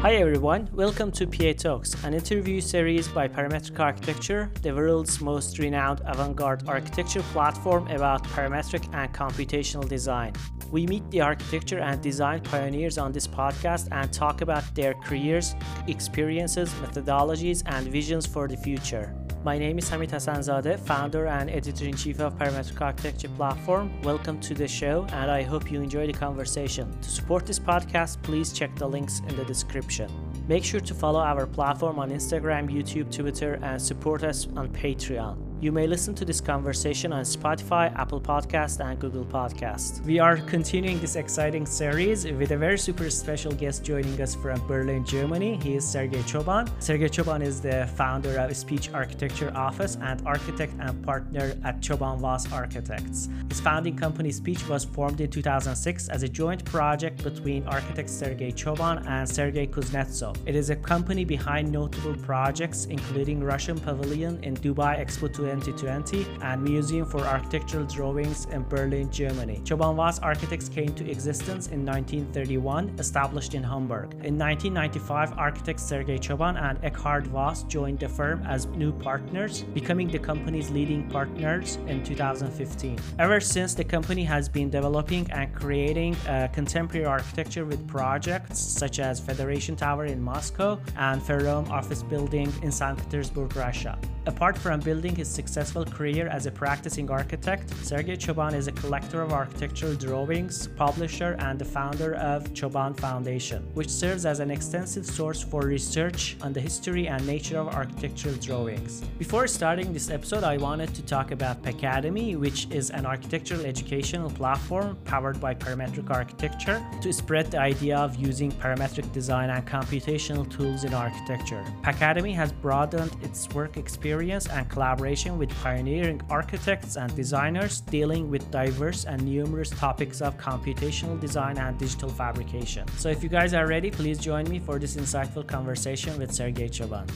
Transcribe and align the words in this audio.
Hi 0.00 0.14
everyone, 0.14 0.68
welcome 0.72 1.10
to 1.12 1.26
PA 1.26 1.52
Talks, 1.52 2.04
an 2.04 2.14
interview 2.14 2.60
series 2.60 3.08
by 3.08 3.26
Parametric 3.26 3.80
Architecture, 3.80 4.50
the 4.60 4.74
world's 4.74 5.20
most 5.20 5.58
renowned 5.58 6.00
avant 6.04 6.36
garde 6.36 6.68
architecture 6.68 7.22
platform 7.32 7.86
about 7.88 8.22
parametric 8.24 8.88
and 8.94 9.12
computational 9.14 9.88
design. 9.88 10.34
We 10.70 10.86
meet 10.86 11.10
the 11.10 11.22
architecture 11.22 11.78
and 11.78 12.02
design 12.02 12.40
pioneers 12.40 12.98
on 12.98 13.12
this 13.12 13.26
podcast 13.26 13.88
and 13.92 14.12
talk 14.12 14.40
about 14.40 14.74
their 14.74 14.94
careers, 14.94 15.54
experiences, 15.86 16.70
methodologies, 16.74 17.62
and 17.66 17.86
visions 17.88 18.26
for 18.26 18.46
the 18.46 18.56
future. 18.56 19.14
My 19.42 19.56
name 19.56 19.78
is 19.78 19.88
Hamid 19.88 20.10
Hassanzadeh, 20.10 20.78
founder 20.80 21.26
and 21.26 21.48
editor 21.48 21.86
in 21.86 21.96
chief 21.96 22.20
of 22.20 22.36
Parametric 22.36 22.78
Architecture 22.78 23.30
Platform. 23.38 23.90
Welcome 24.02 24.38
to 24.40 24.52
the 24.52 24.68
show, 24.68 25.06
and 25.12 25.30
I 25.30 25.40
hope 25.40 25.72
you 25.72 25.80
enjoy 25.80 26.06
the 26.06 26.12
conversation. 26.12 26.94
To 27.00 27.08
support 27.08 27.46
this 27.46 27.58
podcast, 27.58 28.20
please 28.20 28.52
check 28.52 28.76
the 28.76 28.86
links 28.86 29.22
in 29.26 29.34
the 29.36 29.44
description. 29.46 30.10
Make 30.46 30.62
sure 30.62 30.80
to 30.80 30.92
follow 30.92 31.20
our 31.20 31.46
platform 31.46 31.98
on 31.98 32.10
Instagram, 32.10 32.70
YouTube, 32.70 33.10
Twitter, 33.10 33.58
and 33.62 33.80
support 33.80 34.24
us 34.24 34.46
on 34.56 34.68
Patreon. 34.68 35.49
You 35.62 35.72
may 35.72 35.86
listen 35.86 36.14
to 36.14 36.24
this 36.24 36.40
conversation 36.40 37.12
on 37.12 37.22
Spotify, 37.22 37.94
Apple 37.94 38.18
Podcast, 38.18 38.80
and 38.82 38.98
Google 38.98 39.26
Podcast. 39.26 40.02
We 40.06 40.18
are 40.18 40.38
continuing 40.38 40.98
this 41.00 41.16
exciting 41.16 41.66
series 41.66 42.24
with 42.24 42.52
a 42.52 42.56
very 42.56 42.78
super 42.78 43.10
special 43.10 43.52
guest 43.52 43.84
joining 43.84 44.18
us 44.22 44.34
from 44.34 44.66
Berlin, 44.66 45.04
Germany. 45.04 45.58
He 45.62 45.74
is 45.74 45.86
Sergey 45.86 46.22
Tchoban. 46.22 46.70
Sergey 46.82 47.10
Tchoban 47.10 47.42
is 47.42 47.60
the 47.60 47.86
founder 47.94 48.38
of 48.38 48.56
Speech 48.56 48.90
Architecture 48.94 49.52
Office 49.54 49.98
and 50.00 50.26
architect 50.26 50.72
and 50.80 51.04
partner 51.04 51.54
at 51.62 51.82
Tchoban 51.82 52.20
Voss 52.20 52.50
Architects. 52.50 53.28
His 53.50 53.60
founding 53.60 53.96
company 53.96 54.32
Speech 54.32 54.66
was 54.66 54.86
formed 54.86 55.20
in 55.20 55.30
2006 55.30 56.08
as 56.08 56.22
a 56.22 56.28
joint 56.28 56.64
project 56.64 57.22
between 57.22 57.66
architect 57.66 58.08
Sergey 58.08 58.50
Tchoban 58.50 59.06
and 59.06 59.28
Sergey 59.28 59.66
Kuznetsov. 59.66 60.38
It 60.46 60.56
is 60.56 60.70
a 60.70 60.76
company 60.76 61.26
behind 61.26 61.70
notable 61.70 62.16
projects 62.16 62.86
including 62.86 63.44
Russian 63.44 63.78
Pavilion 63.78 64.42
in 64.42 64.56
Dubai 64.56 64.98
Expo 64.98 65.30
2020 65.58 66.26
and 66.42 66.62
Museum 66.62 67.04
for 67.06 67.20
Architectural 67.20 67.84
Drawings 67.84 68.44
in 68.46 68.62
Berlin, 68.68 69.10
Germany. 69.10 69.60
Tchoban 69.64 69.96
Voss 69.96 70.18
Architects 70.20 70.68
came 70.68 70.94
to 70.94 71.10
existence 71.10 71.66
in 71.68 71.84
1931, 71.84 72.94
established 72.98 73.54
in 73.54 73.62
Hamburg. 73.62 74.12
In 74.24 74.38
1995, 74.38 75.38
architects 75.38 75.82
Sergei 75.82 76.18
Tchoban 76.18 76.60
and 76.60 76.78
Eckhard 76.82 77.26
Voss 77.26 77.64
joined 77.64 77.98
the 77.98 78.08
firm 78.08 78.42
as 78.46 78.66
new 78.66 78.92
partners, 78.92 79.62
becoming 79.74 80.08
the 80.08 80.18
company's 80.18 80.70
leading 80.70 81.08
partners 81.10 81.78
in 81.86 82.04
2015. 82.04 82.98
Ever 83.18 83.40
since, 83.40 83.74
the 83.74 83.84
company 83.84 84.22
has 84.24 84.48
been 84.48 84.70
developing 84.70 85.28
and 85.30 85.52
creating 85.54 86.14
uh, 86.28 86.48
contemporary 86.52 87.06
architecture 87.06 87.64
with 87.64 87.86
projects 87.88 88.58
such 88.58 88.98
as 88.98 89.18
Federation 89.18 89.74
Tower 89.74 90.04
in 90.04 90.20
Moscow 90.20 90.78
and 90.96 91.20
Ferrome 91.22 91.68
office 91.70 92.02
building 92.02 92.52
in 92.62 92.70
St. 92.70 92.96
Petersburg, 92.98 93.56
Russia. 93.56 93.98
Apart 94.26 94.56
from 94.56 94.80
building 94.80 95.16
his 95.16 95.28
successful 95.40 95.86
career 95.86 96.26
as 96.28 96.44
a 96.44 96.50
practicing 96.50 97.10
architect, 97.10 97.66
Sergei 97.82 98.16
Tchoban 98.16 98.52
is 98.52 98.66
a 98.68 98.72
collector 98.72 99.22
of 99.22 99.32
architectural 99.32 99.94
drawings, 99.94 100.68
publisher, 100.84 101.34
and 101.38 101.58
the 101.58 101.64
founder 101.64 102.14
of 102.16 102.38
Tchoban 102.52 102.92
Foundation, 103.04 103.60
which 103.72 103.88
serves 103.88 104.26
as 104.26 104.38
an 104.40 104.50
extensive 104.50 105.06
source 105.06 105.42
for 105.42 105.62
research 105.62 106.36
on 106.42 106.52
the 106.52 106.60
history 106.60 107.08
and 107.08 107.26
nature 107.26 107.58
of 107.58 107.68
architectural 107.68 108.34
drawings. 108.34 109.00
Before 109.18 109.46
starting 109.46 109.94
this 109.94 110.10
episode, 110.10 110.44
I 110.44 110.58
wanted 110.58 110.94
to 110.94 111.02
talk 111.14 111.30
about 111.30 111.62
Pacademy, 111.62 112.36
which 112.38 112.60
is 112.70 112.90
an 112.90 113.06
architectural 113.06 113.64
educational 113.64 114.30
platform 114.30 114.98
powered 115.06 115.40
by 115.40 115.54
parametric 115.54 116.10
architecture 116.10 116.84
to 117.00 117.12
spread 117.12 117.50
the 117.50 117.60
idea 117.72 117.96
of 117.96 118.16
using 118.16 118.52
parametric 118.52 119.10
design 119.12 119.48
and 119.48 119.66
computational 119.66 120.44
tools 120.50 120.84
in 120.84 120.92
architecture. 120.92 121.64
Pacademy 121.82 122.34
has 122.34 122.52
broadened 122.52 123.16
its 123.22 123.48
work 123.54 123.78
experience 123.78 124.46
and 124.48 124.68
collaboration 124.68 125.29
with 125.38 125.50
pioneering 125.62 126.20
architects 126.30 126.96
and 126.96 127.14
designers 127.14 127.80
dealing 127.80 128.30
with 128.30 128.50
diverse 128.50 129.04
and 129.04 129.22
numerous 129.22 129.70
topics 129.70 130.20
of 130.20 130.36
computational 130.38 131.20
design 131.20 131.58
and 131.58 131.78
digital 131.78 132.08
fabrication. 132.08 132.86
So 132.98 133.08
if 133.08 133.22
you 133.22 133.28
guys 133.28 133.54
are 133.54 133.66
ready, 133.66 133.90
please 133.90 134.18
join 134.18 134.48
me 134.48 134.58
for 134.58 134.78
this 134.78 134.96
insightful 134.96 135.46
conversation 135.46 136.18
with 136.18 136.32
Sergey 136.32 136.68
Tchoban. 136.68 137.06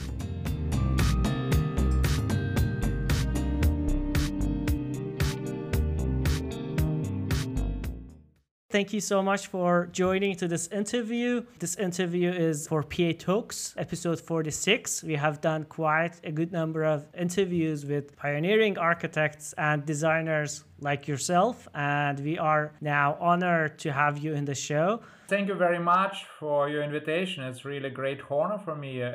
Thank 8.75 8.91
you 8.91 8.99
so 8.99 9.23
much 9.23 9.47
for 9.47 9.87
joining 9.93 10.35
to 10.35 10.49
this 10.49 10.67
interview. 10.67 11.45
This 11.59 11.77
interview 11.77 12.29
is 12.29 12.67
for 12.67 12.83
PA 12.83 13.13
Talks, 13.17 13.73
episode 13.77 14.19
46. 14.19 15.01
We 15.01 15.15
have 15.15 15.39
done 15.39 15.63
quite 15.63 16.19
a 16.25 16.31
good 16.33 16.51
number 16.51 16.83
of 16.83 17.07
interviews 17.17 17.85
with 17.85 18.17
pioneering 18.17 18.77
architects 18.77 19.53
and 19.57 19.85
designers 19.85 20.65
like 20.81 21.07
yourself, 21.07 21.69
and 21.73 22.19
we 22.19 22.37
are 22.37 22.73
now 22.81 23.15
honored 23.21 23.79
to 23.79 23.93
have 23.93 24.17
you 24.17 24.33
in 24.33 24.43
the 24.43 24.55
show. 24.55 24.99
Thank 25.29 25.47
you 25.47 25.55
very 25.55 25.79
much 25.79 26.25
for 26.37 26.67
your 26.67 26.83
invitation. 26.83 27.45
It's 27.45 27.63
really 27.63 27.87
a 27.87 27.97
great 28.01 28.19
honor 28.29 28.57
for 28.57 28.75
me, 28.75 29.01
uh, 29.01 29.07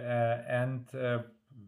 and 0.49 0.87
uh, 0.95 1.19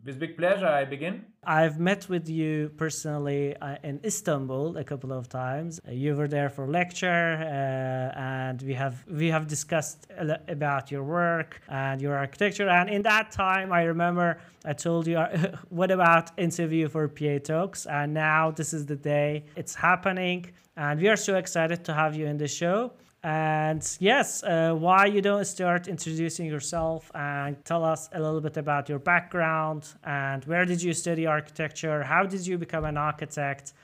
with 0.04 0.18
big 0.18 0.36
pleasure, 0.36 0.66
I 0.66 0.84
begin. 0.84 1.24
I've 1.44 1.78
met 1.78 2.08
with 2.08 2.28
you 2.28 2.70
personally 2.76 3.56
uh, 3.56 3.76
in 3.82 4.00
Istanbul 4.04 4.76
a 4.76 4.84
couple 4.84 5.12
of 5.12 5.28
times. 5.28 5.80
You 5.88 6.14
were 6.14 6.28
there 6.28 6.48
for 6.48 6.66
lecture, 6.66 7.34
uh, 7.40 8.18
and 8.18 8.62
we 8.62 8.74
have 8.74 9.04
we 9.08 9.28
have 9.28 9.46
discussed 9.46 10.06
about 10.48 10.90
your 10.90 11.04
work 11.04 11.60
and 11.68 12.00
your 12.00 12.16
architecture. 12.16 12.68
And 12.68 12.88
in 12.90 13.02
that 13.02 13.30
time, 13.30 13.72
I 13.72 13.82
remember 13.82 14.38
I 14.64 14.72
told 14.72 15.06
you, 15.06 15.18
"What 15.68 15.90
about 15.90 16.30
interview 16.36 16.88
for 16.88 17.08
PA 17.08 17.38
Talks?" 17.38 17.86
And 17.86 18.14
now 18.14 18.50
this 18.50 18.72
is 18.72 18.86
the 18.86 18.96
day 18.96 19.44
it's 19.56 19.74
happening, 19.74 20.50
and 20.76 21.00
we 21.00 21.08
are 21.08 21.16
so 21.16 21.36
excited 21.36 21.84
to 21.84 21.92
have 21.92 22.16
you 22.16 22.26
in 22.26 22.38
the 22.38 22.48
show. 22.48 22.92
And 23.24 23.82
yes, 24.00 24.42
uh, 24.42 24.74
why 24.74 25.06
you 25.06 25.20
don't 25.20 25.44
start 25.44 25.86
introducing 25.86 26.46
yourself 26.46 27.08
and 27.14 27.64
tell 27.64 27.84
us 27.84 28.08
a 28.12 28.20
little 28.20 28.40
bit 28.40 28.56
about 28.56 28.88
your 28.88 28.98
background 28.98 29.88
and 30.02 30.44
where 30.44 30.64
did 30.64 30.82
you 30.82 30.92
study 30.92 31.24
architecture? 31.26 32.02
How 32.02 32.26
did 32.26 32.44
you 32.44 32.58
become 32.58 32.84
an 32.84 32.96
architect? 32.96 33.74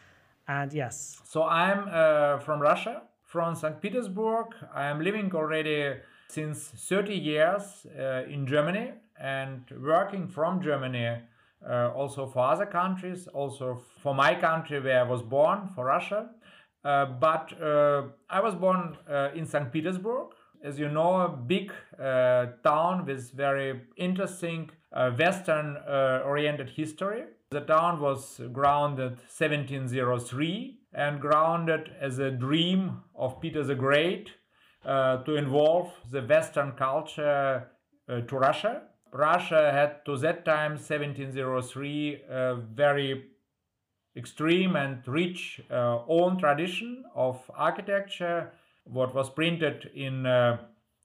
And 0.48 0.72
yes. 0.72 1.20
So 1.24 1.44
I'm 1.44 1.88
uh, 1.88 2.38
from 2.40 2.60
Russia, 2.60 3.02
from 3.22 3.54
St. 3.54 3.80
Petersburg. 3.80 4.46
I 4.74 4.86
am 4.86 5.00
living 5.00 5.32
already 5.32 5.94
since 6.28 6.64
30 6.64 7.14
years 7.14 7.86
uh, 7.96 8.24
in 8.28 8.44
Germany 8.44 8.92
and 9.20 9.62
working 9.80 10.26
from 10.26 10.60
Germany 10.60 11.18
uh, 11.64 11.90
also 11.94 12.26
for 12.26 12.40
other 12.40 12.66
countries, 12.66 13.28
also 13.28 13.82
for 14.00 14.14
my 14.14 14.34
country 14.34 14.80
where 14.80 15.00
I 15.00 15.08
was 15.08 15.22
born, 15.22 15.68
for 15.74 15.84
Russia. 15.84 16.30
Uh, 16.88 17.04
but 17.04 17.52
uh, 17.60 18.04
I 18.30 18.40
was 18.40 18.54
born 18.54 18.96
uh, 19.10 19.28
in 19.34 19.44
St. 19.44 19.70
Petersburg, 19.70 20.28
as 20.64 20.78
you 20.78 20.88
know, 20.88 21.20
a 21.20 21.28
big 21.28 21.70
uh, 22.02 22.46
town 22.64 23.04
with 23.04 23.30
very 23.32 23.82
interesting 23.98 24.70
uh, 24.94 25.10
Western 25.10 25.76
oriented 26.24 26.70
history. 26.70 27.24
The 27.50 27.60
town 27.60 28.00
was 28.00 28.40
grounded 28.54 29.18
1703 29.36 30.78
and 30.94 31.20
grounded 31.20 31.90
as 32.00 32.18
a 32.20 32.30
dream 32.30 33.02
of 33.14 33.38
Peter 33.38 33.62
the 33.62 33.74
Great 33.74 34.30
to 34.84 35.36
involve 35.36 35.92
the 36.10 36.22
Western 36.22 36.72
culture 36.72 37.68
to 38.08 38.36
Russia. 38.36 38.82
Russia 39.12 39.72
had 39.72 40.06
to 40.06 40.16
that 40.16 40.46
time, 40.46 40.72
1703, 40.72 42.22
a 42.30 42.56
very 42.56 43.24
extreme 44.18 44.76
and 44.76 45.06
rich 45.06 45.60
uh, 45.70 46.00
own 46.08 46.38
tradition 46.38 47.04
of 47.14 47.40
architecture, 47.54 48.50
what 48.84 49.14
was 49.14 49.30
printed 49.30 49.90
in 49.94 50.26
uh, 50.26 50.58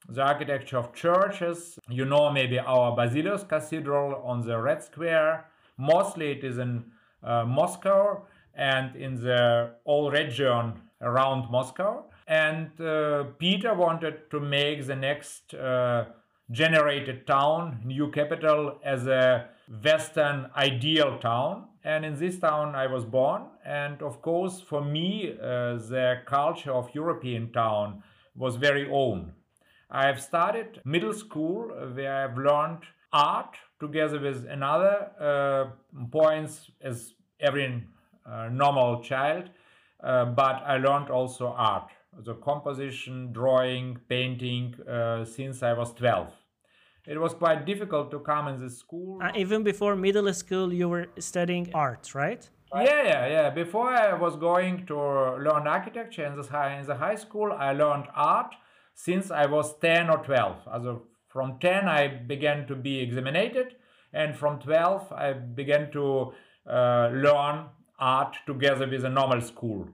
the 0.09 0.21
architecture 0.21 0.77
of 0.77 0.93
churches. 0.93 1.77
You 1.89 2.05
know 2.05 2.31
maybe 2.31 2.59
our 2.59 2.95
Basilius 2.95 3.43
Cathedral 3.43 4.21
on 4.25 4.41
the 4.41 4.57
Red 4.57 4.83
Square. 4.83 5.45
Mostly 5.77 6.31
it 6.31 6.43
is 6.43 6.57
in 6.57 6.85
uh, 7.23 7.45
Moscow 7.45 8.25
and 8.55 8.95
in 8.95 9.15
the 9.15 9.71
whole 9.85 10.11
region 10.11 10.73
around 11.01 11.49
Moscow. 11.51 12.05
And 12.27 12.79
uh, 12.81 13.25
Peter 13.37 13.73
wanted 13.73 14.29
to 14.31 14.39
make 14.39 14.85
the 14.85 14.95
next 14.95 15.53
uh, 15.53 16.05
generated 16.51 17.27
town, 17.27 17.79
new 17.83 18.09
capital, 18.11 18.79
as 18.83 19.07
a 19.07 19.49
Western 19.83 20.49
ideal 20.55 21.17
town 21.19 21.65
and 21.83 22.05
in 22.05 22.17
this 22.17 22.39
town 22.39 22.75
I 22.75 22.87
was 22.87 23.05
born. 23.05 23.43
And 23.65 24.01
of 24.01 24.21
course, 24.21 24.61
for 24.61 24.83
me, 24.83 25.33
uh, 25.33 25.75
the 25.75 26.21
culture 26.25 26.71
of 26.71 26.93
European 26.93 27.51
town 27.51 28.03
was 28.35 28.55
very 28.55 28.89
own. 28.89 29.33
I 29.89 30.07
have 30.07 30.21
started 30.21 30.81
middle 30.85 31.13
school 31.13 31.67
where 31.93 32.25
I've 32.25 32.37
learned 32.37 32.83
art 33.11 33.55
together 33.79 34.19
with 34.19 34.45
another 34.49 35.11
uh, 35.19 36.05
points 36.11 36.71
as 36.81 37.13
every 37.39 37.83
uh, 38.25 38.49
normal 38.49 39.03
child, 39.03 39.49
uh, 40.03 40.25
but 40.25 40.63
I 40.65 40.77
learned 40.77 41.09
also 41.09 41.47
art. 41.47 41.89
the 42.25 42.35
composition, 42.35 43.33
drawing, 43.33 43.97
painting 44.07 44.75
uh, 44.87 45.25
since 45.25 45.63
I 45.63 45.73
was 45.73 45.93
12. 45.93 46.27
It 47.05 47.19
was 47.19 47.33
quite 47.33 47.65
difficult 47.65 48.11
to 48.11 48.19
come 48.19 48.47
in 48.47 48.61
the 48.61 48.69
school. 48.69 49.19
Uh, 49.21 49.31
even 49.35 49.63
before 49.63 49.95
middle 49.95 50.33
school, 50.33 50.71
you 50.71 50.87
were 50.87 51.07
studying 51.19 51.69
art, 51.73 52.15
right? 52.15 52.49
Yeah, 52.73 53.03
yeah, 53.03 53.27
yeah. 53.27 53.49
Before 53.49 53.89
I 53.89 54.13
was 54.13 54.35
going 54.35 54.85
to 54.87 54.95
learn 54.95 55.67
architecture 55.67 56.25
in 56.25 56.35
the 56.35 56.43
high, 56.43 56.79
in 56.79 56.85
the 56.85 56.95
high 56.95 57.15
school, 57.15 57.51
I 57.51 57.73
learned 57.73 58.07
art 58.15 58.55
since 58.95 59.31
I 59.31 59.45
was 59.45 59.77
10 59.79 60.09
or 60.09 60.23
12. 60.23 60.67
Also 60.67 61.03
from 61.27 61.59
10, 61.59 61.87
I 61.87 62.07
began 62.07 62.67
to 62.67 62.75
be 62.75 62.99
examinated, 62.99 63.75
and 64.13 64.35
from 64.35 64.59
12, 64.59 65.11
I 65.11 65.33
began 65.33 65.91
to 65.91 66.33
uh, 66.69 67.09
learn 67.11 67.65
art 67.99 68.37
together 68.45 68.87
with 68.87 69.03
a 69.03 69.09
normal 69.09 69.41
school. 69.41 69.87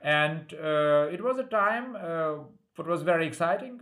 And 0.00 0.54
uh, 0.54 1.08
it 1.12 1.22
was 1.22 1.38
a 1.38 1.44
time 1.44 1.96
uh, 1.96 2.44
what 2.78 2.86
was 2.86 3.02
very 3.02 3.26
exciting, 3.26 3.80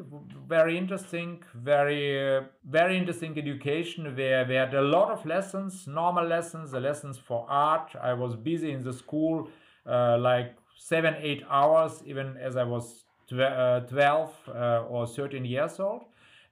very 0.48 0.78
interesting, 0.78 1.42
very 1.54 2.38
uh, 2.38 2.44
very 2.64 2.96
interesting 2.96 3.36
education 3.36 4.16
where 4.16 4.46
we 4.46 4.54
had 4.54 4.72
a 4.72 4.80
lot 4.80 5.10
of 5.10 5.26
lessons, 5.26 5.86
normal 5.86 6.24
lessons, 6.24 6.70
the 6.70 6.80
lessons 6.80 7.18
for 7.18 7.44
art. 7.48 7.94
I 8.00 8.14
was 8.14 8.34
busy 8.34 8.72
in 8.72 8.82
the 8.82 8.94
school 8.94 9.48
uh, 9.86 10.16
like 10.18 10.56
seven, 10.78 11.14
eight 11.20 11.42
hours, 11.50 12.02
even 12.06 12.38
as 12.38 12.56
I 12.56 12.64
was 12.64 13.04
tw- 13.28 13.40
uh, 13.40 13.80
12 13.80 14.34
uh, 14.48 14.84
or 14.88 15.06
13 15.06 15.44
years 15.44 15.78
old. 15.78 16.04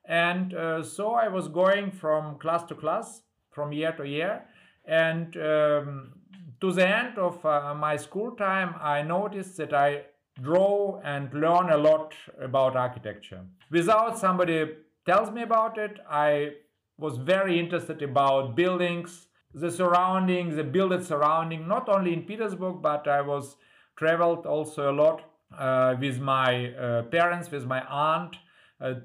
And 0.05 0.53
uh, 0.53 0.83
so 0.83 1.15
I 1.15 1.29
was 1.29 1.49
going 1.49 1.93
from 1.93 2.39
class 2.39 2.65
to 2.65 2.75
class, 2.75 3.23
from 3.53 3.73
year 3.73 3.93
to 3.93 4.07
year. 4.07 4.45
And 4.85 5.35
um, 5.39 6.13
to 6.61 6.73
the 6.73 6.87
end 6.87 7.17
of 7.17 7.45
uh, 7.47 7.75
my 7.75 7.97
school 7.97 8.33
time, 8.33 8.75
I 8.83 9.01
noticed 9.01 9.57
that 9.57 9.73
I 9.73 10.03
draw 10.43 11.01
and 11.05 11.33
learn 11.33 11.71
a 11.71 11.77
lot 11.77 12.15
about 12.41 12.77
architecture. 12.77 13.41
Without 13.71 14.19
somebody 14.19 14.69
tells 15.07 15.31
me 15.31 15.43
about 15.43 15.79
it, 15.79 15.99
I 16.09 16.55
was 16.99 17.19
very 17.19 17.59
interested 17.59 18.03
about 18.03 18.55
buildings, 18.57 19.27
the 19.53 19.71
surrounding, 19.71 20.57
the 20.57 20.65
built 20.65 21.03
surrounding, 21.05 21.69
not 21.69 21.89
only 21.89 22.13
in 22.13 22.23
Petersburg, 22.23 22.83
but 22.83 23.07
I 23.07 23.21
was 23.21 23.57
traveled 23.97 24.47
also 24.47 24.91
a 24.91 24.95
lot 24.95 25.31
uh, 25.57 25.95
with 26.01 26.21
my 26.21 26.73
uh, 26.75 27.03
parents, 27.03 27.51
with 27.51 27.65
my 27.65 27.85
aunt, 27.87 28.37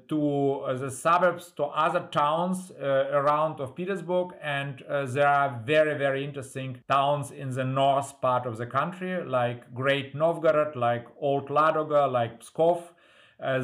to 0.08 0.60
uh, 0.66 0.74
the 0.74 0.90
suburbs, 0.90 1.52
to 1.56 1.64
other 1.64 2.08
towns 2.10 2.70
uh, 2.72 3.08
around 3.12 3.60
of 3.60 3.74
Petersburg, 3.74 4.34
and 4.42 4.82
uh, 4.82 5.06
there 5.06 5.28
are 5.28 5.60
very 5.64 5.96
very 5.96 6.24
interesting 6.24 6.82
towns 6.90 7.30
in 7.30 7.50
the 7.50 7.64
north 7.64 8.20
part 8.20 8.46
of 8.46 8.56
the 8.56 8.66
country, 8.66 9.24
like 9.24 9.72
Great 9.74 10.14
Novgorod, 10.14 10.76
like 10.76 11.06
Old 11.20 11.48
Ladoga, 11.48 12.10
like 12.10 12.42
Pskov. 12.42 12.82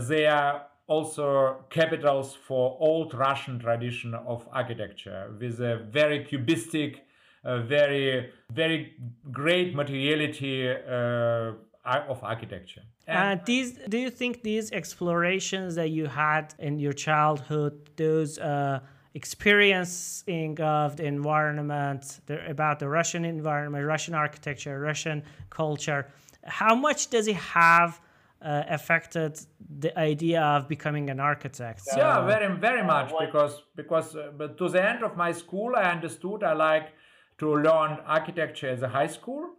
they 0.08 0.26
are 0.26 0.66
also 0.86 1.64
capitals 1.70 2.34
for 2.34 2.76
old 2.80 3.12
Russian 3.12 3.58
tradition 3.58 4.14
of 4.14 4.46
architecture 4.52 5.32
with 5.40 5.60
a 5.60 5.84
very 5.90 6.24
cubistic, 6.24 7.04
uh, 7.44 7.58
very 7.62 8.30
very 8.52 8.94
great 9.32 9.74
materiality 9.74 10.68
uh, 10.68 11.52
of 11.86 12.22
architecture. 12.22 12.82
And 13.06 13.40
uh, 13.40 13.44
these, 13.44 13.78
do 13.88 13.98
you 13.98 14.10
think 14.10 14.42
these 14.42 14.72
explorations 14.72 15.74
that 15.76 15.90
you 15.90 16.06
had 16.06 16.54
in 16.58 16.78
your 16.78 16.92
childhood, 16.92 17.90
those 17.96 18.38
uh, 18.38 18.80
experiencing 19.14 20.60
of 20.60 20.96
the 20.96 21.04
environment, 21.04 22.20
the, 22.26 22.48
about 22.50 22.78
the 22.80 22.88
Russian 22.88 23.24
environment, 23.24 23.86
Russian 23.86 24.14
architecture, 24.14 24.80
Russian 24.80 25.22
culture, 25.50 26.08
how 26.44 26.74
much 26.74 27.10
does 27.10 27.28
it 27.28 27.36
have 27.36 28.00
uh, 28.42 28.64
affected 28.68 29.40
the 29.78 29.96
idea 29.98 30.42
of 30.42 30.68
becoming 30.68 31.10
an 31.10 31.20
architect? 31.20 31.82
Yeah, 31.96 32.26
very, 32.26 32.54
very 32.56 32.84
much 32.84 33.12
because 33.18 33.62
because 33.74 34.14
uh, 34.16 34.32
but 34.36 34.58
to 34.58 34.68
the 34.68 34.82
end 34.84 35.02
of 35.02 35.16
my 35.16 35.32
school, 35.32 35.74
I 35.76 35.84
understood 35.84 36.42
I 36.42 36.52
like 36.52 36.92
to 37.38 37.54
learn 37.54 37.98
architecture 38.06 38.68
as 38.68 38.82
a 38.82 38.88
high 38.88 39.06
school 39.06 39.50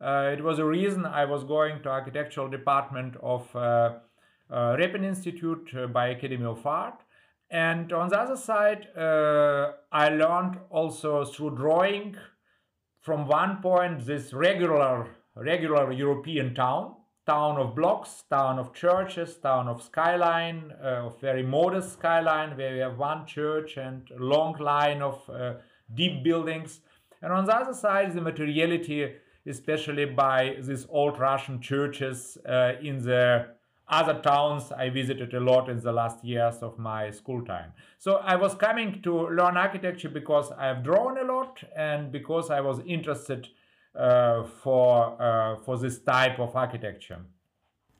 uh, 0.00 0.30
it 0.32 0.42
was 0.42 0.58
a 0.58 0.64
reason 0.64 1.04
I 1.04 1.24
was 1.24 1.44
going 1.44 1.82
to 1.82 1.88
architectural 1.88 2.48
department 2.48 3.16
of 3.20 3.54
uh, 3.54 3.98
uh, 4.50 4.76
Repin 4.76 5.04
Institute 5.04 5.70
uh, 5.76 5.86
by 5.88 6.08
Academy 6.08 6.44
of 6.44 6.64
Art. 6.66 7.02
And 7.50 7.92
on 7.92 8.08
the 8.08 8.18
other 8.18 8.36
side, 8.36 8.88
uh, 8.96 9.72
I 9.90 10.10
learned 10.10 10.58
also 10.70 11.24
through 11.24 11.56
drawing 11.56 12.16
from 13.00 13.26
one 13.26 13.60
point 13.60 14.06
this 14.06 14.32
regular, 14.32 15.08
regular 15.34 15.90
European 15.92 16.54
town, 16.54 16.94
town 17.26 17.58
of 17.58 17.74
blocks, 17.74 18.24
town 18.30 18.58
of 18.58 18.72
churches, 18.74 19.36
town 19.36 19.66
of 19.66 19.82
skyline, 19.82 20.72
uh, 20.82 21.06
of 21.06 21.20
very 21.20 21.42
modest 21.42 21.94
skyline, 21.94 22.56
where 22.56 22.72
we 22.72 22.78
have 22.78 22.98
one 22.98 23.26
church 23.26 23.76
and 23.76 24.08
long 24.18 24.56
line 24.58 25.02
of 25.02 25.28
deep 25.94 26.22
buildings. 26.22 26.80
And 27.20 27.32
on 27.32 27.46
the 27.46 27.56
other 27.56 27.74
side, 27.74 28.14
the 28.14 28.20
materiality 28.20 29.14
especially 29.48 30.04
by 30.04 30.56
these 30.60 30.86
old 30.90 31.18
Russian 31.18 31.60
churches 31.60 32.38
uh, 32.46 32.72
in 32.82 33.02
the 33.02 33.46
other 33.88 34.20
towns 34.20 34.70
I 34.70 34.90
visited 34.90 35.32
a 35.34 35.40
lot 35.40 35.68
in 35.68 35.80
the 35.80 35.92
last 35.92 36.22
years 36.22 36.56
of 36.56 36.78
my 36.78 37.10
school 37.10 37.42
time. 37.44 37.72
So 37.98 38.16
I 38.16 38.36
was 38.36 38.54
coming 38.54 39.00
to 39.02 39.28
learn 39.28 39.56
architecture 39.56 40.10
because 40.10 40.52
I 40.52 40.66
have 40.66 40.84
drawn 40.84 41.18
a 41.18 41.24
lot 41.24 41.62
and 41.74 42.12
because 42.12 42.50
I 42.50 42.60
was 42.60 42.80
interested 42.86 43.48
uh, 43.94 44.44
for 44.44 45.20
uh, 45.20 45.56
for 45.56 45.78
this 45.78 45.98
type 46.00 46.38
of 46.38 46.54
architecture. 46.54 47.20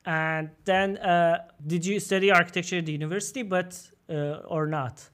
And 0.05 0.51
then, 0.65 0.97
uh, 0.99 1.39
did 1.67 1.85
you 1.85 2.01
study 2.01 2.31
architecture 2.31 2.79
at 2.79 2.87
the 2.87 2.93
university, 2.93 3.43
but 3.43 3.91
uh, 4.09 4.41
or 4.47 4.67
not? 4.67 5.09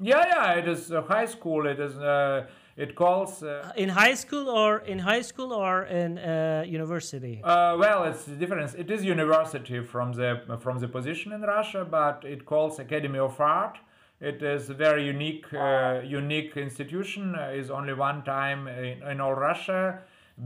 Yeah, 0.00 0.24
yeah, 0.26 0.52
it 0.52 0.68
is 0.68 0.90
high 1.08 1.26
school. 1.26 1.66
It 1.66 1.80
is 1.80 1.98
uh, 1.98 2.46
it 2.78 2.94
calls 2.94 3.42
uh, 3.42 3.72
in 3.76 3.88
high 3.88 4.14
school 4.14 4.48
or 4.48 4.78
in 4.78 5.00
high 5.00 5.20
school 5.20 5.52
or 5.52 5.82
in 5.82 6.16
uh, 6.16 6.64
university. 6.64 7.40
Uh, 7.42 7.76
well, 7.76 8.04
it's 8.04 8.24
the 8.24 8.36
difference. 8.36 8.74
It 8.74 8.88
is 8.88 9.04
university 9.04 9.82
from 9.82 10.12
the 10.12 10.58
from 10.60 10.78
the 10.78 10.86
position 10.86 11.32
in 11.32 11.42
Russia, 11.42 11.84
but 11.84 12.24
it 12.24 12.46
calls 12.46 12.78
Academy 12.78 13.18
of 13.18 13.40
Art. 13.40 13.78
It 14.20 14.42
is 14.42 14.70
a 14.70 14.74
very 14.74 15.04
unique 15.04 15.52
uh, 15.52 16.00
unique 16.04 16.56
institution. 16.56 17.34
Uh, 17.34 17.60
is 17.60 17.68
only 17.68 17.94
one 17.94 18.22
time 18.22 18.68
in, 18.68 19.02
in, 19.02 19.20
all 19.20 19.34
Russia, 19.34 19.98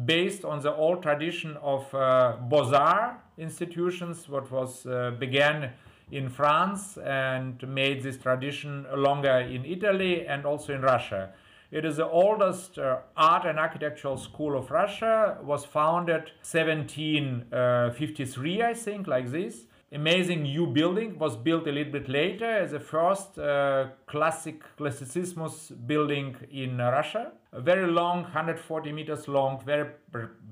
based 0.06 0.42
on 0.44 0.60
the 0.60 0.74
old 0.74 1.02
tradition 1.02 1.58
of 1.62 1.94
uh, 1.94 2.36
Beaux-Arts 2.48 3.18
institutions, 3.36 4.26
what 4.28 4.50
was 4.50 4.86
began 5.18 5.70
in 6.10 6.28
France 6.28 6.98
and 6.98 7.66
made 7.66 8.02
this 8.02 8.16
tradition 8.18 8.86
longer 8.94 9.38
in 9.40 9.64
Italy 9.64 10.26
and 10.26 10.44
also 10.44 10.74
in 10.74 10.82
Russia. 10.82 11.30
It 11.72 11.84
is 11.86 11.96
the 11.96 12.06
oldest 12.06 12.78
uh, 12.78 12.98
art 13.16 13.46
and 13.46 13.58
architectural 13.58 14.18
school 14.18 14.58
of 14.58 14.70
Russia. 14.70 15.38
Was 15.42 15.64
founded 15.64 16.30
1753, 16.42 18.62
I 18.62 18.74
think, 18.74 19.06
like 19.06 19.30
this. 19.30 19.64
Amazing 19.90 20.42
new 20.42 20.66
building 20.66 21.18
was 21.18 21.34
built 21.34 21.66
a 21.66 21.72
little 21.72 21.92
bit 21.92 22.10
later 22.10 22.44
as 22.44 22.72
the 22.72 22.80
first 22.80 23.38
uh, 23.38 23.86
classic 24.06 24.62
classicismus 24.78 25.72
building 25.86 26.36
in 26.50 26.76
Russia. 26.76 27.32
A 27.52 27.62
very 27.62 27.86
long, 27.86 28.22
140 28.22 28.92
meters 28.92 29.26
long, 29.26 29.64
very 29.64 29.88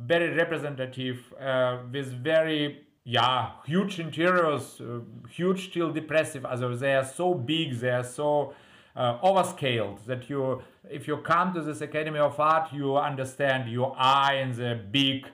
very 0.07 0.35
representative, 0.35 1.19
uh, 1.39 1.81
with 1.93 2.15
very 2.25 2.87
yeah 3.05 3.51
huge 3.67 4.01
interiors, 4.01 4.81
uh, 4.81 5.01
huge 5.29 5.69
still 5.71 5.93
depressive. 5.93 6.47
Also 6.47 6.75
they 6.75 6.95
are 6.95 7.05
so 7.05 7.35
big, 7.35 7.79
they 7.79 7.91
are 7.91 8.05
so 8.05 8.55
uh, 8.97 9.19
overscaled 9.21 10.05
that 10.07 10.29
you 10.29 10.63
if 10.91 11.07
you 11.07 11.17
come 11.19 11.53
to 11.55 11.61
this 11.63 11.81
academy 11.81 12.19
of 12.19 12.39
art 12.41 12.73
you 12.73 12.97
understand 12.97 13.71
you 13.71 13.85
are 13.85 14.35
in 14.35 14.53
the 14.53 14.81
big 14.91 15.27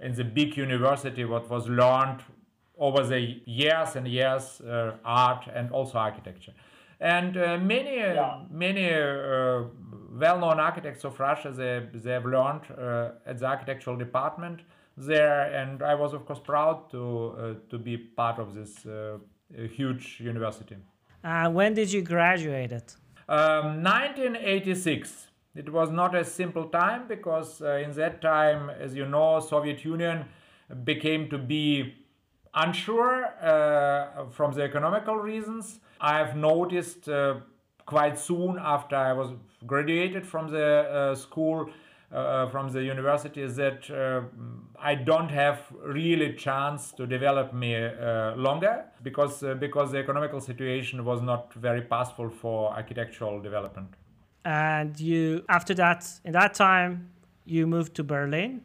in 0.00 0.14
the 0.14 0.24
big 0.24 0.56
university 0.56 1.24
what 1.24 1.48
was 1.48 1.68
learned 1.68 2.20
over 2.78 3.04
the 3.04 3.40
years 3.46 3.96
and 3.96 4.08
years 4.08 4.60
uh, 4.60 4.92
art 5.04 5.46
and 5.54 5.70
also 5.70 5.98
architecture. 5.98 6.52
And 7.00 7.36
uh, 7.36 7.58
many 7.58 7.96
yeah. 7.96 8.40
many 8.50 8.92
uh, 8.92 9.64
well-known 10.22 10.58
architects 10.60 11.04
of 11.04 11.18
russia 11.18 11.50
they, 11.50 11.74
they 11.94 12.12
have 12.12 12.26
learned 12.26 12.64
uh, 12.70 13.30
at 13.30 13.38
the 13.38 13.46
architectural 13.46 13.96
department 13.96 14.60
there. 14.96 15.42
And 15.60 15.82
i 15.82 15.94
was 15.94 16.12
of 16.12 16.24
course 16.26 16.40
proud 16.40 16.90
to 16.90 17.02
uh, 17.02 17.54
to 17.70 17.78
be 17.78 17.96
part 17.96 18.38
of 18.38 18.54
this 18.54 18.72
huge 19.78 20.18
university. 20.20 20.76
When 21.58 21.74
did 21.74 21.92
you 21.92 22.02
graduate 22.02 22.72
it 22.72 22.96
um, 23.28 23.82
1986. 23.82 25.28
It 25.54 25.70
was 25.70 25.90
not 25.90 26.14
a 26.14 26.24
simple 26.24 26.64
time 26.64 27.06
because 27.06 27.60
uh, 27.60 27.74
in 27.74 27.92
that 27.92 28.22
time, 28.22 28.70
as 28.70 28.94
you 28.94 29.06
know, 29.06 29.40
Soviet 29.40 29.84
Union 29.84 30.24
became 30.84 31.28
to 31.28 31.38
be 31.38 31.94
unsure 32.54 33.26
uh, 33.42 34.26
from 34.30 34.52
the 34.52 34.62
economical 34.62 35.16
reasons. 35.16 35.80
I 36.00 36.18
have 36.18 36.36
noticed 36.36 37.08
uh, 37.08 37.36
quite 37.86 38.18
soon 38.18 38.58
after 38.58 38.96
I 38.96 39.12
was 39.12 39.30
graduated 39.66 40.26
from 40.26 40.50
the 40.50 40.66
uh, 40.66 41.14
school 41.14 41.70
uh, 42.12 42.46
from 42.48 42.68
the 42.68 42.82
university 42.82 43.46
that 43.46 43.90
uh, 43.90 44.20
I 44.78 44.94
don't 44.94 45.30
have 45.30 45.60
really 45.82 46.34
chance 46.34 46.92
to 46.92 47.06
develop 47.06 47.54
me 47.54 47.74
uh, 47.74 48.34
longer 48.36 48.84
because 49.02 49.42
uh, 49.42 49.54
because 49.54 49.92
the 49.92 49.98
economical 49.98 50.40
situation 50.40 51.04
was 51.04 51.22
not 51.22 51.52
very 51.54 51.82
possible 51.82 52.28
for 52.28 52.70
architectural 52.72 53.40
development. 53.40 53.94
And 54.44 54.98
you 55.00 55.44
after 55.48 55.74
that 55.74 56.06
in 56.24 56.32
that 56.32 56.54
time 56.54 57.10
you 57.44 57.66
moved 57.66 57.94
to 57.94 58.04
Berlin. 58.04 58.60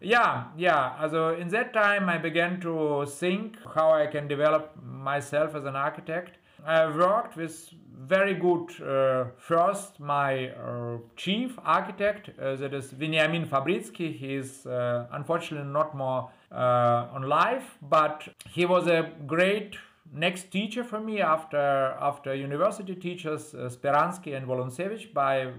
Yeah, 0.00 0.44
yeah. 0.56 0.96
Also 1.00 1.36
in 1.36 1.48
that 1.48 1.72
time 1.72 2.08
I 2.08 2.18
began 2.18 2.60
to 2.62 3.06
think 3.06 3.56
how 3.74 3.92
I 3.92 4.06
can 4.06 4.26
develop 4.26 4.74
myself 4.82 5.54
as 5.54 5.64
an 5.64 5.76
architect. 5.76 6.38
I 6.66 6.86
worked 6.86 7.36
with 7.36 7.70
very 8.06 8.34
good 8.34 8.70
uh, 8.82 9.26
first 9.36 10.00
my 10.00 10.48
uh, 10.48 10.98
chief 11.16 11.58
architect 11.64 12.30
uh, 12.38 12.56
that 12.56 12.74
is 12.74 12.92
Veniamin 12.92 13.46
Fabritsky. 13.46 14.16
He 14.16 14.34
is 14.34 14.66
uh, 14.66 15.06
unfortunately 15.12 15.70
not 15.70 15.96
more 15.96 16.30
uh, 16.50 17.14
on 17.14 17.22
life, 17.22 17.78
but 17.82 18.28
he 18.48 18.66
was 18.66 18.86
a 18.86 19.10
great 19.26 19.76
next 20.12 20.50
teacher 20.50 20.82
for 20.82 21.00
me 21.00 21.20
after 21.20 21.96
after 22.00 22.34
university 22.34 22.94
teachers 22.94 23.52
Speransky 23.52 24.36
and 24.36 24.46
Volonsevich. 24.46 25.12
By 25.14 25.52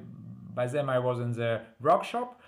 by 0.53 0.67
them 0.67 0.89
I 0.89 0.99
was 0.99 1.19
in 1.19 1.31
the 1.31 1.61
workshop, 1.79 2.41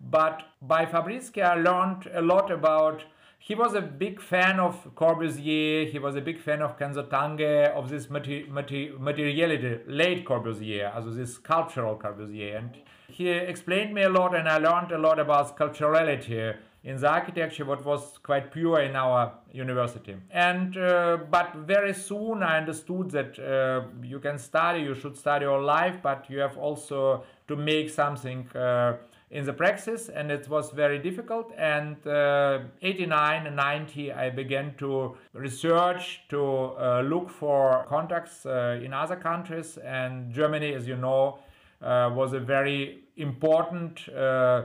but 0.00 0.42
by 0.62 0.86
Fabritsky 0.86 1.42
I 1.42 1.54
learned 1.54 2.10
a 2.14 2.22
lot 2.22 2.50
about 2.50 3.04
he 3.42 3.54
was 3.54 3.74
a 3.74 3.80
big 3.80 4.20
fan 4.20 4.60
of 4.60 4.94
Corbusier, 4.94 5.90
he 5.90 5.98
was 5.98 6.14
a 6.14 6.20
big 6.20 6.38
fan 6.38 6.60
of 6.60 6.78
Kenzo 6.78 7.08
Tange, 7.08 7.70
of 7.74 7.88
this 7.88 8.10
mater- 8.10 8.44
mater- 8.48 8.92
materiality, 8.98 9.80
late 9.86 10.26
Corbusier, 10.26 10.94
also 10.94 11.10
this 11.10 11.34
sculptural 11.36 11.96
Corbusier. 11.96 12.58
And 12.58 12.76
he 13.08 13.30
explained 13.30 13.94
me 13.94 14.02
a 14.02 14.10
lot 14.10 14.36
and 14.36 14.46
I 14.46 14.58
learned 14.58 14.92
a 14.92 14.98
lot 14.98 15.18
about 15.18 15.56
sculpturality 15.56 16.54
in 16.84 16.96
the 16.96 17.08
architecture, 17.08 17.64
what 17.64 17.84
was 17.84 18.18
quite 18.22 18.52
pure 18.52 18.80
in 18.80 18.94
our 18.94 19.32
university. 19.52 20.16
And 20.30 20.76
uh, 20.76 21.18
but 21.30 21.56
very 21.56 21.94
soon 21.94 22.42
I 22.42 22.58
understood 22.58 23.10
that 23.12 23.38
uh, 23.38 23.86
you 24.02 24.18
can 24.18 24.38
study, 24.38 24.82
you 24.82 24.94
should 24.94 25.16
study 25.16 25.46
all 25.46 25.62
life, 25.62 25.96
but 26.02 26.26
you 26.28 26.40
have 26.40 26.58
also 26.58 27.24
to 27.48 27.56
make 27.56 27.88
something 27.88 28.48
uh, 28.54 28.96
in 29.30 29.44
the 29.44 29.52
praxis 29.52 30.08
and 30.08 30.30
it 30.30 30.48
was 30.48 30.70
very 30.72 30.98
difficult. 30.98 31.52
And 31.56 32.04
uh, 32.06 32.60
89 32.82 33.46
and 33.46 33.56
90 33.56 34.12
i 34.12 34.30
began 34.30 34.74
to 34.78 35.16
research 35.32 36.22
to 36.30 36.42
uh, 36.42 37.02
look 37.06 37.30
for 37.30 37.86
contacts 37.88 38.44
uh, 38.44 38.80
in 38.82 38.92
other 38.92 39.16
countries. 39.16 39.78
And 39.78 40.32
germany 40.32 40.74
as 40.74 40.88
you 40.88 40.96
know 40.96 41.38
uh, 41.80 42.10
was 42.12 42.32
a 42.32 42.40
very 42.40 43.04
important 43.16 44.08
uh, 44.08 44.64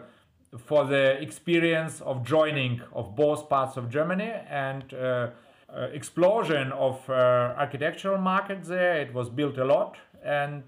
for 0.58 0.86
the 0.86 1.22
experience 1.22 2.02
of 2.02 2.24
joining 2.24 2.82
of 2.94 3.16
both 3.16 3.48
parts 3.50 3.78
of 3.78 3.90
germany. 3.90 4.32
And 4.50 4.94
uh, 4.94 5.30
explosion 5.92 6.72
of 6.72 7.08
architectural 7.10 8.18
market 8.18 8.64
there 8.64 9.02
it 9.02 9.14
was 9.14 9.30
built 9.30 9.58
a 9.58 9.66
lot. 9.66 9.98
And 10.24 10.64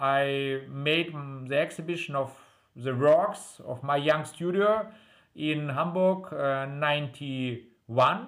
i 0.00 0.62
made 0.68 1.14
the 1.46 1.58
exhibition 1.58 2.16
of 2.16 2.32
the 2.76 2.94
works 2.94 3.60
of 3.66 3.82
my 3.82 3.96
young 3.96 4.24
studio 4.24 4.86
in 5.34 5.68
Hamburg, 5.68 6.32
uh, 6.32 6.66
91, 6.66 8.26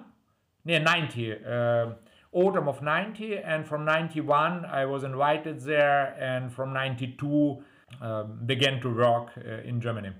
near 0.65 0.79
90, 0.79 1.33
uh, 1.33 1.85
autumn 2.31 2.67
of 2.67 2.81
90, 2.81 3.37
and 3.37 3.65
from 3.65 3.85
91 3.85 4.65
I 4.65 4.85
was 4.85 5.03
invited 5.03 5.61
there, 5.61 6.15
and 6.19 6.51
from 6.51 6.73
92 6.73 7.63
uh, 8.01 8.23
began 8.23 8.81
to 8.81 8.93
work 8.93 9.29
uh, 9.37 9.67
in 9.67 9.79
Germany. 9.79 10.11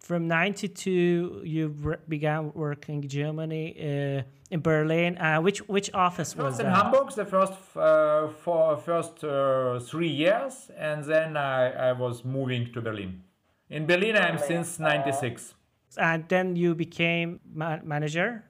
From 0.00 0.28
92, 0.28 1.42
you 1.44 1.96
began 2.08 2.52
working 2.52 3.02
in 3.02 3.08
Germany, 3.08 3.74
uh, 3.78 4.22
in 4.50 4.60
Berlin. 4.60 5.16
Uh, 5.16 5.40
which 5.40 5.66
which 5.66 5.90
office 5.94 6.36
was 6.36 6.44
I 6.44 6.48
was 6.48 6.60
in 6.60 6.66
that? 6.66 6.76
Hamburg 6.76 7.10
the 7.14 7.24
first 7.24 7.54
for 8.44 8.76
first 8.76 9.20
three 9.88 10.10
years, 10.10 10.70
and 10.76 11.02
then 11.04 11.38
I, 11.38 11.88
I 11.88 11.92
was 11.92 12.22
moving 12.22 12.70
to 12.74 12.82
Berlin. 12.82 13.22
In 13.74 13.86
Berlin, 13.86 14.16
I 14.16 14.28
am 14.28 14.38
since 14.38 14.78
96. 14.78 15.52
And 15.96 16.28
then 16.28 16.54
you 16.54 16.76
became 16.76 17.40
ma 17.52 17.78
manager? 17.82 18.44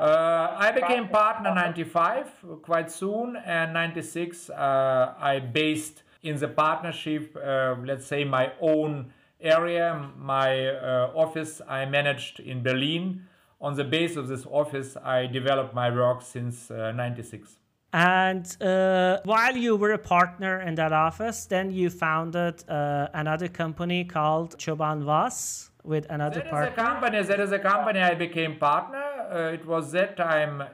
Uh, 0.00 0.56
I 0.58 0.72
became 0.72 1.06
partner 1.06 1.54
95 1.54 2.44
quite 2.62 2.90
soon, 2.90 3.36
and 3.36 3.72
96 3.72 4.50
uh, 4.50 5.14
I 5.20 5.38
based 5.38 6.02
in 6.24 6.36
the 6.40 6.48
partnership, 6.48 7.36
uh, 7.36 7.76
let's 7.84 8.06
say, 8.06 8.24
my 8.24 8.50
own 8.60 9.12
area, 9.40 10.10
my 10.18 10.66
uh, 10.66 11.12
office 11.14 11.62
I 11.68 11.86
managed 11.86 12.40
in 12.40 12.64
Berlin. 12.64 13.22
On 13.60 13.76
the 13.76 13.84
base 13.84 14.16
of 14.16 14.26
this 14.26 14.44
office, 14.46 14.96
I 14.96 15.26
developed 15.26 15.74
my 15.74 15.90
work 15.90 16.22
since 16.22 16.70
96. 16.70 17.56
And 17.96 18.62
uh, 18.62 19.20
while 19.24 19.56
you 19.56 19.74
were 19.74 19.92
a 19.92 19.98
partner 19.98 20.60
in 20.60 20.74
that 20.74 20.92
office, 20.92 21.46
then 21.46 21.70
you 21.70 21.88
founded 21.88 22.62
uh, 22.68 23.08
another 23.14 23.48
company 23.48 24.04
called 24.04 24.58
Tchoban 24.58 25.02
Voss 25.02 25.70
with 25.82 26.04
another 26.10 26.40
that 26.40 26.50
partner. 26.50 26.68
Is 26.68 26.72
a 26.74 26.76
company, 26.76 27.22
that 27.22 27.40
is 27.40 27.52
a 27.52 27.58
company 27.58 28.00
I 28.00 28.14
became 28.14 28.58
partner. 28.58 29.02
Uh, 29.32 29.54
it 29.54 29.64
was 29.64 29.92
that 29.92 30.14
time 30.18 30.64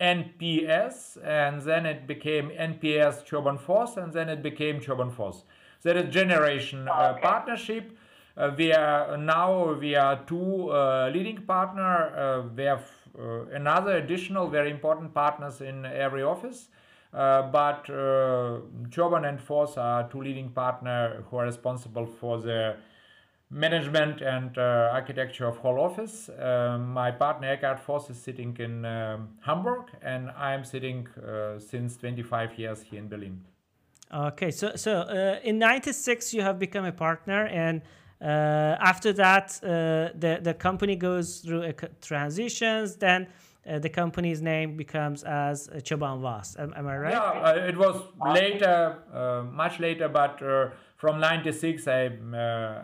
NPS, 0.00 1.18
and 1.24 1.60
then 1.62 1.86
it 1.86 2.06
became 2.06 2.50
NPS 2.50 3.26
Tchoban 3.26 3.58
Voss, 3.58 3.96
and 3.96 4.12
then 4.12 4.28
it 4.28 4.40
became 4.40 4.78
Tchoban 4.78 5.10
Voss. 5.10 5.42
That 5.82 5.96
is 5.96 6.14
generation 6.14 6.86
uh, 6.86 7.14
okay. 7.14 7.20
partnership. 7.20 7.98
Uh, 8.36 8.52
we 8.56 8.72
are 8.72 9.16
now 9.16 9.72
we 9.72 9.96
are 9.96 10.24
two 10.24 10.70
uh, 10.70 11.10
leading 11.12 11.38
partner. 11.38 12.48
we 12.56 12.62
have 12.62 12.88
another 13.52 13.96
additional 13.96 14.48
very 14.48 14.70
important 14.70 15.14
partners 15.14 15.60
in 15.60 15.84
every 15.84 16.22
office. 16.22 16.68
Uh, 17.14 17.42
but 17.42 17.88
uh, 17.88 18.58
Tchoban 18.88 19.28
and 19.28 19.40
Voss 19.40 19.76
are 19.76 20.08
two 20.10 20.20
leading 20.20 20.50
partners 20.50 21.22
who 21.30 21.36
are 21.36 21.44
responsible 21.44 22.06
for 22.06 22.38
the 22.38 22.74
management 23.50 24.20
and 24.20 24.58
uh, 24.58 24.90
architecture 24.92 25.46
of 25.46 25.56
whole 25.58 25.78
office. 25.78 26.28
Uh, 26.28 26.76
my 26.80 27.12
partner 27.12 27.56
Eckhard 27.56 27.78
Voss 27.86 28.10
is 28.10 28.20
sitting 28.20 28.56
in 28.58 28.84
um, 28.84 29.28
Hamburg, 29.42 29.90
and 30.02 30.30
I 30.36 30.54
am 30.54 30.64
sitting 30.64 31.06
uh, 31.16 31.60
since 31.60 31.96
25 31.96 32.58
years 32.58 32.82
here 32.82 32.98
in 32.98 33.08
Berlin. 33.08 33.44
Okay, 34.12 34.50
so 34.50 34.74
so 34.74 35.38
in 35.42 35.58
'96 35.58 36.34
you 36.34 36.42
have 36.42 36.58
become 36.58 36.84
a 36.84 36.92
partner, 36.92 37.46
and 37.46 37.82
uh, 38.20 38.76
after 38.80 39.12
that, 39.12 39.58
uh, 39.62 40.16
the, 40.18 40.40
the 40.42 40.54
company 40.54 40.96
goes 40.96 41.40
through 41.40 41.72
transitions. 42.00 42.96
Then 42.96 43.28
uh, 43.66 43.78
the 43.78 43.88
company's 43.88 44.40
name 44.40 44.76
becomes 44.76 45.22
as 45.24 45.68
Tchoban 45.68 46.20
Voss. 46.20 46.56
Am, 46.58 46.72
am, 46.76 46.86
I 46.86 46.96
right? 46.96 47.12
Yeah, 47.12 47.66
it 47.66 47.76
was 47.76 48.02
later, 48.32 48.98
much 49.52 49.80
later, 49.80 50.08
but 50.08 50.38
from 50.96 51.20
96 51.20 51.88
I, 51.88 52.10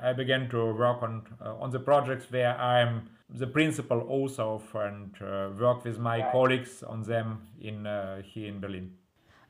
I 0.02 0.12
began 0.12 0.48
to 0.50 0.72
work 0.74 1.02
on, 1.02 1.22
on 1.40 1.70
the 1.70 1.80
projects 1.80 2.26
where 2.30 2.58
I'm 2.58 3.08
the 3.32 3.46
principal 3.46 4.04
author 4.08 4.42
of 4.42 4.74
and 4.74 5.14
uh, 5.22 5.50
work 5.58 5.84
with 5.84 5.98
my 5.98 6.20
colleagues 6.32 6.82
on 6.82 7.02
them 7.02 7.46
in 7.60 7.86
uh, 7.86 8.22
here 8.22 8.48
in 8.48 8.60
Berlin. 8.60 8.92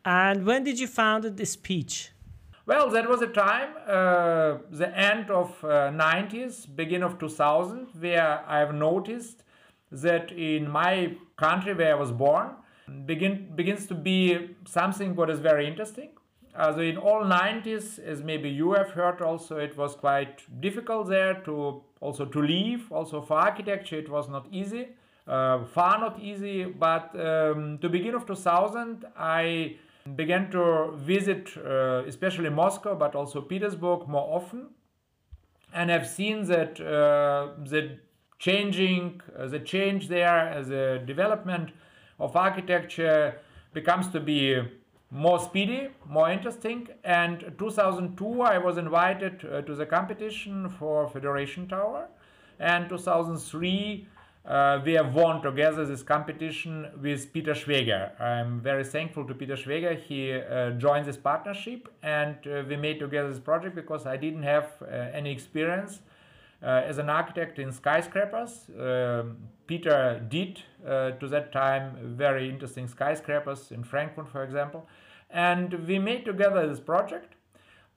And 0.04 0.46
when 0.46 0.64
did 0.64 0.78
you 0.78 0.86
found 0.86 1.24
the 1.24 1.46
speech? 1.46 2.10
Well, 2.70 2.88
that 2.90 3.08
was 3.08 3.20
a 3.20 3.26
time, 3.26 3.70
uh, 3.84 4.58
the 4.70 4.92
end 4.96 5.28
of 5.28 5.48
uh, 5.64 5.90
90s, 5.90 6.68
begin 6.76 7.02
of 7.02 7.18
2000, 7.18 7.88
where 7.98 8.44
I've 8.46 8.72
noticed 8.72 9.42
that 9.90 10.30
in 10.30 10.70
my 10.70 11.16
country 11.36 11.74
where 11.74 11.96
I 11.96 11.98
was 11.98 12.12
born, 12.12 12.50
begin, 13.06 13.50
begins 13.56 13.86
to 13.86 13.94
be 13.96 14.50
something 14.66 15.16
what 15.16 15.30
is 15.30 15.40
very 15.40 15.66
interesting. 15.66 16.10
Uh, 16.54 16.72
so 16.72 16.78
in 16.78 16.96
all 16.96 17.24
90s, 17.24 17.98
as 17.98 18.22
maybe 18.22 18.48
you 18.48 18.70
have 18.74 18.90
heard 18.90 19.20
also, 19.20 19.56
it 19.56 19.76
was 19.76 19.96
quite 19.96 20.44
difficult 20.60 21.08
there 21.08 21.42
to 21.46 21.82
also 22.00 22.24
to 22.24 22.40
leave. 22.40 22.92
Also 22.92 23.20
for 23.20 23.36
architecture, 23.36 23.98
it 23.98 24.08
was 24.08 24.28
not 24.28 24.46
easy, 24.52 24.90
uh, 25.26 25.64
far 25.64 25.98
not 25.98 26.20
easy. 26.20 26.66
But 26.66 27.18
um, 27.18 27.78
to 27.78 27.88
begin 27.88 28.14
of 28.14 28.26
2000, 28.26 29.06
I 29.16 29.74
began 30.16 30.50
to 30.50 30.92
visit 30.96 31.50
uh, 31.56 32.02
especially 32.06 32.50
Moscow 32.50 32.94
but 32.94 33.14
also 33.14 33.40
Petersburg 33.40 34.08
more 34.08 34.36
often 34.36 34.68
and 35.72 35.90
have 35.90 36.06
seen 36.06 36.44
that 36.46 36.80
uh, 36.80 37.54
the 37.64 37.98
changing 38.38 39.20
uh, 39.38 39.46
the 39.46 39.60
change 39.60 40.08
there 40.08 40.62
the 40.64 41.02
development 41.06 41.70
of 42.18 42.36
architecture 42.36 43.38
becomes 43.72 44.08
to 44.08 44.20
be 44.20 44.60
more 45.10 45.40
speedy 45.40 45.88
more 46.06 46.30
interesting. 46.30 46.88
And 47.04 47.52
2002 47.58 48.42
I 48.42 48.58
was 48.58 48.78
invited 48.78 49.44
uh, 49.44 49.62
to 49.62 49.74
the 49.74 49.86
competition 49.86 50.68
for 50.68 51.08
Federation 51.08 51.68
Tower. 51.68 52.08
And 52.58 52.88
2003 52.88 54.06
uh, 54.44 54.80
we 54.84 54.94
have 54.94 55.14
won 55.14 55.42
together 55.42 55.84
this 55.84 56.02
competition 56.02 56.88
with 57.02 57.32
Peter 57.32 57.52
Schweger. 57.52 58.18
I'm 58.20 58.60
very 58.60 58.84
thankful 58.84 59.26
to 59.26 59.34
Peter 59.34 59.54
Schweger. 59.54 60.00
He 60.00 60.32
uh, 60.32 60.70
joined 60.70 61.04
this 61.06 61.18
partnership 61.18 61.88
and 62.02 62.36
uh, 62.46 62.62
we 62.66 62.76
made 62.76 62.98
together 62.98 63.28
this 63.28 63.38
project 63.38 63.74
because 63.74 64.06
I 64.06 64.16
didn't 64.16 64.44
have 64.44 64.72
uh, 64.80 64.86
any 65.12 65.30
experience 65.30 66.00
uh, 66.62 66.82
as 66.86 66.96
an 66.98 67.10
architect 67.10 67.58
in 67.58 67.70
skyscrapers. 67.70 68.66
Um, 68.78 69.36
Peter 69.66 70.24
did 70.28 70.62
uh, 70.86 71.10
to 71.12 71.28
that 71.28 71.52
time 71.52 71.96
very 72.16 72.48
interesting 72.48 72.88
skyscrapers 72.88 73.70
in 73.70 73.84
Frankfurt, 73.84 74.28
for 74.28 74.42
example. 74.42 74.88
And 75.28 75.86
we 75.86 75.98
made 75.98 76.24
together 76.24 76.66
this 76.66 76.80
project. 76.80 77.34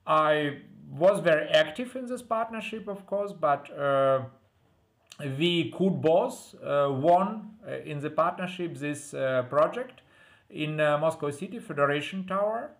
I 0.06 0.58
was 0.90 1.20
very 1.20 1.48
active 1.48 1.96
in 1.96 2.06
this 2.06 2.22
partnership, 2.22 2.86
of 2.86 3.06
course, 3.06 3.32
but 3.32 3.70
we 5.38 5.70
could 5.70 6.00
both 6.00 6.54
uh, 6.62 6.88
won 6.90 7.50
uh, 7.66 7.76
in 7.84 8.00
the 8.00 8.10
partnership 8.10 8.76
this 8.76 9.14
uh, 9.14 9.42
project 9.48 10.02
in 10.50 10.76
Moscow 10.76 11.30
City 11.30 11.58
Federation 11.58 12.26
Tower. 12.26 12.70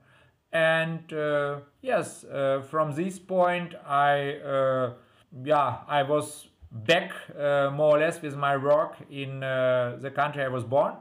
And 0.52 1.10
yes, 1.82 2.24
from 2.70 2.94
this 2.94 3.18
point, 3.18 3.74
I 3.86 4.94
yeah, 5.42 5.78
I 5.88 6.04
was 6.04 6.46
back 6.70 7.12
uh, 7.38 7.70
more 7.72 7.96
or 7.96 8.00
less 8.00 8.20
with 8.22 8.36
my 8.36 8.56
work 8.56 8.96
in 9.10 9.42
uh, 9.42 9.98
the 10.00 10.10
country 10.10 10.42
I 10.42 10.48
was 10.48 10.64
born. 10.64 10.94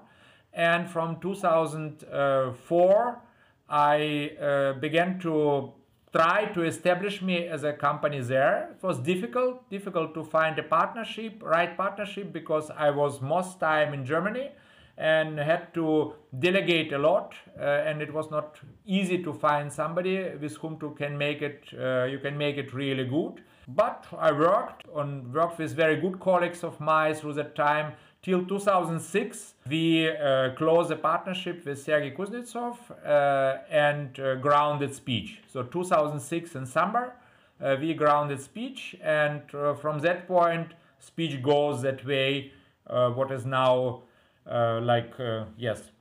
And 0.54 0.90
from 0.90 1.20
2004, 1.20 3.22
I 3.70 4.32
uh, 4.40 4.74
began 4.74 5.20
to 5.20 5.72
try 6.13 6.46
to 6.53 6.63
establish 6.63 7.22
me 7.22 7.48
as 7.48 7.63
a 7.63 7.74
company 7.74 8.22
there. 8.22 8.70
It 8.72 8.84
was 8.84 9.00
difficult, 9.00 9.67
difficult 9.70 10.13
to 10.13 10.24
find 10.24 10.58
a 10.60 10.63
partnership, 10.63 11.41
right 11.41 11.75
partnership, 11.75 12.32
because 12.32 12.70
I 12.70 12.91
was 12.91 13.20
most 13.22 13.60
time 13.60 13.93
in 13.93 14.05
Germany 14.05 14.51
and 14.98 15.39
had 15.39 15.74
to 15.74 16.13
delegate 16.38 16.93
a 16.93 16.98
lot 16.98 17.34
uh, 17.60 17.63
and 17.63 18.00
it 18.01 18.13
was 18.13 18.29
not 18.29 18.60
easy 18.86 19.24
to 19.24 19.34
find 19.34 19.74
somebody 19.74 20.29
with 20.39 20.55
whom 20.58 20.79
to 20.79 20.91
can 20.91 21.17
make 21.17 21.41
it 21.41 21.63
uh, 21.79 22.03
you 22.03 22.20
can 22.20 22.38
make 22.38 22.58
it 22.58 22.74
really 22.74 23.03
good 23.03 23.41
but 23.67 24.05
I 24.20 24.32
worked 24.32 24.86
on 24.93 25.34
worked 25.34 25.58
with 25.58 25.74
very 25.74 26.00
good 26.00 26.20
colleagues 26.20 26.63
of 26.63 26.79
mine 26.79 27.15
through 27.15 27.34
that 27.34 27.55
time 27.55 27.93
till 28.24 28.46
2006. 28.46 29.53
We 29.70 30.10
uh, 30.10 30.56
closed 30.56 30.92
a 30.92 30.96
partnership 30.96 31.65
with 31.65 31.84
Sergei 31.84 32.12
Kuznetsov 32.12 32.77
uh, 33.06 33.58
and 33.70 34.20
uh, 34.20 34.36
grounded 34.36 34.96
speech. 34.96 35.42
So 35.51 35.63
2006 35.63 36.56
in 36.56 36.65
summer, 36.65 37.13
uh, 37.62 37.75
we 37.80 37.94
grounded 37.94 38.42
speech, 38.42 38.96
and 39.03 39.42
uh, 39.53 39.74
from 39.75 40.00
that 40.00 40.27
point, 40.27 40.74
speech 41.00 41.42
goes 41.44 41.82
that 41.84 42.06
way. 42.06 42.51
Uh, 42.88 43.10
what 43.12 43.32
is 43.32 43.46
now 43.46 44.01
like 44.46 45.13
yes, 45.58 45.92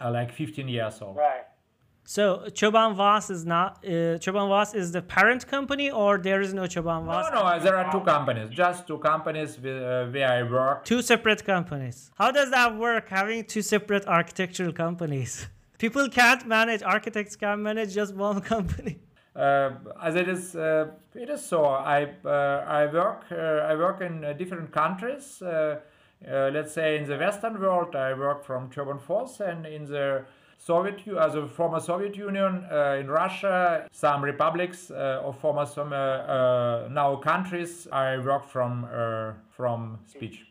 like 0.00 0.32
15 0.32 0.68
years 0.68 1.02
old. 1.02 1.16
Right. 1.16 1.49
So 2.10 2.42
Tchoban 2.48 2.96
Voss 2.96 3.30
is 3.30 3.46
not 3.46 3.84
uh, 3.84 4.18
Tchoban 4.22 4.48
Voss 4.48 4.74
is 4.74 4.90
the 4.90 5.00
parent 5.00 5.46
company, 5.46 5.92
or 5.92 6.18
there 6.18 6.40
is 6.40 6.52
no 6.52 6.62
Tchoban 6.62 7.04
Voss? 7.04 7.30
No, 7.32 7.40
no, 7.40 7.60
there 7.60 7.76
are 7.76 7.88
two 7.92 8.00
companies, 8.00 8.50
just 8.50 8.88
two 8.88 8.98
companies 8.98 9.56
with, 9.56 9.80
uh, 9.80 10.06
where 10.06 10.28
I 10.28 10.42
work. 10.42 10.84
Two 10.84 11.02
separate 11.02 11.44
companies. 11.44 12.10
How 12.16 12.32
does 12.32 12.50
that 12.50 12.76
work? 12.76 13.10
Having 13.10 13.44
two 13.44 13.62
separate 13.62 14.08
architectural 14.08 14.72
companies. 14.72 15.46
People 15.78 16.08
can't 16.08 16.44
manage. 16.48 16.82
Architects 16.82 17.36
can't 17.36 17.60
manage 17.60 17.94
just 17.94 18.12
one 18.16 18.40
company. 18.54 18.98
Uh, 19.36 19.70
as 20.02 20.16
it 20.16 20.28
is, 20.28 20.56
uh, 20.56 20.88
it 21.14 21.30
is 21.30 21.44
so. 21.44 21.64
I 21.66 22.08
uh, 22.24 22.64
I 22.80 22.86
work 22.86 23.26
uh, 23.30 23.70
I 23.70 23.76
work 23.76 24.00
in 24.00 24.24
uh, 24.24 24.32
different 24.32 24.72
countries. 24.72 25.40
Uh, 25.40 25.76
let's 26.26 26.72
say 26.72 26.98
in 26.98 27.04
the 27.06 27.16
Western 27.16 27.60
world, 27.60 27.94
I 27.94 28.14
work 28.14 28.44
from 28.44 28.68
Tchoban 28.68 29.00
Voss, 29.00 29.38
and 29.38 29.64
in 29.64 29.84
the 29.86 30.24
Soviet, 30.62 31.00
as 31.18 31.34
a 31.34 31.48
former 31.48 31.80
Soviet 31.80 32.14
Union, 32.16 32.66
uh, 32.70 32.98
in 33.00 33.08
Russia, 33.08 33.88
some 33.92 34.22
republics 34.22 34.90
uh, 34.90 35.22
of 35.24 35.38
former 35.38 35.64
some, 35.64 35.92
uh, 35.92 36.86
now 36.88 37.16
countries, 37.16 37.88
I 37.90 38.18
work 38.18 38.44
from 38.44 38.86
from 39.56 39.98
speech 40.06 40.44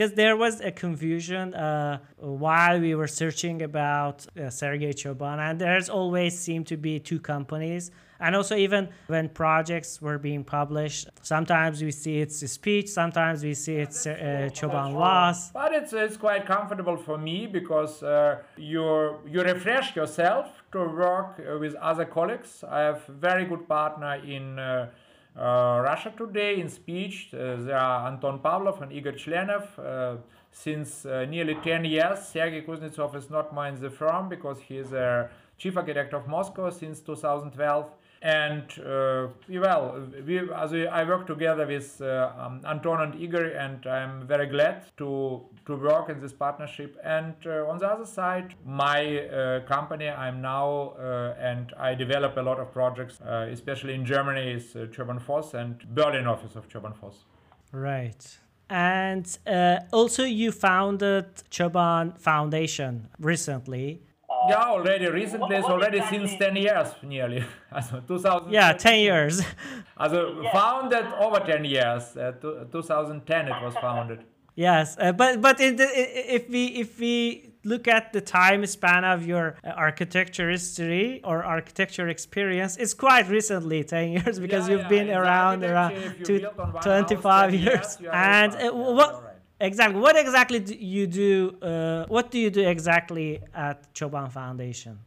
because 0.00 0.14
there 0.14 0.34
was 0.34 0.62
a 0.62 0.72
confusion 0.72 1.52
uh, 1.52 1.98
while 2.16 2.80
we 2.80 2.94
were 2.94 3.06
searching 3.06 3.60
about 3.60 4.26
uh, 4.34 4.48
Sergei 4.48 4.94
Tchoban, 4.94 5.38
and 5.38 5.60
there's 5.60 5.90
always 5.90 6.38
seemed 6.38 6.66
to 6.68 6.78
be 6.78 6.98
two 6.98 7.20
companies. 7.20 7.90
And 8.20 8.36
also, 8.36 8.54
even 8.54 8.88
when 9.06 9.30
projects 9.30 10.02
were 10.02 10.18
being 10.18 10.44
published, 10.44 11.08
sometimes 11.22 11.82
we 11.82 11.90
see 11.90 12.20
it's 12.20 12.46
speech, 12.50 12.88
sometimes 12.88 13.42
we 13.42 13.54
see 13.54 13.76
it's 13.76 14.06
uh, 14.06 14.50
Tchoban 14.52 14.92
Voss. 14.92 15.50
But 15.52 15.72
it's, 15.72 15.92
it's 15.94 16.18
quite 16.18 16.44
comfortable 16.44 16.98
for 16.98 17.16
me 17.16 17.46
because 17.46 18.02
uh, 18.02 18.38
you 18.56 19.16
you 19.26 19.42
refresh 19.42 19.96
yourself 19.96 20.46
to 20.72 20.80
work 20.80 21.40
uh, 21.40 21.58
with 21.58 21.74
other 21.76 22.04
colleagues. 22.04 22.62
I 22.68 22.80
have 22.80 23.04
very 23.06 23.46
good 23.46 23.66
partner 23.66 24.14
in 24.16 24.58
uh, 24.58 24.90
uh, 25.36 25.80
Russia 25.82 26.12
Today 26.16 26.60
in 26.60 26.68
speech. 26.68 27.30
Uh, 27.32 27.56
there 27.56 27.78
are 27.78 28.08
Anton 28.08 28.40
Pavlov 28.40 28.82
and 28.82 28.92
Igor 28.92 29.12
Chlenov. 29.12 29.66
Uh, 29.78 30.16
since 30.52 31.04
nearly 31.04 31.54
10 31.54 31.84
years, 31.84 32.18
Sergei 32.26 32.62
Kuznetsov 32.62 33.14
is 33.14 33.30
not 33.30 33.56
in 33.68 33.80
the 33.80 33.88
firm 33.88 34.28
because 34.28 34.58
he 34.60 34.78
is 34.78 34.92
a 34.92 35.30
chief 35.58 35.76
architect 35.76 36.12
of 36.12 36.26
Moscow 36.26 36.70
since 36.70 36.98
2012 37.00 37.86
and 38.22 38.78
uh, 38.80 39.28
well 39.48 40.06
we 40.26 40.38
as 40.50 40.72
we, 40.72 40.86
i 40.86 41.02
work 41.04 41.26
together 41.26 41.66
with 41.66 42.00
uh, 42.02 42.30
um, 42.38 42.60
anton 42.66 43.00
and 43.00 43.14
igor 43.22 43.44
and 43.44 43.86
i'm 43.86 44.26
very 44.26 44.46
glad 44.46 44.84
to 44.98 45.40
to 45.66 45.76
work 45.76 46.08
in 46.08 46.20
this 46.20 46.32
partnership. 46.32 46.98
And 47.04 47.34
uh, 47.46 47.68
on 47.68 47.78
the 47.78 47.86
other 47.86 48.06
side 48.06 48.54
my 48.66 49.20
uh, 49.20 49.60
company 49.60 50.08
i'm 50.08 50.40
now 50.40 50.94
uh, 50.98 51.34
and 51.38 51.72
i 51.78 51.94
develop 51.94 52.36
a 52.36 52.42
lot 52.42 52.58
of 52.58 52.72
projects 52.72 53.20
uh, 53.20 53.48
especially 53.50 53.94
in 53.94 54.04
germany 54.04 54.52
is 54.52 54.76
uh, 54.76 54.86
Tchoban 54.92 55.20
Voss 55.20 55.54
and 55.54 55.78
berlin 55.94 56.26
office 56.26 56.56
of 56.56 56.68
Tchoban 56.68 56.94
Voss 56.96 57.24
right. 57.72 58.38
And 58.72 59.26
also 59.92 60.22
you 60.22 60.52
founded 60.52 61.26
tchoban 61.50 62.16
foundation 62.18 63.08
recently 63.18 64.00
yeah, 64.50 64.64
already 64.64 65.08
recently, 65.08 65.56
it's 65.56 65.66
already 65.66 66.00
since 66.02 66.36
10 66.36 66.56
years 66.56 66.88
nearly. 67.02 67.44
Also 67.72 68.00
2000. 68.00 68.52
Yeah, 68.52 68.72
10 68.72 68.98
years. 69.00 69.42
Also 69.96 70.42
founded 70.52 71.06
over 71.18 71.40
10 71.40 71.64
years. 71.64 72.16
Uh, 72.16 72.32
2010 72.72 73.48
it 73.48 73.62
was 73.62 73.74
founded. 73.74 74.24
Yes, 74.56 74.96
uh, 74.98 75.12
but 75.12 75.40
but 75.40 75.58
the, 75.58 75.88
if 76.36 76.48
we 76.48 76.66
if 76.66 76.98
we 76.98 77.50
look 77.64 77.86
at 77.88 78.12
the 78.12 78.20
time 78.20 78.64
span 78.66 79.04
of 79.04 79.26
your 79.26 79.56
uh, 79.64 79.68
architecture 79.70 80.50
history 80.50 81.20
or 81.24 81.44
architecture 81.44 82.08
experience, 82.08 82.76
it's 82.76 82.94
quite 82.94 83.28
recently 83.28 83.84
10 83.84 84.10
years 84.10 84.40
because 84.40 84.68
yeah, 84.68 84.72
you've 84.74 84.82
yeah, 84.82 84.88
been 84.88 85.10
around 85.10 85.64
around 85.64 85.94
two, 86.24 86.40
25 86.82 87.54
years. 87.54 87.64
years 87.64 87.98
and 88.12 88.54
uh, 88.54 88.70
what 88.72 89.29
Exactly. 89.60 90.00
What 90.00 90.16
exactly 90.16 90.58
do 90.58 90.74
you 90.74 91.06
do? 91.06 91.56
Uh, 91.60 92.06
what 92.06 92.30
do 92.30 92.38
you 92.38 92.50
do 92.50 92.66
exactly 92.66 93.40
at 93.54 93.92
Tchoban 93.92 94.32
Foundation? 94.32 94.98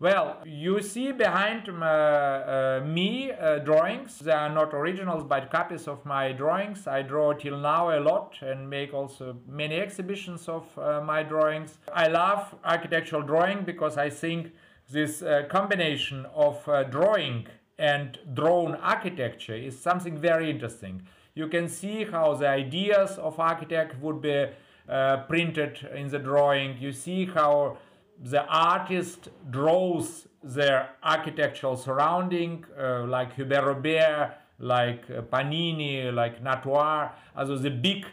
Well, 0.00 0.38
you 0.44 0.82
see 0.82 1.12
behind 1.12 1.68
uh, 1.68 1.72
uh, 1.72 2.84
me 2.84 3.30
uh, 3.30 3.60
drawings. 3.60 4.18
They 4.18 4.32
are 4.32 4.48
not 4.48 4.74
originals, 4.74 5.22
but 5.22 5.48
copies 5.52 5.86
of 5.86 6.04
my 6.04 6.32
drawings. 6.32 6.88
I 6.88 7.02
draw 7.02 7.32
till 7.34 7.56
now 7.56 7.96
a 7.96 8.00
lot 8.00 8.34
and 8.40 8.68
make 8.68 8.92
also 8.92 9.36
many 9.46 9.76
exhibitions 9.76 10.48
of 10.48 10.66
uh, 10.76 11.00
my 11.02 11.22
drawings. 11.22 11.78
I 11.94 12.08
love 12.08 12.52
architectural 12.64 13.22
drawing 13.22 13.62
because 13.62 13.96
I 13.96 14.10
think 14.10 14.50
this 14.90 15.22
uh, 15.22 15.44
combination 15.48 16.26
of 16.34 16.68
uh, 16.68 16.82
drawing 16.82 17.46
and 17.78 18.18
drawn 18.34 18.74
architecture 18.74 19.54
is 19.54 19.78
something 19.78 20.18
very 20.18 20.50
interesting 20.50 21.02
you 21.34 21.48
can 21.48 21.68
see 21.68 22.04
how 22.04 22.34
the 22.34 22.48
ideas 22.48 23.18
of 23.18 23.38
architect 23.40 24.00
would 24.00 24.20
be 24.20 24.46
uh, 24.88 25.18
printed 25.28 25.88
in 25.94 26.08
the 26.08 26.18
drawing. 26.18 26.76
You 26.78 26.92
see 26.92 27.26
how 27.26 27.78
the 28.22 28.44
artist 28.46 29.28
draws 29.50 30.28
their 30.42 30.90
architectural 31.02 31.76
surrounding, 31.76 32.64
uh, 32.78 33.04
like 33.04 33.34
Hubert 33.34 33.64
Robert, 33.64 34.34
like 34.58 35.04
uh, 35.10 35.22
Panini, 35.22 36.12
like 36.12 36.42
Natoire, 36.42 37.12
also 37.36 37.56
the 37.56 37.70
big 37.70 38.06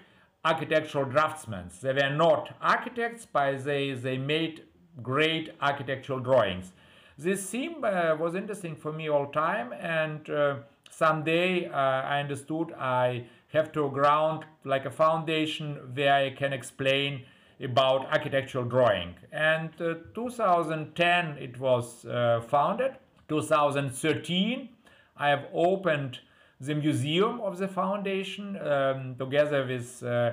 architectural 0.45 1.05
draftsmen. 1.05 1.69
They 1.81 1.93
were 1.93 2.09
not 2.09 2.55
architects, 2.61 3.27
but 3.31 3.63
they, 3.63 3.91
they 3.91 4.17
made 4.17 4.63
great 5.03 5.53
architectural 5.61 6.19
drawings. 6.19 6.71
This 7.17 7.49
theme 7.49 7.83
uh, 7.83 8.15
was 8.17 8.33
interesting 8.33 8.75
for 8.75 8.93
me 8.93 9.09
all 9.09 9.27
time, 9.27 9.73
and 9.73 10.29
uh, 10.29 10.55
someday 10.89 11.67
uh, 11.67 11.71
I 11.73 12.19
understood 12.19 12.73
I 12.73 13.25
have 13.53 13.71
to 13.73 13.89
ground 13.89 14.45
like 14.63 14.85
a 14.85 14.91
foundation 14.91 15.75
where 15.93 16.13
I 16.13 16.29
can 16.31 16.53
explain 16.53 17.23
about 17.61 18.05
architectural 18.07 18.65
drawing. 18.65 19.15
And 19.31 19.69
uh, 19.81 19.95
2010 20.13 21.37
it 21.37 21.59
was 21.59 22.05
uh, 22.05 22.41
founded. 22.47 22.91
2013 23.27 24.69
I 25.17 25.29
have 25.29 25.45
opened 25.53 26.19
the 26.61 26.75
museum 26.75 27.39
of 27.41 27.57
the 27.57 27.67
foundation 27.67 28.57
um, 28.57 29.15
together 29.17 29.65
with 29.65 30.03
uh, 30.03 30.31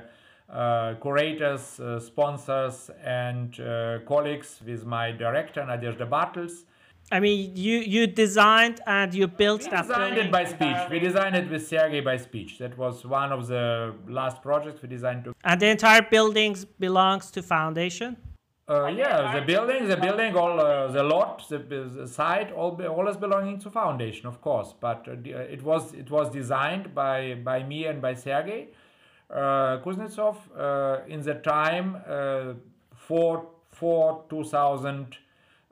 uh, 0.49 0.95
curators, 1.01 1.81
uh, 1.81 1.99
sponsors 1.99 2.90
and 3.03 3.57
colleagues 4.07 4.61
with 4.64 4.85
my 4.85 5.11
director 5.11 5.61
Nadezhda 5.62 6.09
Bartels 6.09 6.64
I 7.12 7.21
mean, 7.21 7.55
you 7.55 7.79
you 7.79 8.07
designed 8.07 8.81
and 8.87 9.14
you 9.14 9.29
built 9.29 9.62
we 9.64 9.71
that 9.71 9.83
designed 9.83 10.14
building. 10.16 10.27
it 10.27 10.33
by 10.33 10.45
speech. 10.45 10.77
We 10.90 10.99
designed 10.99 11.37
it 11.37 11.49
with 11.49 11.66
Sergey 11.66 12.01
by 12.01 12.16
speech. 12.16 12.59
That 12.59 12.77
was 12.77 13.05
one 13.05 13.31
of 13.33 13.47
the 13.47 13.95
last 14.09 14.42
projects 14.42 14.83
we 14.83 14.88
designed 14.88 15.25
to. 15.25 15.35
And 15.45 15.61
the 15.61 15.69
entire 15.69 16.03
building 16.03 16.57
belongs 16.81 17.31
to 17.33 17.42
foundation. 17.42 18.16
Uh, 18.69 18.87
yeah, 18.87 19.38
the 19.38 19.47
building, 19.47 19.87
the 19.87 19.97
building, 19.97 20.37
all 20.37 20.59
uh, 20.59 20.88
the 20.88 21.03
lot, 21.05 21.49
the, 21.49 21.59
the 21.59 22.09
site, 22.09 22.51
all 22.51 22.73
all 22.88 23.07
is 23.09 23.16
belonging 23.16 23.61
to 23.61 23.71
foundation, 23.71 24.27
of 24.27 24.40
course. 24.40 24.75
But 24.81 25.07
uh, 25.07 25.12
uh, 25.12 25.55
it 25.57 25.62
was 25.62 25.95
it 25.95 26.11
was 26.11 26.29
designed 26.31 26.92
by 26.92 27.35
by 27.35 27.62
me 27.62 27.87
and 27.87 28.03
by 28.03 28.14
Sergey 28.14 28.69
uh, 29.31 29.79
Kuznetsov 29.85 30.37
uh, 30.57 30.99
in 31.09 31.23
the 31.23 31.35
time 31.35 31.97
uh, 32.09 32.55
for 32.95 33.47
for 33.71 34.25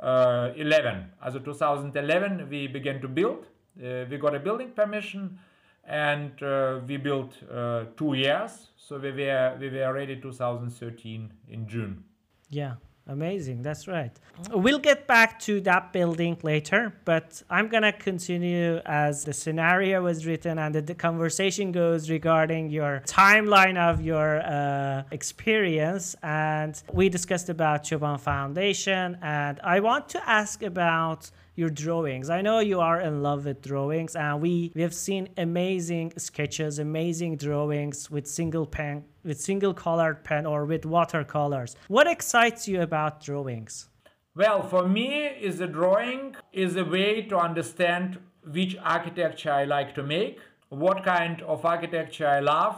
2011. 0.05 1.13
Also 1.23 1.39
2011, 1.39 2.49
we 2.51 2.67
began 2.69 3.01
to 3.01 3.09
build. 3.09 3.47
Uh, 3.83 4.05
we 4.11 4.19
got 4.19 4.35
a 4.35 4.39
building 4.39 4.71
permission, 4.71 5.39
and 5.87 6.43
uh, 6.43 6.81
we 6.87 6.97
built 6.97 7.33
uh, 7.51 7.85
two 7.97 8.15
years. 8.15 8.69
So 8.77 8.99
we 8.99 9.13
were 9.13 9.57
we 9.59 9.71
were 9.71 9.93
ready 9.93 10.21
2013 10.21 11.33
in 11.49 11.67
June. 11.67 12.05
Yeah, 12.51 12.75
amazing. 13.07 13.63
That's 13.63 13.87
right. 13.87 14.11
We'll 14.51 14.79
get 14.79 15.07
back 15.07 15.39
to 15.41 15.61
that 15.63 15.93
building 15.93 16.37
later, 16.43 16.95
but 17.05 17.43
I'm 17.49 17.69
going 17.69 17.83
to 17.83 17.93
continue 17.93 18.81
as 18.85 19.25
the 19.25 19.33
scenario 19.33 20.03
was 20.03 20.27
written 20.27 20.59
and 20.59 20.75
the, 20.75 20.83
the 20.83 20.95
conversation 20.95 21.73
goes 21.73 22.11
regarding 22.11 22.71
your 22.71 23.03
timeline 23.07 23.77
of 23.77 24.01
your 24.01 24.41
uh, 24.41 25.05
experience. 25.11 26.17
And 26.23 26.81
we 26.93 27.09
discussed 27.09 27.49
about 27.49 27.85
Tchoban 27.85 28.19
Foundation, 28.21 29.19
and 29.23 29.61
I 29.63 29.81
want 29.81 30.09
to 30.11 30.29
ask 30.29 30.63
about 30.63 31.31
your 31.57 31.71
drawings. 31.71 32.31
I 32.31 32.41
know 32.43 32.59
you 32.59 32.81
are 32.81 33.01
in 33.01 33.23
love 33.23 33.45
with 33.45 33.63
drawings, 33.63 34.17
and 34.17 34.41
we, 34.41 34.73
we 34.75 34.83
have 34.83 34.95
seen 34.95 35.29
amazing 35.37 36.13
sketches, 36.17 36.79
amazing 36.79 37.37
drawings 37.37 38.11
with 38.11 38.27
single 38.27 38.67
pen, 38.67 39.05
with 39.23 39.41
single 39.41 39.75
colored 39.75 40.25
pen 40.25 40.47
or 40.47 40.65
with 40.65 40.85
watercolors. 40.85 41.77
What 41.89 42.07
excites 42.07 42.67
you 42.67 42.83
about 42.83 43.23
drawings? 43.23 43.89
Well, 44.35 44.63
for 44.67 44.89
me, 44.89 45.27
is 45.27 45.59
the 45.59 45.69
drawing 45.69 46.35
is 46.53 46.75
a 46.77 46.85
way 46.85 47.23
to 47.23 47.39
understand 47.39 48.19
which 48.51 48.77
architecture 48.83 49.53
I 49.53 49.65
like 49.65 49.95
to 49.95 50.03
make, 50.03 50.41
what 50.71 51.05
kind 51.05 51.41
of 51.43 51.65
architecture 51.65 52.27
I 52.27 52.41
love, 52.41 52.77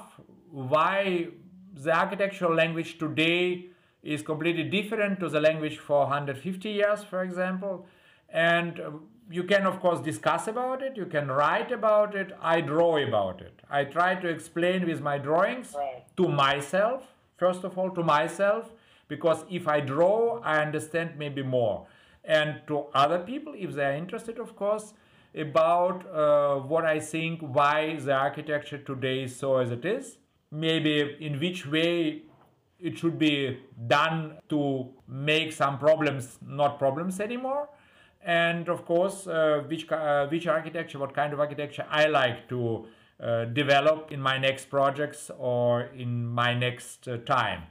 why 0.51 1.29
the 1.73 1.93
architectural 1.93 2.55
language 2.55 2.99
today 2.99 3.67
is 4.03 4.23
completely 4.23 4.65
different 4.65 5.19
to 5.21 5.29
the 5.29 5.41
language 5.41 5.79
for 5.79 6.01
150 6.01 6.69
years, 6.69 7.03
for 7.03 7.23
example. 7.23 7.87
And 8.29 8.81
uh, 8.81 8.91
you 9.31 9.43
can, 9.45 9.67
of 9.67 9.81
course, 9.81 10.01
discuss 10.01 10.47
about 10.47 10.83
it, 10.83 10.97
you 10.97 11.07
can 11.07 11.29
write 11.29 11.73
about 11.73 12.15
it, 12.15 12.33
I 12.41 12.61
draw 12.61 12.99
about 12.99 13.41
it. 13.41 13.61
I 13.69 13.85
try 13.85 14.15
to 14.15 14.29
explain 14.29 14.87
with 14.87 15.01
my 15.01 15.19
drawings 15.19 15.75
to 16.17 16.29
myself, 16.29 17.03
first 17.37 17.65
of 17.65 17.77
all, 17.77 17.91
to 17.91 18.03
myself, 18.03 18.71
because 19.09 19.45
if 19.51 19.67
I 19.67 19.81
draw, 19.81 20.41
I 20.41 20.63
understand 20.63 21.19
maybe 21.19 21.43
more. 21.43 21.87
And 22.25 22.61
to 22.69 22.87
other 22.95 23.19
people, 23.19 23.55
if 23.57 23.73
they 23.75 23.85
are 23.85 23.95
interested, 23.95 24.39
of 24.39 24.57
course, 24.57 24.95
about 25.35 26.07
uh, 26.13 26.57
what 26.61 26.85
I 26.85 26.99
think, 27.01 27.41
why 27.41 27.97
the 27.97 28.15
architecture 28.15 28.79
today 28.79 29.25
is 29.25 29.37
so 29.37 29.59
as 29.59 29.71
it 29.71 29.85
is, 29.85 30.19
maybe 30.51 31.17
in 31.21 31.39
which 31.39 31.67
way 31.67 32.23
it 32.79 32.99
should 32.99 33.19
be 33.19 33.59
done 33.87 34.39
to 34.49 34.89
make 35.09 35.53
some 35.53 35.79
problems 35.79 36.39
not 36.47 36.79
problems 36.79 37.21
anymore 37.21 37.69
and 38.27 38.69
of 38.69 38.85
course 38.85 39.27
uh, 39.27 39.63
which 39.69 39.91
uh, 39.91 40.27
which 40.27 40.47
architecture 40.47 40.99
what 40.99 41.15
kind 41.15 41.33
of 41.33 41.41
architecture 41.41 41.87
i 41.91 42.07
like 42.07 42.49
to 42.49 42.85
uh, 43.19 43.47
develop 43.47 44.13
in 44.13 44.21
my 44.21 44.37
next 44.37 44.69
projects 44.69 45.31
or 45.39 45.85
in 45.97 46.27
my 46.27 46.53
next 46.53 47.09
uh, 47.09 47.17
time. 47.25 47.63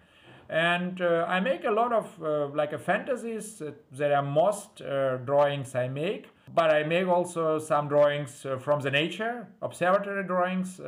And 0.49 0.99
uh, 1.01 1.25
i 1.27 1.39
make 1.39 1.65
a 1.65 1.69
lot 1.71 1.93
of 1.93 2.23
uh, 2.23 2.47
like 2.47 2.73
a 2.73 2.79
fantasies 2.79 3.61
that 3.91 4.11
are 4.11 4.23
most 4.23 4.81
drawings 5.25 5.75
i 5.75 5.87
make. 5.87 6.29
But 6.53 6.71
i 6.71 6.81
make 6.81 7.07
also 7.07 7.59
some 7.59 7.87
drawings 7.87 8.45
from 8.59 8.79
the 8.79 8.89
nature 8.89 9.47
observatory 9.61 10.23
drawings 10.23 10.79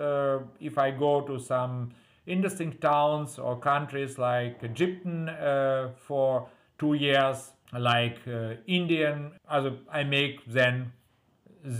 if 0.59 0.77
i 0.77 0.89
go 0.91 1.21
to 1.21 1.39
some 1.39 1.91
interesting 2.25 2.73
towns 2.79 3.39
or 3.39 3.57
countries 3.59 4.17
like 4.17 4.61
egyptian 4.61 5.29
uh, 5.29 5.89
for 5.95 6.47
two 6.77 6.93
years 6.93 7.53
like 7.73 8.19
uh, 8.27 8.53
indian 8.65 9.31
also 9.49 9.77
i 9.91 10.03
make 10.03 10.45
then 10.45 10.91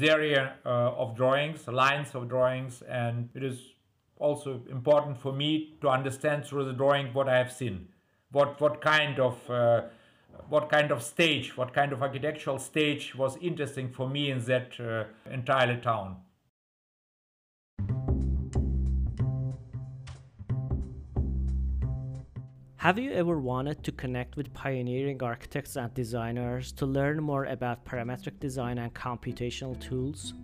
area 0.01 0.55
uh, 0.65 0.69
of 0.69 1.15
drawings, 1.15 1.67
lines 1.67 2.13
of 2.13 2.27
drawings, 2.27 2.81
and 2.81 3.29
it 3.33 3.43
is 3.43 3.73
also 4.19 4.61
important 4.69 5.17
for 5.17 5.31
me 5.31 5.75
to 5.81 5.89
understand 5.89 6.45
through 6.45 6.65
the 6.65 6.73
drawing 6.73 7.13
what 7.13 7.29
I 7.29 7.37
have 7.37 7.51
seen, 7.51 7.87
what 8.31 8.59
what 8.59 8.81
kind 8.81 9.19
of 9.19 9.49
uh, 9.49 9.83
what 10.49 10.69
kind 10.69 10.91
of 10.91 11.01
stage, 11.03 11.55
what 11.57 11.73
kind 11.73 11.93
of 11.93 12.01
architectural 12.01 12.59
stage 12.59 13.15
was 13.15 13.37
interesting 13.41 13.89
for 13.89 14.09
me 14.09 14.31
in 14.31 14.43
that 14.45 14.79
uh, 14.79 15.05
entire 15.31 15.77
town. 15.79 16.17
Have 22.81 22.99
you 22.99 23.11
ever 23.11 23.39
wanted 23.39 23.83
to 23.83 23.91
connect 23.91 24.37
with 24.37 24.53
pioneering 24.53 25.23
architects 25.23 25.77
and 25.77 25.91
designers 25.95 26.71
to 26.73 26.85
learn 26.85 27.23
more 27.23 27.45
about 27.45 27.83
parametric 27.85 28.39
design 28.39 28.77
and 28.77 28.93
computational 28.93 29.79
tools? 29.81 30.35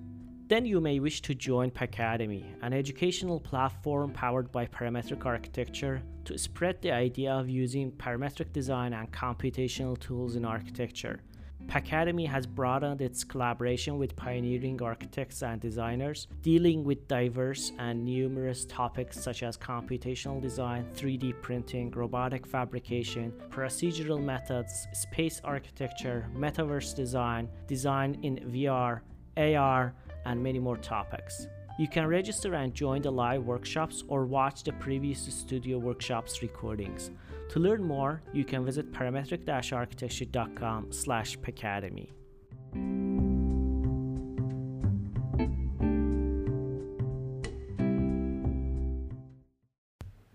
Then 0.48 0.66
you 0.66 0.82
may 0.82 1.00
wish 1.00 1.22
to 1.22 1.36
join 1.36 1.70
Pacademy, 1.70 2.56
an 2.64 2.74
educational 2.74 3.40
platform 3.40 4.14
powered 4.14 4.52
by 4.52 4.66
parametric 4.66 5.24
architecture 5.28 6.02
to 6.26 6.40
spread 6.40 6.82
the 6.82 6.92
idea 6.92 7.32
of 7.32 7.52
using 7.52 7.92
parametric 7.92 8.52
design 8.52 8.94
and 8.94 9.12
computational 9.12 10.00
tools 10.00 10.36
in 10.36 10.44
architecture. 10.44 11.22
Pacademy 11.68 12.28
has 12.28 12.46
broadened 12.46 13.02
its 13.02 13.24
collaboration 13.24 13.98
with 13.98 14.16
pioneering 14.16 14.82
architects 14.82 15.42
and 15.42 15.60
designers, 15.60 16.28
dealing 16.42 16.84
with 16.84 17.08
diverse 17.08 17.72
and 17.80 18.06
numerous 18.06 18.66
topics 18.66 19.20
such 19.20 19.42
as 19.42 19.58
computational 19.58 20.42
design, 20.42 20.86
3D 20.96 21.42
printing, 21.42 21.90
robotic 21.92 22.46
fabrication, 22.46 23.34
procedural 23.50 24.24
methods, 24.24 24.88
space 24.94 25.42
architecture, 25.44 26.30
metaverse 26.36 26.96
design, 26.96 27.50
design 27.68 28.20
in 28.22 28.36
VR, 28.52 29.02
AR, 29.38 29.96
and 30.26 30.44
many 30.44 30.60
more 30.60 30.78
topics. 30.78 31.48
You 31.80 31.88
can 31.88 32.06
register 32.06 32.54
and 32.54 32.72
join 32.72 33.02
the 33.02 33.12
live 33.12 33.46
workshops 33.46 34.04
or 34.08 34.26
watch 34.26 34.64
the 34.64 34.74
previous 34.74 35.22
studio 35.22 35.80
workshops 35.80 36.44
recordings. 36.44 37.10
To 37.54 37.60
learn 37.60 37.84
more, 37.84 38.24
you 38.34 38.46
can 38.46 38.66
visit 38.66 38.92
parametric-architecture.com 38.92 40.92
slash 40.92 41.38
pacademy. 41.38 42.10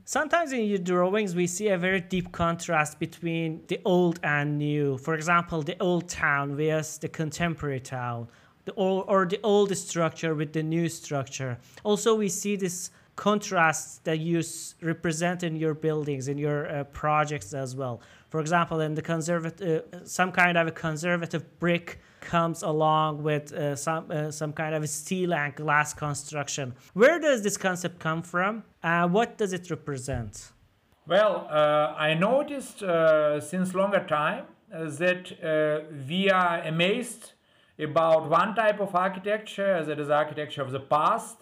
Sometimes 0.05 0.53
in 0.53 0.67
your 0.67 0.79
drawings, 0.79 1.35
we 1.35 1.49
see 1.49 1.71
a 1.71 1.77
very 1.77 2.03
deep 2.03 2.31
contrast 2.31 3.01
between 3.01 3.63
the 3.67 3.81
old 3.85 4.21
and 4.23 4.57
new. 4.57 4.97
For 4.97 5.15
example, 5.15 5.63
the 5.63 5.77
old 5.83 6.09
town 6.09 6.55
versus 6.55 6.99
the 6.99 7.09
contemporary 7.09 7.81
town, 7.81 8.29
the 8.65 8.71
or 8.75 9.27
the 9.27 9.41
old 9.43 9.77
structure 9.77 10.37
with 10.37 10.53
the 10.53 10.63
new 10.63 10.89
structure. 10.89 11.59
Also, 11.83 12.15
we 12.15 12.29
see 12.29 12.55
this 12.55 12.93
contrast 13.19 14.05
that 14.05 14.21
you 14.21 14.41
represent 14.81 15.43
in 15.43 15.57
your 15.57 15.75
buildings, 15.75 16.29
in 16.29 16.39
your 16.39 16.61
uh, 16.71 16.85
projects 16.85 17.53
as 17.53 17.75
well. 17.75 18.01
For 18.31 18.41
example, 18.41 18.79
in 18.81 18.95
the 18.95 19.03
conservative, 19.03 19.83
uh, 19.93 20.05
some 20.05 20.31
kind 20.31 20.57
of 20.57 20.69
a 20.69 20.71
conservative 20.71 21.43
brick 21.59 21.99
comes 22.21 22.63
along 22.63 23.23
with 23.25 23.53
uh, 23.53 23.75
some 23.75 24.05
uh, 24.11 24.31
some 24.31 24.53
kind 24.53 24.73
of 24.77 24.89
steel 24.89 25.35
and 25.35 25.53
glass 25.55 25.93
construction. 25.95 26.67
Where 26.95 27.19
does 27.19 27.43
this 27.43 27.57
concept 27.57 27.99
come 27.99 28.23
from? 28.23 28.63
Uh, 28.83 29.09
what 29.09 29.37
does 29.41 29.53
it 29.53 29.69
represent? 29.69 30.53
Well, 31.07 31.49
uh, 31.51 32.09
I 32.09 32.15
noticed 32.15 32.79
since 33.51 33.75
longer 33.75 34.05
time 34.21 34.45
that 34.71 35.25
we 36.09 36.31
are 36.31 36.57
amazed 36.73 37.33
about 37.89 38.29
one 38.41 38.55
type 38.55 38.79
of 38.87 38.95
architecture, 38.95 39.85
that 39.89 39.99
is 39.99 40.11
architecture 40.11 40.63
of 40.63 40.71
the 40.71 40.85
past, 40.97 41.37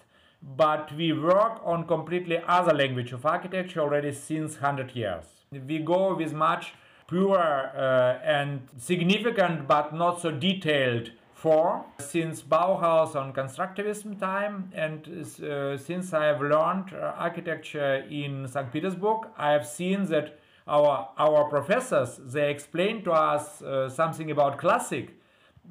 but 0.55 0.93
we 0.93 1.13
work 1.13 1.61
on 1.65 1.87
completely 1.87 2.39
other 2.47 2.73
language 2.73 3.13
of 3.13 3.27
architecture 3.27 3.81
already 3.81 4.13
since 4.13 4.55
100 4.55 4.95
years. 4.95 5.25
We 5.51 5.79
go 5.79 6.15
with 6.15 6.33
much 6.33 6.75
purer 7.09 7.73
uh, 7.75 8.25
and 8.25 8.69
significant 8.79 9.67
but 9.67 9.95
not 9.95 10.21
so 10.21 10.31
detailed 10.31 11.11
form 11.35 11.83
since 11.99 12.43
Bauhaus 12.43 13.15
on 13.15 13.33
constructivism 13.33 14.19
time 14.19 14.71
and 14.75 15.07
uh, 15.07 15.77
since 15.77 16.13
I 16.13 16.25
have 16.27 16.41
learned 16.41 16.95
uh, 16.95 17.13
architecture 17.17 18.05
in 18.11 18.49
St. 18.49 18.73
Petersburg, 18.73 19.29
I 19.37 19.53
have 19.53 19.67
seen 19.67 20.07
that 20.07 20.39
our 20.67 21.11
our 21.17 21.45
professors 21.45 22.19
they 22.25 22.51
explain 22.51 23.05
to 23.05 23.13
us 23.13 23.63
uh, 23.63 23.89
something 23.89 24.31
about 24.31 24.59
classic 24.59 25.16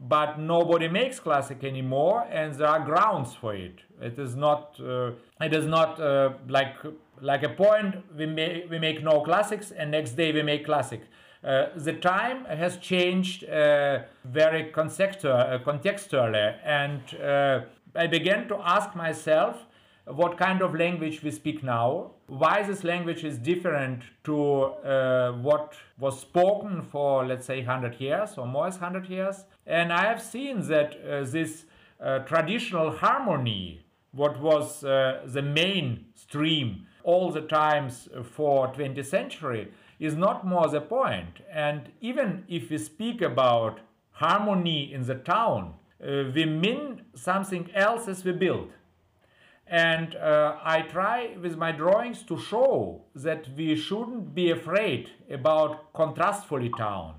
but 0.01 0.39
nobody 0.39 0.87
makes 0.87 1.19
classic 1.19 1.63
anymore, 1.63 2.27
and 2.29 2.53
there 2.53 2.67
are 2.67 2.83
grounds 2.83 3.33
for 3.33 3.55
it. 3.55 3.79
It 4.01 4.19
is 4.19 4.35
not. 4.35 4.79
Uh, 4.79 5.11
it 5.41 5.53
is 5.53 5.65
not 5.65 5.99
uh, 5.99 6.33
like 6.47 6.75
like 7.21 7.43
a 7.43 7.49
point 7.49 8.03
we 8.17 8.25
make 8.25 8.69
we 8.69 8.79
make 8.79 9.03
no 9.03 9.21
classics, 9.21 9.71
and 9.71 9.91
next 9.91 10.11
day 10.11 10.31
we 10.31 10.43
make 10.43 10.65
classic. 10.65 11.01
Uh, 11.43 11.67
the 11.75 11.93
time 11.93 12.45
has 12.45 12.77
changed 12.77 13.43
uh, 13.43 13.99
very 14.23 14.63
uh, 14.63 15.59
contextually, 15.63 16.57
and 16.63 17.01
uh, 17.21 17.61
I 17.95 18.07
began 18.07 18.47
to 18.47 18.57
ask 18.63 18.95
myself 18.95 19.65
what 20.05 20.37
kind 20.37 20.61
of 20.61 20.73
language 20.73 21.23
we 21.23 21.31
speak 21.31 21.63
now, 21.63 22.11
why 22.27 22.63
this 22.63 22.83
language 22.83 23.23
is 23.23 23.37
different 23.37 24.03
to 24.23 24.63
uh, 24.63 25.31
what 25.33 25.73
was 25.99 26.19
spoken 26.19 26.81
for, 26.81 27.25
let's 27.25 27.45
say, 27.45 27.57
100 27.57 27.99
years 27.99 28.37
or 28.37 28.47
more 28.47 28.69
than 28.69 28.81
100 28.81 29.09
years. 29.09 29.45
And 29.65 29.93
I 29.93 30.05
have 30.05 30.21
seen 30.21 30.67
that 30.67 30.95
uh, 30.95 31.23
this 31.23 31.65
uh, 31.99 32.19
traditional 32.19 32.91
harmony, 32.91 33.85
what 34.11 34.39
was 34.41 34.83
uh, 34.83 35.21
the 35.25 35.41
main 35.41 36.05
stream 36.15 36.87
all 37.03 37.31
the 37.31 37.41
times 37.41 38.09
for 38.23 38.73
20th 38.73 39.05
century, 39.05 39.71
is 39.99 40.15
not 40.15 40.45
more 40.45 40.67
the 40.67 40.81
point. 40.81 41.41
And 41.51 41.89
even 42.01 42.43
if 42.47 42.69
we 42.69 42.77
speak 42.79 43.21
about 43.21 43.79
harmony 44.11 44.91
in 44.91 45.05
the 45.05 45.15
town, 45.15 45.75
uh, 46.03 46.23
we 46.33 46.45
mean 46.45 47.03
something 47.13 47.69
else 47.73 48.07
as 48.07 48.25
we 48.25 48.31
build. 48.31 48.71
And 49.67 50.15
uh, 50.15 50.57
I 50.63 50.81
try 50.81 51.35
with 51.41 51.57
my 51.57 51.71
drawings 51.71 52.21
to 52.23 52.39
show 52.39 53.01
that 53.15 53.47
we 53.57 53.75
shouldn't 53.75 54.35
be 54.35 54.51
afraid 54.51 55.09
about 55.29 55.91
contrastfully 55.93 56.69
town. 56.77 57.15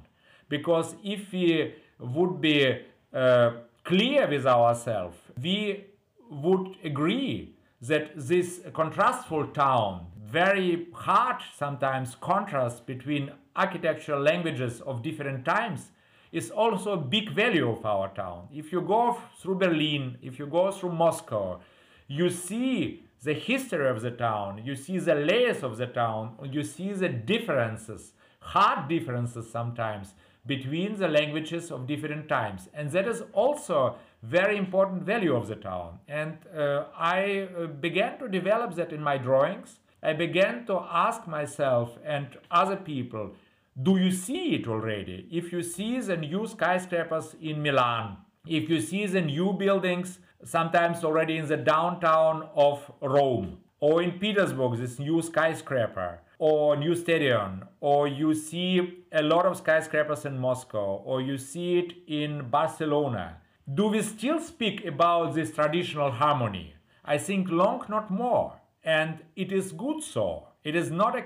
Because 0.48 0.94
if 1.02 1.32
we 1.32 1.74
would 1.98 2.40
be 2.40 2.82
uh, 3.12 3.50
clear 3.82 4.28
with 4.28 4.46
ourselves, 4.46 5.16
we 5.42 5.86
would 6.30 6.76
agree 6.84 7.56
that 7.80 8.12
this 8.16 8.60
contrastful 8.72 9.52
town, 9.52 10.06
very 10.24 10.88
hard 10.92 11.42
sometimes 11.56 12.16
contrast 12.20 12.86
between 12.86 13.30
architectural 13.54 14.20
languages 14.20 14.80
of 14.82 15.02
different 15.02 15.44
times, 15.44 15.90
is 16.32 16.50
also 16.50 16.92
a 16.92 16.96
big 16.96 17.30
value 17.30 17.70
of 17.70 17.84
our 17.84 18.08
town. 18.14 18.48
If 18.52 18.72
you 18.72 18.80
go 18.82 19.18
through 19.40 19.56
Berlin, 19.56 20.18
if 20.22 20.38
you 20.38 20.46
go 20.46 20.70
through 20.70 20.92
Moscow, 20.92 21.60
you 22.08 22.30
see 22.30 23.04
the 23.22 23.34
history 23.34 23.88
of 23.88 24.02
the 24.02 24.10
town, 24.10 24.62
you 24.64 24.76
see 24.76 24.98
the 24.98 25.14
layers 25.14 25.62
of 25.62 25.76
the 25.76 25.86
town, 25.86 26.36
you 26.50 26.62
see 26.62 26.92
the 26.92 27.08
differences, 27.08 28.12
hard 28.40 28.88
differences 28.88 29.50
sometimes, 29.50 30.14
between 30.46 30.96
the 30.96 31.08
languages 31.08 31.72
of 31.72 31.86
different 31.86 32.28
times. 32.28 32.68
And 32.72 32.90
that 32.92 33.08
is 33.08 33.22
also 33.32 33.96
very 34.22 34.56
important 34.56 35.02
value 35.02 35.34
of 35.34 35.48
the 35.48 35.56
town. 35.56 35.98
And 36.06 36.38
uh, 36.56 36.84
I 36.96 37.48
uh, 37.58 37.66
began 37.66 38.18
to 38.20 38.28
develop 38.28 38.74
that 38.76 38.92
in 38.92 39.02
my 39.02 39.18
drawings. 39.18 39.80
I 40.02 40.12
began 40.12 40.64
to 40.66 40.84
ask 40.88 41.26
myself 41.26 41.98
and 42.04 42.28
other 42.50 42.76
people, 42.76 43.34
do 43.82 43.96
you 43.96 44.12
see 44.12 44.54
it 44.54 44.68
already? 44.68 45.26
If 45.30 45.52
you 45.52 45.62
see 45.62 46.00
the 46.00 46.16
new 46.16 46.46
skyscrapers 46.46 47.34
in 47.40 47.62
Milan, 47.62 48.18
if 48.46 48.70
you 48.70 48.80
see 48.80 49.06
the 49.06 49.20
new 49.20 49.52
buildings 49.52 50.20
sometimes 50.44 51.04
already 51.04 51.36
in 51.36 51.46
the 51.46 51.56
downtown 51.56 52.48
of 52.54 52.90
Rome, 53.00 53.58
or 53.80 54.02
in 54.02 54.18
Petersburg, 54.18 54.78
this 54.78 54.98
new 54.98 55.20
skyscraper, 55.22 56.20
or 56.38 56.76
new 56.76 56.94
stadium, 56.94 57.64
or 57.80 58.06
you 58.06 58.34
see 58.34 59.04
a 59.12 59.22
lot 59.22 59.46
of 59.46 59.56
skyscrapers 59.56 60.24
in 60.24 60.38
Moscow, 60.38 61.02
or 61.04 61.20
you 61.20 61.38
see 61.38 61.78
it 61.78 61.92
in 62.06 62.48
Barcelona. 62.50 63.38
Do 63.72 63.88
we 63.88 64.02
still 64.02 64.38
speak 64.38 64.84
about 64.84 65.34
this 65.34 65.52
traditional 65.52 66.10
harmony? 66.10 66.74
I 67.04 67.18
think 67.18 67.48
long, 67.50 67.84
not 67.88 68.10
more. 68.10 68.60
And 68.84 69.20
it 69.34 69.50
is 69.52 69.72
good 69.72 70.02
so. 70.02 70.48
It 70.62 70.76
is 70.76 70.90
not 70.90 71.18
a 71.18 71.24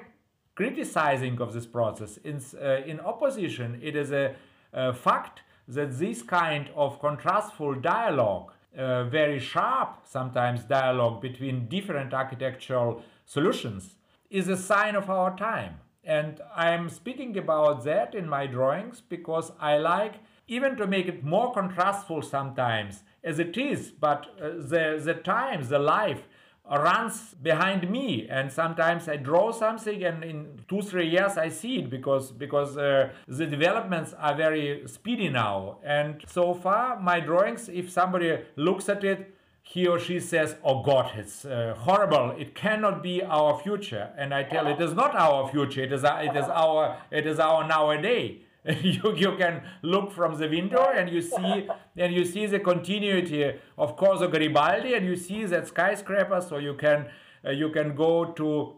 criticizing 0.54 1.40
of 1.40 1.52
this 1.52 1.66
process. 1.66 2.18
In, 2.18 2.40
uh, 2.60 2.82
in 2.86 3.00
opposition, 3.00 3.78
it 3.82 3.96
is 3.96 4.12
a, 4.12 4.34
a 4.72 4.92
fact 4.92 5.42
that 5.68 5.98
this 5.98 6.22
kind 6.22 6.70
of 6.74 7.00
contrastful 7.00 7.80
dialogue 7.80 8.52
uh, 8.76 9.04
very 9.04 9.38
sharp 9.38 10.02
sometimes 10.04 10.62
dialogue 10.64 11.20
between 11.20 11.68
different 11.68 12.14
architectural 12.14 13.02
solutions 13.26 13.96
is 14.30 14.48
a 14.48 14.56
sign 14.56 14.94
of 14.94 15.10
our 15.10 15.36
time. 15.36 15.74
And 16.04 16.40
I'm 16.54 16.88
speaking 16.88 17.36
about 17.36 17.84
that 17.84 18.14
in 18.14 18.28
my 18.28 18.46
drawings 18.46 19.02
because 19.06 19.52
I 19.60 19.76
like 19.78 20.14
even 20.48 20.76
to 20.76 20.86
make 20.86 21.06
it 21.06 21.22
more 21.22 21.52
contrastful 21.54 22.24
sometimes 22.24 23.02
as 23.22 23.38
it 23.38 23.56
is, 23.56 23.90
but 23.90 24.26
uh, 24.40 24.48
the, 24.56 25.00
the 25.04 25.14
times, 25.14 25.68
the 25.68 25.78
life 25.78 26.26
runs 26.70 27.34
behind 27.42 27.90
me 27.90 28.28
and 28.30 28.52
sometimes 28.52 29.08
i 29.08 29.16
draw 29.16 29.50
something 29.50 30.04
and 30.04 30.22
in 30.22 30.60
two 30.68 30.80
three 30.80 31.08
years 31.08 31.36
i 31.36 31.48
see 31.48 31.80
it 31.80 31.90
because 31.90 32.30
because 32.30 32.76
uh, 32.76 33.08
the 33.26 33.46
developments 33.46 34.14
are 34.18 34.34
very 34.36 34.82
speedy 34.86 35.28
now. 35.28 35.78
And 35.84 36.22
so 36.26 36.54
far 36.54 37.00
my 37.00 37.20
drawings 37.20 37.68
if 37.68 37.90
somebody 37.90 38.38
looks 38.56 38.88
at 38.88 39.04
it 39.04 39.34
he 39.62 39.86
or 39.86 39.98
she 39.98 40.18
says 40.18 40.56
oh 40.64 40.82
god 40.82 41.10
it's 41.16 41.44
uh, 41.44 41.74
horrible. 41.78 42.34
It 42.38 42.54
cannot 42.54 43.02
be 43.02 43.22
our 43.22 43.58
future. 43.58 44.10
And 44.16 44.32
i 44.32 44.42
tell 44.44 44.66
it 44.66 44.80
is 44.80 44.94
not 44.94 45.14
our 45.14 45.48
future. 45.48 45.82
It 45.82 45.92
is, 45.92 46.04
our, 46.04 46.22
it 46.22 46.36
is 46.36 46.46
our 46.46 46.96
it 47.10 47.26
is 47.26 47.38
our 47.38 47.66
nowadays 47.66 48.40
you, 48.82 49.14
you 49.16 49.36
can 49.36 49.62
look 49.82 50.12
from 50.12 50.38
the 50.38 50.48
window 50.48 50.90
and 50.94 51.08
you 51.08 51.22
see 51.22 51.66
and 51.96 52.14
you 52.14 52.24
see 52.24 52.46
the 52.46 52.60
continuity 52.60 53.52
of 53.78 53.96
Corso 53.96 54.28
Garibaldi 54.28 54.94
and 54.94 55.06
you 55.06 55.16
see 55.16 55.44
that 55.46 55.66
skyscraper. 55.68 56.40
So 56.40 56.58
you 56.58 56.74
can 56.74 57.06
uh, 57.44 57.50
you 57.50 57.70
can 57.70 57.94
go 57.94 58.26
to 58.32 58.74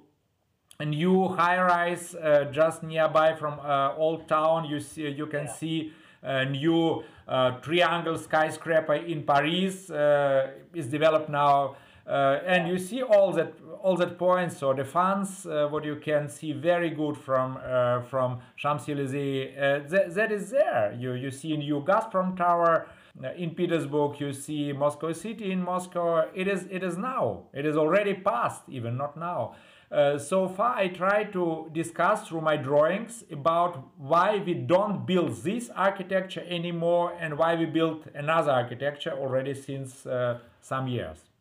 a 0.78 0.84
new 0.84 1.28
high-rise 1.28 2.14
uh, 2.14 2.44
just 2.52 2.82
nearby 2.82 3.34
from 3.34 3.58
uh, 3.60 3.94
Old 3.96 4.28
Town. 4.28 4.66
You 4.66 4.78
see 4.78 5.08
you 5.08 5.26
can 5.26 5.46
yeah. 5.46 5.52
see 5.52 5.92
a 6.22 6.44
new 6.44 7.02
uh, 7.26 7.50
triangle 7.60 8.16
skyscraper 8.16 8.94
in 8.94 9.24
Paris 9.24 9.90
uh, 9.90 10.52
is 10.72 10.86
developed 10.86 11.28
now. 11.28 11.74
uh, 11.74 11.91
and 12.06 12.68
you 12.68 12.78
see 12.78 13.02
all 13.02 13.32
that 13.32 13.54
all 13.82 13.96
that 13.96 14.18
points. 14.18 14.58
So 14.58 14.72
the 14.72 14.82
Défense, 14.82 15.46
uh, 15.46 15.68
what 15.68 15.84
you 15.84 15.96
can 15.96 16.28
see 16.28 16.52
very 16.52 16.90
good 16.90 17.16
from 17.16 17.58
uh, 17.64 18.00
from 18.02 18.40
Champs 18.56 18.88
Elysees, 18.88 19.54
that, 19.56 20.14
that 20.14 20.32
is 20.32 20.50
there. 20.50 20.96
You 20.98 21.12
you 21.12 21.30
see 21.30 21.56
new 21.56 21.80
Gazprom 21.80 22.36
Tower. 22.36 22.86
in 23.36 23.50
Petersburg, 23.50 24.18
you 24.20 24.32
see 24.32 24.72
Moscow 24.72 25.12
City 25.12 25.52
in 25.52 25.62
Moscow. 25.62 26.30
It 26.34 26.48
is 26.48 26.66
it 26.70 26.82
is 26.82 26.96
now. 26.96 27.44
It 27.52 27.66
is 27.66 27.76
already 27.76 28.14
past, 28.14 28.62
even 28.68 28.96
not 28.96 29.16
now. 29.16 29.54
Uh, 29.92 30.18
so 30.18 30.48
far, 30.48 30.74
I 30.74 30.88
try 30.88 31.24
to 31.24 31.70
discuss 31.74 32.26
through 32.26 32.40
my 32.40 32.56
drawings 32.56 33.24
about 33.30 33.90
why 33.98 34.38
we 34.38 34.54
don't 34.54 35.06
build 35.06 35.36
this 35.44 35.68
architecture 35.76 36.42
anymore 36.48 37.14
and 37.20 37.36
why 37.36 37.56
we 37.56 37.66
built 37.66 38.06
another 38.14 38.52
architecture 38.52 39.12
already 39.12 39.52
since 39.52 40.06
uh, 40.06 40.38
some 40.62 40.88
years. 40.88 41.31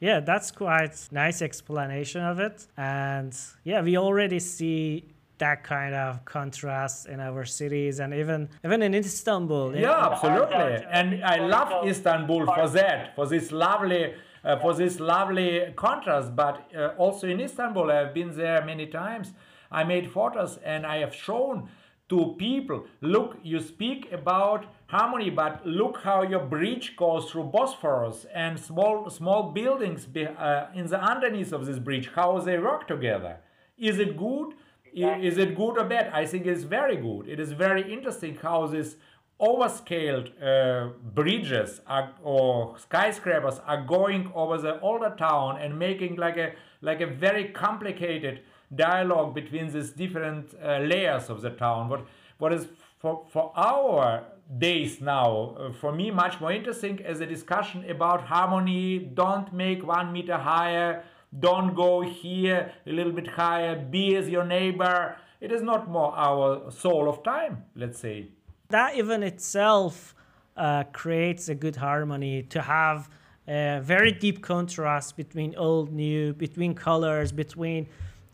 Yeah, 0.00 0.20
that's 0.20 0.50
quite 0.50 1.08
nice 1.10 1.40
explanation 1.42 2.22
of 2.22 2.38
it. 2.38 2.66
And 2.76 3.34
yeah, 3.64 3.80
we 3.82 3.96
already 3.96 4.40
see 4.40 5.04
that 5.38 5.62
kind 5.64 5.94
of 5.94 6.24
contrast 6.24 7.06
in 7.06 7.20
our 7.20 7.44
cities 7.44 8.00
and 8.00 8.14
even 8.14 8.48
even 8.64 8.82
in 8.82 8.94
Istanbul. 8.94 9.76
Yeah, 9.76 10.10
absolutely. 10.10 10.84
And 10.90 11.24
I 11.24 11.46
love 11.46 11.86
Istanbul 11.86 12.46
for 12.46 12.68
that, 12.68 13.14
for 13.14 13.26
this 13.26 13.52
lovely 13.52 14.14
uh, 14.44 14.58
for 14.58 14.74
this 14.74 15.00
lovely 15.00 15.72
contrast. 15.76 16.34
But 16.36 16.70
uh, 16.76 16.88
also 16.96 17.26
in 17.26 17.40
Istanbul, 17.40 17.90
I've 17.90 18.14
been 18.14 18.36
there 18.36 18.64
many 18.64 18.86
times. 18.86 19.32
I 19.70 19.84
made 19.84 20.10
photos 20.10 20.58
and 20.58 20.86
I 20.86 20.98
have 20.98 21.14
shown 21.14 21.68
to 22.08 22.36
people 22.38 22.86
look 23.00 23.36
you 23.42 23.60
speak 23.60 24.12
about 24.12 24.64
harmony 24.86 25.30
but 25.30 25.66
look 25.66 26.02
how 26.02 26.22
your 26.22 26.40
bridge 26.40 26.96
goes 26.96 27.30
through 27.30 27.44
bosphorus 27.44 28.26
and 28.32 28.58
small 28.58 29.10
small 29.10 29.50
buildings 29.50 30.06
be, 30.06 30.26
uh, 30.26 30.66
in 30.74 30.86
the 30.86 31.00
underneath 31.00 31.52
of 31.52 31.66
this 31.66 31.78
bridge 31.78 32.10
how 32.14 32.38
they 32.38 32.58
work 32.58 32.86
together. 32.86 33.38
Is 33.78 33.98
it 33.98 34.16
good? 34.16 34.54
Is 34.94 35.36
it 35.36 35.54
good 35.54 35.76
or 35.76 35.84
bad? 35.84 36.10
I 36.14 36.24
think 36.24 36.46
it's 36.46 36.62
very 36.62 36.96
good. 36.96 37.28
It 37.28 37.38
is 37.38 37.52
very 37.52 37.92
interesting 37.92 38.38
how 38.40 38.66
these 38.66 38.96
overscaled 39.38 40.30
uh, 40.42 40.92
bridges 41.14 41.82
are, 41.86 42.14
or 42.22 42.78
skyscrapers 42.78 43.60
are 43.66 43.82
going 43.82 44.32
over 44.34 44.56
the 44.56 44.80
older 44.80 45.14
town 45.18 45.58
and 45.60 45.78
making 45.78 46.16
like 46.16 46.38
a 46.38 46.52
like 46.80 47.00
a 47.02 47.06
very 47.06 47.48
complicated 47.48 48.40
dialogue 48.74 49.34
between 49.34 49.70
these 49.70 49.90
different 49.90 50.54
uh, 50.62 50.78
layers 50.78 51.28
of 51.28 51.42
the 51.42 51.50
town. 51.50 51.88
What, 51.88 52.06
what 52.38 52.52
is 52.52 52.66
for, 52.98 53.24
for 53.30 53.52
our 53.56 54.24
days 54.58 55.00
now, 55.00 55.56
uh, 55.58 55.72
for 55.72 55.92
me, 55.92 56.10
much 56.10 56.40
more 56.40 56.52
interesting 56.52 56.98
is 56.98 57.20
a 57.20 57.26
discussion 57.26 57.88
about 57.90 58.22
harmony. 58.22 58.98
Don't 58.98 59.52
make 59.52 59.84
one 59.86 60.12
meter 60.12 60.38
higher, 60.38 61.04
don't 61.38 61.74
go 61.74 62.00
here 62.00 62.72
a 62.86 62.92
little 62.92 63.12
bit 63.12 63.26
higher, 63.26 63.76
be 63.76 64.16
as 64.16 64.28
your 64.28 64.44
neighbor. 64.44 65.16
It 65.40 65.52
is 65.52 65.62
not 65.62 65.88
more 65.90 66.16
our 66.16 66.70
soul 66.70 67.08
of 67.08 67.22
time, 67.22 67.64
let's 67.74 67.98
say. 67.98 68.28
That 68.68 68.96
even 68.96 69.22
itself 69.22 70.14
uh, 70.56 70.84
creates 70.92 71.48
a 71.48 71.54
good 71.54 71.76
harmony 71.76 72.42
to 72.44 72.62
have 72.62 73.10
a 73.46 73.80
very 73.82 74.12
deep 74.12 74.42
contrast 74.42 75.16
between 75.16 75.54
old, 75.56 75.92
new, 75.92 76.32
between 76.32 76.74
colors, 76.74 77.32
between 77.32 77.86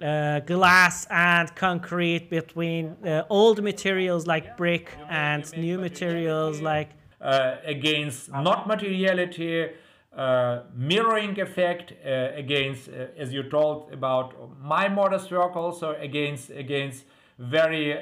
uh, 0.03 0.41
glass 0.41 1.07
and 1.11 1.55
concrete, 1.55 2.29
between 2.31 2.97
uh, 3.07 3.25
old 3.31 3.63
materials 3.63 4.27
like 4.27 4.57
brick 4.57 4.91
and 5.09 5.51
new 5.57 5.79
materials 5.79 6.61
like. 6.61 6.91
Uh, 7.21 7.57
against 7.65 8.31
not 8.33 8.67
materiality, 8.67 9.71
uh, 10.17 10.63
mirroring 10.75 11.39
effect 11.41 11.93
uh, 12.05 12.31
against, 12.35 12.89
uh, 12.89 13.07
as 13.17 13.33
you 13.33 13.45
told 13.45 13.93
about 13.93 14.35
my 14.61 14.89
modest 14.89 15.31
work, 15.31 15.55
also 15.57 15.95
against 16.01 16.51
against 16.51 17.05
very 17.39 17.93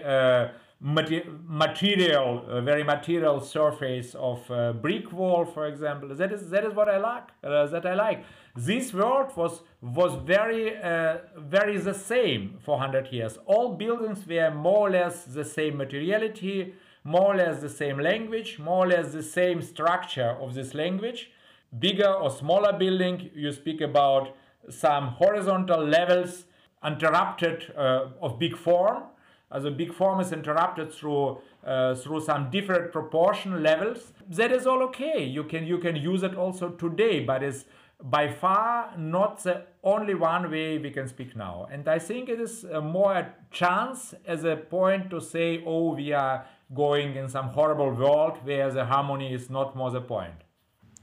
material, 0.80 2.44
uh, 2.48 2.60
very 2.62 2.82
material 2.82 3.40
surface 3.40 4.14
of 4.14 4.50
uh, 4.50 4.72
brick 4.72 5.12
wall, 5.12 5.44
for 5.44 5.66
example. 5.66 6.14
That 6.14 6.32
is 6.32 6.48
that 6.50 6.64
is 6.64 6.74
what 6.74 6.88
I 6.88 6.96
like. 6.96 7.28
Uh, 7.44 7.66
that 7.66 7.84
I 7.84 7.94
like. 7.94 8.24
This 8.56 8.94
world 8.94 9.36
was 9.36 9.60
was 9.82 10.14
very 10.24 10.76
uh, 10.76 11.18
very 11.36 11.76
the 11.76 11.92
same 11.92 12.58
for 12.64 12.78
hundred 12.78 13.12
years. 13.12 13.38
All 13.44 13.74
buildings 13.74 14.26
were 14.26 14.50
more 14.50 14.88
or 14.88 14.90
less 14.90 15.24
the 15.24 15.44
same 15.44 15.76
materiality, 15.76 16.74
more 17.04 17.34
or 17.34 17.36
less 17.36 17.60
the 17.60 17.68
same 17.68 17.98
language, 17.98 18.58
more 18.58 18.86
or 18.86 18.88
less 18.88 19.12
the 19.12 19.22
same 19.22 19.60
structure 19.60 20.36
of 20.40 20.54
this 20.54 20.74
language. 20.74 21.30
Bigger 21.78 22.12
or 22.12 22.30
smaller 22.30 22.72
building, 22.72 23.30
you 23.34 23.52
speak 23.52 23.80
about 23.80 24.34
some 24.70 25.08
horizontal 25.08 25.84
levels 25.84 26.46
interrupted 26.84 27.72
uh, 27.76 28.06
of 28.22 28.38
big 28.38 28.56
form 28.56 29.04
a 29.50 29.70
big 29.70 29.92
form 29.92 30.20
is 30.20 30.32
interrupted 30.32 30.92
through 30.92 31.40
uh, 31.64 31.94
through 31.94 32.20
some 32.20 32.50
different 32.50 32.92
proportion 32.92 33.62
levels. 33.62 34.12
That 34.28 34.52
is 34.52 34.66
all 34.66 34.82
okay. 34.84 35.24
You 35.24 35.44
can 35.44 35.66
you 35.66 35.78
can 35.78 35.96
use 35.96 36.22
it 36.22 36.34
also 36.36 36.70
today, 36.70 37.20
but 37.20 37.42
it's 37.42 37.64
by 38.02 38.28
far 38.28 38.96
not 38.96 39.42
the 39.42 39.66
only 39.84 40.14
one 40.14 40.50
way 40.50 40.78
we 40.78 40.90
can 40.90 41.06
speak 41.08 41.36
now. 41.36 41.68
And 41.70 41.88
I 41.88 41.98
think 41.98 42.28
it 42.28 42.40
is 42.40 42.64
more 42.82 43.12
a 43.12 43.34
chance 43.50 44.14
as 44.26 44.44
a 44.44 44.56
point 44.56 45.10
to 45.10 45.20
say, 45.20 45.62
oh, 45.66 45.94
we 45.94 46.12
are 46.12 46.46
going 46.74 47.16
in 47.16 47.28
some 47.28 47.48
horrible 47.48 47.90
world 47.90 48.38
where 48.44 48.70
the 48.70 48.84
harmony 48.84 49.34
is 49.34 49.50
not 49.50 49.76
more 49.76 49.90
the 49.90 50.00
point. 50.00 50.34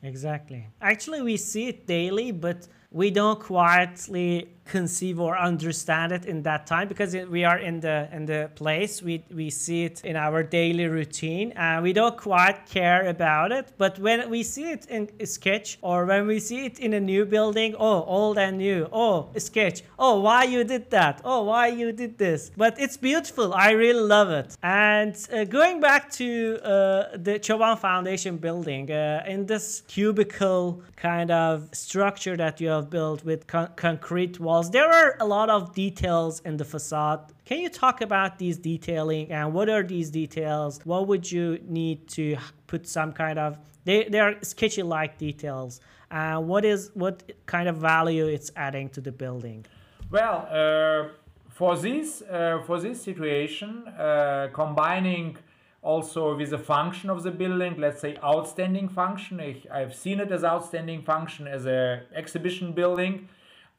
Exactly. 0.04 0.68
Actually, 0.82 1.22
we 1.22 1.38
see 1.38 1.68
it 1.68 1.88
daily, 1.88 2.32
but 2.32 2.68
we 2.92 3.12
don't 3.12 3.40
quietly 3.40 4.57
conceive 4.67 5.19
or 5.19 5.38
understand 5.38 6.12
it 6.12 6.25
in 6.25 6.43
that 6.43 6.67
time 6.67 6.88
because 6.88 7.15
we 7.15 7.43
are 7.43 7.58
in 7.58 7.80
the 7.80 8.10
in 8.12 8.25
the 8.25 8.49
place. 8.56 9.01
We 9.01 9.23
we 9.34 9.49
see 9.49 9.86
it 9.86 10.03
in 10.03 10.15
our 10.15 10.43
daily 10.43 10.88
routine 10.88 11.53
and 11.56 11.84
we 11.84 11.93
don't 11.93 12.17
quite 12.17 12.65
care 12.67 13.08
about 13.08 13.51
it. 13.51 13.73
But 13.77 13.99
when 13.99 14.30
we 14.30 14.43
see 14.43 14.71
it 14.71 14.86
in 14.88 15.10
sketch 15.25 15.77
or 15.82 16.06
when 16.06 16.27
we 16.27 16.39
see 16.39 16.65
it 16.65 16.80
in 16.80 16.93
a 16.93 16.99
new 16.99 17.25
building 17.25 17.75
oh 17.77 18.03
old 18.03 18.38
and 18.38 18.58
new 18.58 18.88
oh 18.91 19.30
sketch 19.38 19.84
oh 19.97 20.19
why 20.19 20.43
you 20.43 20.63
did 20.63 20.89
that 20.91 21.21
oh 21.23 21.43
why 21.43 21.67
you 21.67 21.91
did 21.91 22.17
this. 22.17 22.51
But 22.56 22.80
it's 22.80 22.97
beautiful. 22.97 23.53
I 23.53 23.71
really 23.71 24.08
love 24.17 24.30
it. 24.30 24.58
And 24.63 25.15
uh, 25.32 25.43
going 25.45 25.80
back 25.80 26.12
to 26.13 26.60
uh, 26.63 27.17
the 27.17 27.39
Tchoban 27.39 27.77
foundation 27.80 28.38
building 28.38 28.91
uh, 28.91 29.23
in 29.27 29.45
this 29.45 29.82
cubicle 29.88 30.82
kind 30.95 31.32
of 31.32 31.69
structure 31.73 32.36
that 32.36 32.60
you 32.60 32.69
have 32.69 32.89
built 32.89 33.23
with 33.23 33.47
con 33.47 33.69
concrete 33.75 34.39
walls 34.39 34.57
walls. 34.58 34.72
There 34.72 34.91
are 34.91 35.15
a 35.20 35.26
lot 35.26 35.50
of 35.50 35.74
details 35.74 36.41
in 36.46 36.58
the 36.58 36.65
facade. 36.65 37.22
Can 37.46 37.60
you 37.60 37.70
talk 37.70 38.02
about 38.02 38.38
these 38.38 38.58
detailing 38.58 39.32
and 39.32 39.54
what 39.54 39.70
are 39.70 39.84
these 39.84 40.10
details? 40.10 40.80
What 40.84 41.08
would 41.08 41.32
you 41.32 41.60
need 41.80 42.08
to 42.17 42.38
put 42.67 42.88
some 42.88 43.12
kind 43.13 43.39
of 43.39 43.58
they, 43.86 44.04
they 44.12 44.20
are 44.20 44.36
sketchy 44.41 44.84
like 44.84 45.17
details. 45.17 45.80
Uh, 46.12 46.39
what 46.52 46.65
is 46.65 46.91
what 46.93 47.15
kind 47.46 47.67
of 47.70 47.78
value 47.78 48.26
it's 48.36 48.52
adding 48.56 48.89
to 48.96 49.00
the 49.08 49.13
building? 49.24 49.65
Well, 50.12 50.38
uh, 50.50 51.13
for 51.60 51.78
this 51.78 52.22
uh, 52.22 52.63
for 52.67 52.78
this 52.86 53.02
situation, 53.10 53.72
uh, 53.88 54.50
combining 54.54 55.38
also 55.82 56.36
with 56.36 56.50
the 56.50 56.63
function 56.76 57.10
of 57.10 57.24
the 57.24 57.32
building, 57.32 57.74
let's 57.78 58.02
say 58.02 58.17
outstanding 58.32 58.89
function. 58.89 59.34
I've 59.80 59.96
seen 59.96 60.20
it 60.20 60.32
as 60.38 60.43
outstanding 60.43 61.02
function 61.04 61.48
as 61.48 61.65
a 61.65 62.02
exhibition 62.13 62.74
building 62.74 63.30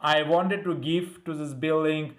I 0.01 0.23
wanted 0.23 0.65
to 0.65 0.75
give 0.75 1.25
to 1.25 1.35
this 1.35 1.55
building 1.55 2.15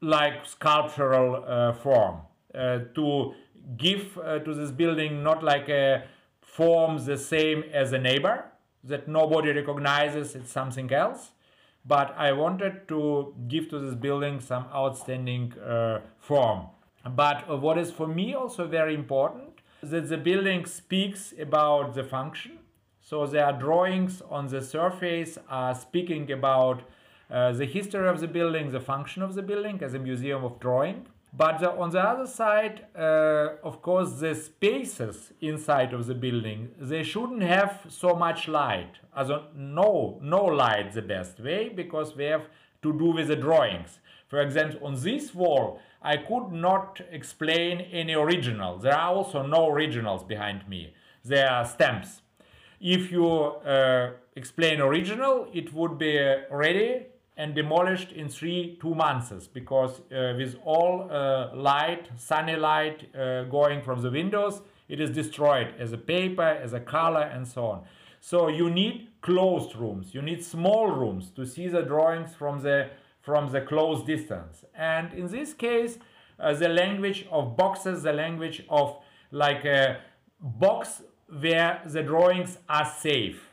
like 0.00 0.46
sculptural 0.46 1.44
uh, 1.46 1.72
form 1.72 2.20
uh, 2.54 2.80
to 2.94 3.34
give 3.76 4.18
uh, 4.18 4.38
to 4.40 4.54
this 4.54 4.70
building 4.70 5.22
not 5.22 5.42
like 5.42 5.68
a 5.68 6.04
form 6.40 7.04
the 7.04 7.16
same 7.16 7.64
as 7.72 7.92
a 7.92 7.98
neighbor 7.98 8.44
that 8.84 9.06
nobody 9.08 9.52
recognizes 9.52 10.34
it's 10.34 10.50
something 10.50 10.92
else 10.92 11.30
but 11.84 12.14
I 12.16 12.32
wanted 12.32 12.86
to 12.88 13.34
give 13.48 13.68
to 13.70 13.78
this 13.78 13.94
building 13.94 14.40
some 14.40 14.66
outstanding 14.72 15.52
uh, 15.58 16.00
form. 16.20 16.66
But 17.04 17.60
what 17.60 17.78
is 17.78 17.90
for 17.90 18.06
me 18.06 18.34
also 18.34 18.66
very 18.68 18.94
important 18.94 19.60
that 19.82 20.08
the 20.08 20.16
building 20.16 20.64
speaks 20.66 21.34
about 21.38 21.94
the 21.94 22.04
function 22.04 22.58
so 23.12 23.26
there 23.26 23.44
are 23.44 23.52
drawings 23.52 24.22
on 24.30 24.46
the 24.46 24.62
surface 24.62 25.36
are 25.46 25.74
speaking 25.74 26.32
about 26.32 26.80
uh, 27.30 27.52
the 27.52 27.66
history 27.66 28.08
of 28.08 28.20
the 28.20 28.26
building, 28.26 28.70
the 28.70 28.80
function 28.80 29.22
of 29.22 29.34
the 29.34 29.42
building 29.42 29.82
as 29.82 29.92
a 29.92 29.98
museum 29.98 30.42
of 30.44 30.58
drawing. 30.58 31.06
But 31.34 31.58
the, 31.58 31.72
on 31.72 31.90
the 31.90 32.00
other 32.00 32.26
side, 32.26 32.86
uh, 32.96 33.48
of 33.62 33.82
course, 33.82 34.12
the 34.12 34.34
spaces 34.34 35.34
inside 35.42 35.92
of 35.92 36.06
the 36.06 36.14
building, 36.14 36.70
they 36.80 37.02
shouldn't 37.02 37.42
have 37.42 37.80
so 37.90 38.14
much 38.14 38.48
light. 38.48 38.94
Also, 39.14 39.44
no, 39.54 40.18
no 40.22 40.46
light 40.46 40.94
the 40.94 41.02
best 41.02 41.38
way 41.38 41.68
because 41.68 42.16
we 42.16 42.24
have 42.24 42.46
to 42.80 42.94
do 42.94 43.10
with 43.12 43.28
the 43.28 43.36
drawings. 43.36 43.98
For 44.26 44.40
example, 44.40 44.86
on 44.86 44.94
this 44.94 45.34
wall, 45.34 45.80
I 46.00 46.16
could 46.16 46.50
not 46.50 47.02
explain 47.10 47.82
any 47.92 48.14
original. 48.14 48.78
There 48.78 48.96
are 48.96 49.14
also 49.14 49.46
no 49.46 49.68
originals 49.68 50.24
behind 50.24 50.66
me. 50.66 50.94
There 51.22 51.50
are 51.50 51.66
stamps. 51.66 52.21
If 52.82 53.12
you 53.12 53.26
uh, 53.26 54.10
explain 54.34 54.80
original, 54.80 55.46
it 55.52 55.72
would 55.72 55.98
be 55.98 56.18
ready 56.50 57.06
and 57.36 57.54
demolished 57.54 58.10
in 58.12 58.28
three 58.28 58.76
two 58.80 58.94
months 58.94 59.46
because 59.46 60.00
uh, 60.00 60.34
with 60.36 60.56
all 60.64 61.08
uh, 61.10 61.54
light 61.54 62.10
sunny 62.16 62.56
light 62.56 63.08
uh, 63.14 63.44
going 63.44 63.82
from 63.82 64.02
the 64.02 64.10
windows 64.10 64.60
it 64.88 65.00
is 65.00 65.10
destroyed 65.10 65.72
as 65.78 65.92
a 65.92 65.98
paper 65.98 66.42
as 66.42 66.72
a 66.74 66.80
color 66.80 67.22
and 67.22 67.48
so 67.48 67.66
on. 67.66 67.82
So 68.20 68.48
you 68.48 68.68
need 68.68 69.08
closed 69.22 69.74
rooms. 69.76 70.14
You 70.14 70.20
need 70.20 70.44
small 70.44 70.90
rooms 70.90 71.30
to 71.36 71.46
see 71.46 71.68
the 71.68 71.82
drawings 71.82 72.34
from 72.34 72.62
the 72.62 72.90
from 73.22 73.50
the 73.50 73.60
close 73.60 74.04
distance. 74.04 74.64
And 74.74 75.14
in 75.14 75.28
this 75.28 75.54
case 75.54 75.98
uh, 76.38 76.52
the 76.52 76.68
language 76.68 77.26
of 77.30 77.56
boxes 77.56 78.02
the 78.02 78.12
language 78.12 78.64
of 78.68 78.96
like 79.30 79.64
a 79.64 80.00
box 80.40 81.02
where 81.40 81.82
the 81.86 82.02
drawings 82.02 82.58
are 82.68 82.84
safe 82.86 83.52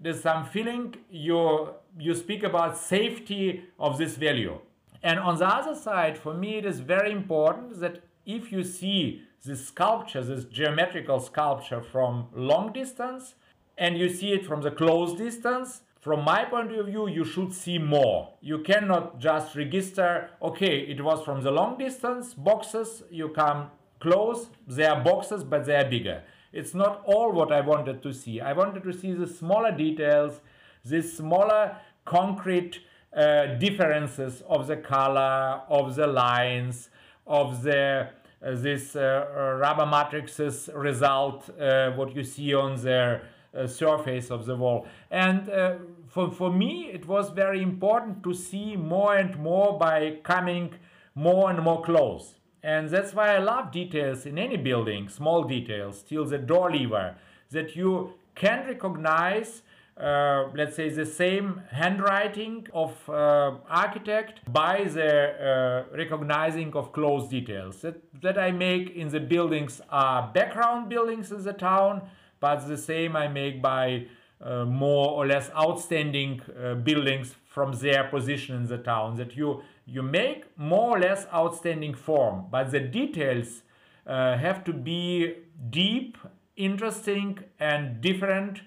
there's 0.00 0.22
some 0.22 0.46
feeling 0.46 0.94
you 1.10 1.70
you 1.98 2.14
speak 2.14 2.42
about 2.42 2.76
safety 2.76 3.64
of 3.78 3.98
this 3.98 4.16
value. 4.16 4.58
And 5.02 5.18
on 5.18 5.38
the 5.38 5.46
other 5.46 5.74
side, 5.74 6.16
for 6.16 6.32
me, 6.34 6.56
it 6.56 6.64
is 6.64 6.80
very 6.80 7.10
important 7.10 7.80
that 7.80 8.02
if 8.24 8.52
you 8.52 8.62
see 8.62 9.22
this 9.44 9.66
sculpture, 9.66 10.22
this 10.22 10.44
geometrical 10.44 11.20
sculpture 11.20 11.82
from 11.82 12.28
long 12.34 12.72
distance, 12.72 13.34
and 13.76 13.98
you 13.98 14.08
see 14.08 14.32
it 14.32 14.46
from 14.46 14.62
the 14.62 14.70
close 14.70 15.14
distance, 15.14 15.82
from 16.00 16.24
my 16.24 16.44
point 16.44 16.72
of 16.72 16.86
view, 16.86 17.08
you 17.08 17.24
should 17.24 17.52
see 17.52 17.78
more. 17.78 18.34
You 18.40 18.58
cannot 18.60 19.18
just 19.18 19.56
register, 19.56 20.30
okay, 20.40 20.80
it 20.80 21.02
was 21.02 21.24
from 21.24 21.42
the 21.42 21.50
long 21.50 21.76
distance, 21.76 22.34
boxes, 22.34 23.02
you 23.10 23.30
come 23.30 23.70
close, 24.00 24.48
they 24.66 24.86
are 24.86 25.02
boxes, 25.02 25.44
but 25.44 25.64
they 25.64 25.76
are 25.76 25.88
bigger. 25.88 26.22
It's 26.52 26.74
not 26.74 27.02
all 27.04 27.32
what 27.32 27.52
I 27.52 27.60
wanted 27.60 28.02
to 28.02 28.12
see. 28.12 28.40
I 28.40 28.52
wanted 28.52 28.82
to 28.82 28.92
see 28.92 29.12
the 29.12 29.26
smaller 29.26 29.70
details, 29.70 30.40
these 30.84 31.16
smaller 31.16 31.76
concrete 32.04 32.80
uh, 33.14 33.54
differences 33.58 34.42
of 34.48 34.66
the 34.66 34.76
color, 34.76 35.62
of 35.68 35.94
the 35.94 36.06
lines, 36.06 36.90
of 37.26 37.62
the 37.62 38.08
uh, 38.42 38.54
this 38.54 38.96
uh, 38.96 39.56
rubber 39.60 39.84
matrices 39.84 40.70
result, 40.74 41.50
uh, 41.60 41.90
what 41.90 42.16
you 42.16 42.24
see 42.24 42.54
on 42.54 42.80
the 42.80 43.20
uh, 43.54 43.66
surface 43.66 44.30
of 44.30 44.46
the 44.46 44.56
wall. 44.56 44.86
And 45.10 45.50
uh, 45.50 45.74
for, 46.08 46.30
for 46.30 46.50
me, 46.50 46.90
it 46.90 47.06
was 47.06 47.30
very 47.30 47.62
important 47.62 48.22
to 48.22 48.32
see 48.32 48.76
more 48.76 49.14
and 49.16 49.38
more 49.38 49.78
by 49.78 50.20
coming 50.22 50.72
more 51.14 51.50
and 51.50 51.60
more 51.60 51.82
close. 51.82 52.39
And 52.62 52.88
that's 52.88 53.14
why 53.14 53.34
I 53.34 53.38
love 53.38 53.72
details 53.72 54.26
in 54.26 54.38
any 54.38 54.56
building, 54.56 55.08
small 55.08 55.44
details, 55.44 56.02
till 56.02 56.24
the 56.26 56.38
door 56.38 56.70
lever, 56.70 57.16
that 57.50 57.74
you 57.74 58.14
can 58.34 58.66
recognize 58.66 59.62
uh, 59.96 60.48
let's 60.54 60.76
say 60.76 60.88
the 60.88 61.04
same 61.04 61.60
handwriting 61.70 62.66
of 62.72 62.92
uh, 63.10 63.52
architect 63.68 64.40
by 64.50 64.84
the 64.84 65.84
uh, 65.92 65.94
recognizing 65.94 66.72
of 66.72 66.90
close 66.90 67.28
details 67.28 67.82
that, 67.82 67.96
that 68.22 68.38
I 68.38 68.50
make 68.50 68.96
in 68.96 69.08
the 69.08 69.20
buildings 69.20 69.82
are 69.90 70.30
background 70.32 70.88
buildings 70.88 71.32
in 71.32 71.44
the 71.44 71.52
town 71.52 72.00
but 72.40 72.66
the 72.66 72.78
same 72.78 73.14
I 73.14 73.28
make 73.28 73.60
by 73.60 74.06
uh, 74.42 74.64
more 74.64 75.10
or 75.10 75.26
less 75.26 75.50
outstanding 75.50 76.40
uh, 76.58 76.74
buildings 76.74 77.34
from 77.46 77.72
their 77.72 78.04
position 78.04 78.56
in 78.56 78.66
the 78.66 78.78
town. 78.78 79.16
That 79.16 79.36
you 79.36 79.62
you 79.90 80.02
make 80.02 80.44
more 80.56 80.96
or 80.96 81.00
less 81.00 81.26
outstanding 81.34 81.94
form, 81.94 82.46
but 82.50 82.70
the 82.70 82.78
details 82.78 83.62
uh, 84.06 84.36
have 84.36 84.62
to 84.64 84.72
be 84.72 85.34
deep, 85.70 86.16
interesting, 86.56 87.38
and 87.58 88.00
different 88.00 88.60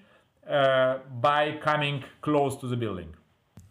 uh, 0.48 0.98
by 1.20 1.56
coming 1.62 2.04
close 2.20 2.56
to 2.56 2.66
the 2.66 2.76
building. 2.76 3.14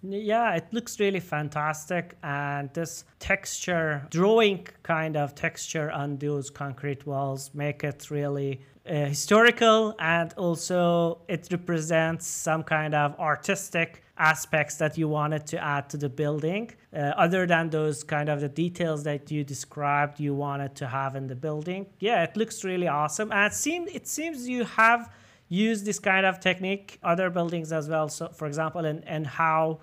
Yeah, 0.04 0.56
it 0.56 0.68
looks 0.72 1.00
really 1.00 1.22
fantastic. 1.22 2.18
And 2.24 2.70
this 2.74 3.06
texture, 3.20 4.06
drawing 4.10 4.68
kind 4.84 5.16
of 5.16 5.34
texture 5.34 5.90
on 5.92 6.18
those 6.18 6.50
concrete 6.50 7.08
walls 7.08 7.52
make 7.54 7.84
it 7.84 8.12
really 8.12 8.62
uh, 8.86 9.06
historical 9.06 9.96
and 10.00 10.34
also 10.34 11.20
it 11.30 11.48
represents 11.52 12.28
some 12.28 12.64
kind 12.64 12.94
of 12.94 13.18
artistic 13.18 14.04
aspects 14.18 14.76
that 14.76 14.98
you 14.98 15.08
wanted 15.08 15.48
to 15.48 15.58
add 15.64 15.90
to 15.90 15.96
the 15.96 16.10
building 16.10 16.70
uh, 16.94 17.14
other 17.16 17.48
than 17.48 17.70
those 17.70 18.04
kind 18.04 18.28
of 18.28 18.42
the 18.42 18.50
details 18.50 19.04
that 19.04 19.32
you 19.32 19.42
described 19.44 20.20
you 20.20 20.36
wanted 20.36 20.76
to 20.76 20.86
have 20.86 21.16
in 21.16 21.28
the 21.28 21.36
building 21.36 21.86
yeah 22.00 22.24
it 22.24 22.36
looks 22.36 22.66
really 22.66 22.90
awesome 22.90 23.32
and 23.32 23.52
it 23.52 23.56
seems 23.56 23.90
it 23.92 24.06
seems 24.06 24.50
you 24.50 24.66
have 24.66 25.10
used 25.54 25.86
this 25.86 26.00
kind 26.00 26.26
of 26.26 26.40
technique 26.40 26.88
other 27.04 27.30
buildings 27.30 27.72
as 27.72 27.86
well 27.88 28.08
so 28.10 28.28
for 28.30 28.48
example 28.48 28.84
in, 28.86 28.98
in 29.04 29.24
how 29.24 29.80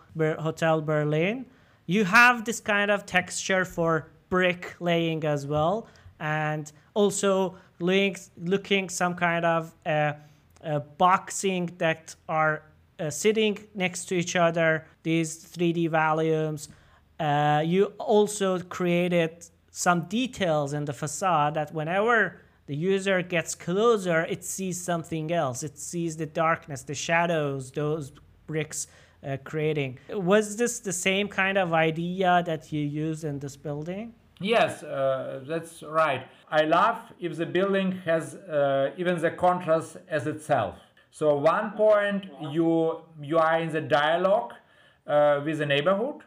hotel 0.49 0.81
berlin 0.81 1.47
you 1.87 2.05
have 2.05 2.45
this 2.45 2.61
kind 2.61 2.91
of 2.91 3.07
texture 3.07 3.65
for 3.65 4.09
brick 4.31 4.63
laying 4.81 5.25
as 5.25 5.47
well 5.47 5.87
and 6.21 6.73
also 6.95 7.57
looking 7.81 8.89
some 8.89 9.15
kind 9.15 9.45
of 9.45 9.75
uh, 9.87 10.13
uh, 10.65 10.79
boxing 10.99 11.71
that 11.79 12.15
are 12.29 12.63
uh, 12.99 13.09
sitting 13.09 13.59
next 13.75 14.05
to 14.07 14.15
each 14.15 14.37
other, 14.37 14.87
these 15.03 15.39
3D 15.43 15.89
volumes. 15.89 16.69
Uh, 17.19 17.63
you 17.65 17.87
also 17.99 18.59
created 18.59 19.47
some 19.71 20.03
details 20.03 20.73
in 20.73 20.85
the 20.85 20.93
facade 20.93 21.55
that 21.55 21.73
whenever 21.73 22.41
the 22.71 22.77
user 22.77 23.21
gets 23.21 23.57
closer, 23.57 24.21
it 24.27 24.45
sees 24.45 24.81
something 24.81 25.33
else. 25.33 25.65
It 25.65 25.77
sees 25.77 26.17
the 26.17 26.27
darkness, 26.27 26.85
the 26.85 26.95
shadows, 26.95 27.73
those 27.73 28.13
bricks 28.47 28.87
uh, 29.27 29.39
creating. 29.43 29.99
Was 30.11 30.57
this 30.57 30.79
the 30.79 30.93
same 30.93 31.27
kind 31.27 31.59
of 31.59 31.73
idea 31.73 32.45
that 32.47 32.73
you 32.73 32.83
used 32.83 33.25
in 33.25 33.41
this 33.41 33.57
building? 33.57 34.15
Yes, 34.39 34.85
uh, 34.85 35.41
that's 35.49 35.83
right. 35.83 36.29
I 36.49 36.63
love 36.63 36.99
if 37.19 37.37
the 37.37 37.45
building 37.45 37.91
has 38.05 38.37
uh, 38.37 38.93
even 38.97 39.21
the 39.21 39.33
contrast 39.33 39.97
as 40.09 40.29
itself. 40.29 40.77
So 41.11 41.35
one 41.35 41.73
point 41.73 42.27
you 42.53 43.01
you 43.21 43.39
are 43.39 43.59
in 43.59 43.71
the 43.71 43.81
dialogue 43.81 44.53
uh, 45.09 45.41
with 45.45 45.59
the 45.59 45.67
neighborhood, 45.67 46.23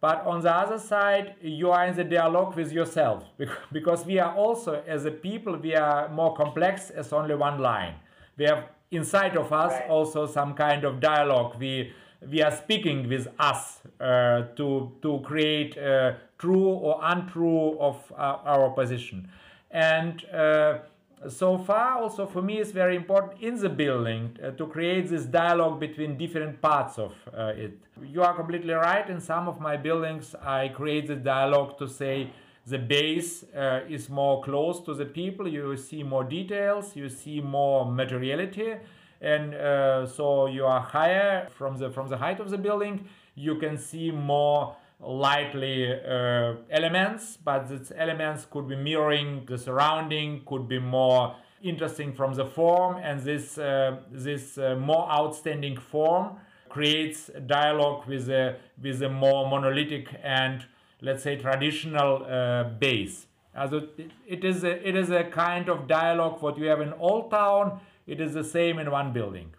but 0.00 0.26
on 0.26 0.40
the 0.42 0.52
other 0.52 0.78
side 0.78 1.34
you 1.40 1.70
are 1.70 1.86
in 1.86 1.96
the 1.96 2.04
dialogue 2.04 2.54
with 2.56 2.72
yourself 2.72 3.24
because 3.72 4.04
we 4.04 4.18
are 4.18 4.34
also 4.34 4.82
as 4.86 5.04
a 5.04 5.10
people 5.10 5.56
we 5.56 5.74
are 5.74 6.08
more 6.08 6.34
complex 6.36 6.90
as 6.90 7.12
only 7.12 7.34
one 7.34 7.58
line. 7.58 7.94
We 8.36 8.44
have 8.44 8.64
inside 8.90 9.36
of 9.36 9.52
us 9.52 9.72
right. 9.72 9.88
also 9.88 10.26
some 10.26 10.54
kind 10.54 10.84
of 10.84 11.00
dialogue. 11.00 11.56
We 11.58 11.92
we 12.30 12.42
are 12.42 12.50
speaking 12.50 13.08
with 13.08 13.28
us 13.38 13.80
uh, 14.00 14.42
to 14.56 14.92
to 15.02 15.20
create 15.24 15.76
uh, 15.78 16.14
true 16.38 16.68
or 16.68 17.00
untrue 17.02 17.78
of 17.78 17.96
uh, 18.12 18.38
our 18.44 18.70
position 18.70 19.28
and 19.70 20.24
uh, 20.32 20.78
so 21.28 21.58
far 21.58 21.98
also 22.02 22.26
for 22.26 22.42
me 22.42 22.58
it's 22.58 22.72
very 22.72 22.94
important 22.94 23.40
in 23.40 23.56
the 23.56 23.68
building 23.68 24.36
uh, 24.42 24.50
to 24.50 24.66
create 24.66 25.08
this 25.08 25.24
dialogue 25.24 25.80
between 25.80 26.16
different 26.16 26.60
parts 26.60 26.98
of 26.98 27.12
uh, 27.36 27.52
it. 27.56 27.78
You 28.04 28.22
are 28.22 28.34
completely 28.34 28.74
right. 28.74 29.08
In 29.08 29.20
some 29.20 29.48
of 29.48 29.60
my 29.60 29.76
buildings 29.76 30.34
i 30.42 30.68
create 30.68 31.06
the 31.06 31.16
dialogue 31.16 31.78
to 31.78 31.88
say 31.88 32.30
the 32.66 32.78
base 32.78 33.44
uh, 33.54 33.80
is 33.88 34.10
more 34.10 34.42
close 34.42 34.80
to 34.80 34.94
the 34.94 35.04
people. 35.04 35.46
You 35.46 35.76
see 35.76 36.02
more 36.02 36.24
details. 36.24 36.96
You 36.96 37.08
see 37.08 37.40
more 37.40 37.90
materiality. 37.90 38.74
And 39.20 39.54
uh, 39.54 40.06
so 40.06 40.46
you 40.46 40.66
are 40.66 40.80
higher 40.80 41.48
from 41.56 41.78
the 41.78 41.90
from 41.90 42.08
the 42.08 42.16
height 42.16 42.40
of 42.40 42.50
the 42.50 42.58
building. 42.58 43.08
You 43.36 43.54
can 43.56 43.78
see 43.78 44.10
more 44.10 44.76
lightly 45.00 45.92
uh, 45.92 46.54
elements 46.70 47.36
but 47.44 47.68
these 47.68 47.92
elements 47.96 48.46
could 48.50 48.66
be 48.66 48.76
mirroring 48.76 49.44
the 49.46 49.58
surrounding 49.58 50.42
could 50.46 50.66
be 50.68 50.78
more 50.78 51.34
interesting 51.62 52.14
from 52.14 52.34
the 52.34 52.44
form 52.44 52.96
and 53.02 53.20
this 53.20 53.58
uh, 53.58 53.98
this 54.10 54.58
uh, 54.58 54.74
more 54.76 55.10
outstanding 55.10 55.76
form 55.76 56.36
creates 56.68 57.30
dialogue 57.46 58.06
with 58.06 58.28
a 58.28 58.56
with 58.82 59.02
a 59.02 59.08
more 59.08 59.48
monolithic 59.48 60.08
and 60.22 60.66
let's 61.02 61.22
say 61.22 61.36
traditional 61.36 62.24
uh, 62.24 62.64
base 62.64 63.26
it, 63.54 64.10
it 64.26 64.44
is 64.44 64.64
a, 64.64 64.88
it 64.88 64.96
is 64.96 65.10
a 65.10 65.24
kind 65.24 65.68
of 65.68 65.86
dialogue 65.86 66.42
what 66.42 66.58
you 66.58 66.66
have 66.66 66.80
in 66.80 66.92
old 66.94 67.30
town 67.30 67.80
it 68.06 68.20
is 68.20 68.34
the 68.34 68.44
same 68.44 68.78
in 68.78 68.90
one 68.90 69.12
building. 69.12 69.52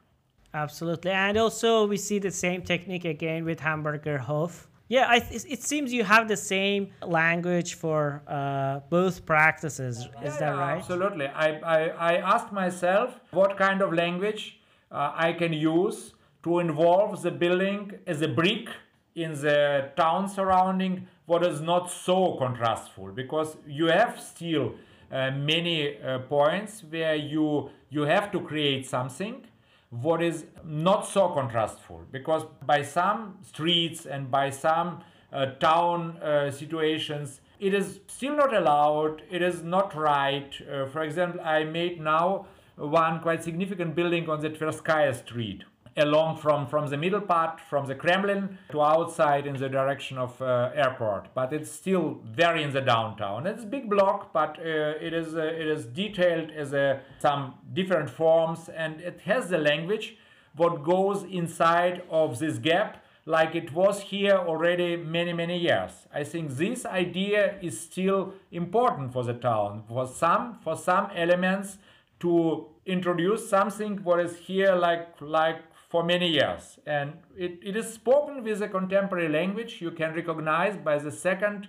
Absolutely. 0.54 1.12
And 1.12 1.38
also, 1.38 1.86
we 1.86 1.98
see 1.98 2.20
the 2.20 2.32
same 2.32 2.62
technique 2.62 3.06
again 3.06 3.44
with 3.44 3.60
Hamburger 3.60 4.18
Hof. 4.18 4.68
Yeah, 4.90 5.08
I, 5.10 5.18
it 5.32 5.64
seems 5.64 5.92
you 5.92 6.04
have 6.04 6.28
the 6.28 6.38
same 6.38 6.92
language 7.02 7.74
for 7.74 8.22
uh, 8.28 8.80
both 8.90 9.26
practices. 9.26 9.98
Is 9.98 10.08
yeah, 10.24 10.38
that 10.40 10.52
right? 10.52 10.78
Absolutely. 10.78 11.28
I, 11.28 11.60
I, 11.60 11.88
I 11.88 12.14
asked 12.18 12.54
myself 12.54 13.20
what 13.32 13.58
kind 13.58 13.82
of 13.82 13.94
language 13.94 14.60
uh, 14.92 15.12
I 15.14 15.34
can 15.34 15.52
use 15.52 16.14
to 16.44 16.60
involve 16.60 17.22
the 17.22 17.32
building 17.32 18.00
as 18.08 18.22
a 18.22 18.28
brick 18.28 18.70
in 19.16 19.34
the 19.34 19.92
town 19.98 20.30
surrounding 20.30 21.08
what 21.26 21.46
is 21.46 21.60
not 21.60 21.92
so 21.92 22.38
contrastful 22.40 23.14
because 23.14 23.58
you 23.68 23.88
have 23.88 24.20
still 24.20 24.76
uh, 25.12 25.32
many 25.32 25.98
uh, 26.02 26.20
points 26.20 26.84
where 26.90 27.16
you 27.16 27.70
you 27.90 28.04
have 28.04 28.32
to 28.32 28.40
create 28.42 28.86
something 28.86 29.44
what 29.90 30.22
is 30.22 30.46
not 30.66 31.08
so 31.08 31.30
contrastful 31.30 32.02
because 32.12 32.44
by 32.66 32.82
some 32.82 33.38
streets 33.42 34.06
and 34.06 34.30
by 34.30 34.50
some 34.50 35.02
uh, 35.32 35.46
town 35.60 36.18
uh, 36.18 36.52
situations 36.52 37.40
it 37.60 37.74
is 37.74 38.00
still 38.08 38.36
not 38.36 38.54
allowed 38.54 39.22
it 39.32 39.42
is 39.42 39.64
not 39.64 39.96
right. 39.96 40.62
Uh, 40.70 40.86
for 40.88 41.04
example 41.04 41.40
i 41.42 41.64
made 41.64 42.02
now 42.02 42.46
one 42.76 43.20
quite 43.22 43.44
significant 43.44 43.96
building 43.96 44.30
on 44.30 44.42
the 44.42 44.50
tverskaya 44.50 45.16
street 45.16 45.64
along 45.98 46.38
from, 46.38 46.68
from 46.68 46.88
the 46.88 46.98
middle 46.98 47.22
part, 47.22 47.60
from 47.60 47.88
the 47.88 47.96
Kremlin 47.96 48.58
to 48.70 48.82
outside 48.82 49.48
in 49.48 49.58
the 49.58 49.70
direction 49.70 50.18
of 50.18 50.42
uh, 50.42 50.72
airport. 50.76 51.34
But 51.34 51.54
it's 51.54 51.72
still 51.72 52.20
very 52.26 52.64
in 52.64 52.72
the 52.72 52.82
downtown. 52.82 53.48
It's 53.48 53.66
big 53.66 53.90
block, 53.90 54.32
but 54.34 54.58
uh, 54.60 54.94
it 55.02 55.14
is 55.14 55.36
uh, 55.36 55.42
it 55.42 55.68
is 55.68 55.86
detailed 55.86 56.52
as 56.52 56.74
a, 56.74 57.02
some 57.20 57.56
different 57.74 58.10
forms, 58.10 58.70
and 58.70 59.02
it 59.02 59.22
has 59.26 59.50
the 59.50 59.58
language 59.58 60.18
what 60.56 60.84
goes 60.84 61.24
inside 61.24 62.02
of 62.10 62.40
this 62.40 62.58
gap 62.58 63.04
like 63.26 63.56
it 63.56 63.74
was 63.74 64.02
here 64.02 64.38
already 64.38 64.96
many 64.96 65.34
many 65.34 65.58
years 65.60 66.08
i 66.14 66.24
think 66.24 66.50
this 66.52 66.86
idea 66.86 67.56
is 67.62 67.80
still 67.80 68.34
important 68.52 69.12
for 69.14 69.24
the 69.24 69.34
town 69.34 69.84
for 69.88 70.08
some 70.08 70.58
for 70.64 70.76
some 70.76 71.10
elements 71.14 71.78
to 72.20 72.66
introduce 72.86 73.50
something 73.50 73.98
what 74.04 74.20
is 74.20 74.38
here 74.38 74.74
like 74.74 75.08
like 75.20 75.62
for 75.90 76.04
many 76.04 76.30
years. 76.30 76.80
And 76.86 77.14
it, 77.38 77.60
it 77.64 77.76
is 77.76 77.94
spoken 77.94 78.44
with 78.44 78.62
a 78.62 78.68
contemporary 78.68 79.30
language. 79.30 79.82
You 79.82 79.92
can 79.92 80.14
recognize 80.14 80.78
by 80.78 80.98
the 80.98 81.12
second 81.12 81.68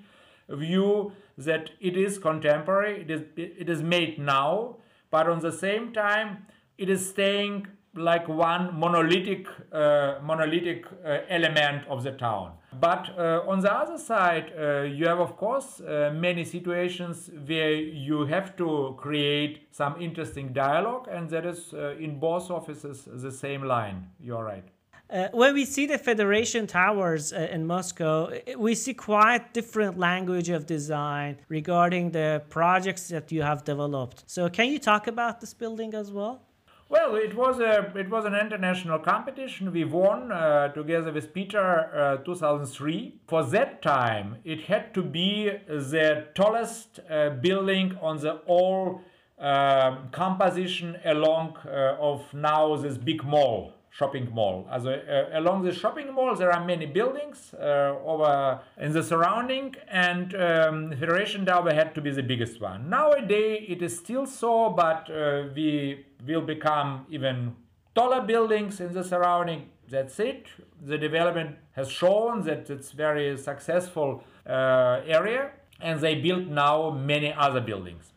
view 0.49 1.13
that 1.37 1.71
it 1.81 1.97
is 1.97 2.19
contemporary, 2.19 3.03
it 3.03 3.11
is, 3.11 3.23
it 3.37 3.69
is 3.69 3.83
made 3.83 4.19
now, 4.19 4.77
but 5.11 5.29
on 5.29 5.41
the 5.41 5.53
same 5.53 5.93
time, 5.93 6.47
it 6.77 6.89
is 6.89 7.09
staying 7.09 7.67
like 7.95 8.29
one 8.29 8.79
monolithic 8.79 9.47
uh, 9.73 10.19
monolithic 10.23 10.87
uh, 10.87 11.19
element 11.29 11.87
of 11.89 12.03
the 12.03 12.13
town. 12.13 12.53
But 12.81 13.11
uh, 13.19 13.43
on 13.49 13.61
the 13.61 13.73
other 13.73 13.99
side, 13.99 14.53
uh, 14.57 14.83
you 14.83 15.07
have 15.07 15.21
of 15.21 15.37
course 15.37 15.81
uh, 15.81 16.13
many 16.15 16.45
situations 16.45 17.31
where 17.47 17.75
you 17.75 18.27
have 18.27 18.57
to 18.57 18.95
create 18.99 19.69
some 19.71 20.01
interesting 20.01 20.53
dialogue, 20.53 21.09
and 21.11 21.29
that 21.31 21.47
is 21.47 21.73
uh, 21.73 21.97
in 21.99 22.19
both 22.19 22.51
offices 22.51 23.09
the 23.11 23.33
same 23.33 23.63
line. 23.65 24.07
You're 24.21 24.45
right. 24.45 24.65
Uh, 25.11 25.29
when 25.33 25.55
we 25.55 25.65
see 25.65 25.87
the 25.87 25.97
Federation 25.97 26.67
Towers 26.67 27.33
uh, 27.33 27.49
in 27.51 27.67
Moscow, 27.67 28.31
we 28.59 28.75
see 28.75 28.93
quite 28.93 29.55
different 29.55 29.99
language 29.99 30.51
of 30.51 30.67
design 30.67 31.39
regarding 31.49 32.11
the 32.11 32.43
projects 32.51 33.09
that 33.09 33.33
you 33.33 33.41
have 33.41 33.65
developed. 33.65 34.25
So, 34.27 34.51
can 34.51 34.67
you 34.67 34.79
talk 34.79 35.07
about 35.07 35.41
this 35.41 35.55
building 35.55 35.95
as 35.95 36.13
well? 36.13 36.43
Well, 36.91 37.17
it 37.17 37.37
was 37.37 37.61
a 37.61 37.93
it 37.97 38.09
was 38.09 38.25
an 38.25 38.35
international 38.35 38.99
competition. 39.01 39.73
We 39.73 39.85
won 39.85 40.33
uh, 40.33 40.69
together 40.69 41.13
with 41.13 41.35
Peter 41.35 41.91
uh, 41.95 42.25
2003. 42.25 43.21
For 43.27 43.45
that 43.45 43.83
time, 43.83 44.37
it 44.43 44.63
had 44.63 44.95
to 44.95 45.03
be 45.03 45.51
the 45.69 46.29
tallest 46.35 47.01
uh, 47.01 47.31
building 47.43 47.99
on 48.01 48.17
the 48.17 48.37
all 48.47 49.03
um, 49.39 50.09
composition 50.13 50.97
along 51.05 51.59
uh, 51.67 51.97
of 52.01 52.33
now 52.33 52.75
this 52.77 52.97
big 52.97 53.23
mall 53.23 53.75
shopping 53.91 54.31
mall. 54.33 54.67
Also, 54.71 54.93
uh, 54.93 55.39
along 55.39 55.65
the 55.65 55.73
shopping 55.73 56.13
mall, 56.15 56.35
there 56.37 56.53
are 56.53 56.65
many 56.65 56.87
buildings 56.87 57.53
uh, 57.55 57.95
over 58.05 58.61
in 58.79 58.93
the 58.93 59.03
surrounding, 59.03 59.75
and 59.91 60.35
um, 60.37 60.91
Federation 60.93 61.45
Tower 61.45 61.73
had 61.75 61.95
to 61.95 62.01
be 62.01 62.11
the 62.11 62.23
biggest 62.23 62.61
one. 62.61 62.89
Nowadays, 62.89 63.67
it 63.69 63.83
is 63.83 63.99
still 63.99 64.25
so, 64.25 64.71
but 64.71 65.11
uh, 65.11 65.49
we 65.55 66.05
will 66.27 66.43
become 66.43 67.07
even 67.11 67.55
taller 67.95 68.21
buildings 68.21 68.81
in 68.81 68.93
the 68.93 69.05
surrounding. 69.05 69.71
That's 69.89 70.19
it. 70.21 70.47
The 70.85 70.99
development 70.99 71.57
has 71.73 71.91
shown 71.91 72.43
that 72.43 72.69
it's 72.71 72.93
very 72.93 73.37
successful 73.39 74.23
uh, 74.47 75.01
area, 75.07 75.53
and 75.81 76.01
they 76.01 76.15
build 76.17 76.49
now 76.49 76.91
many 76.91 77.33
other 77.33 77.61
buildings. 77.61 78.13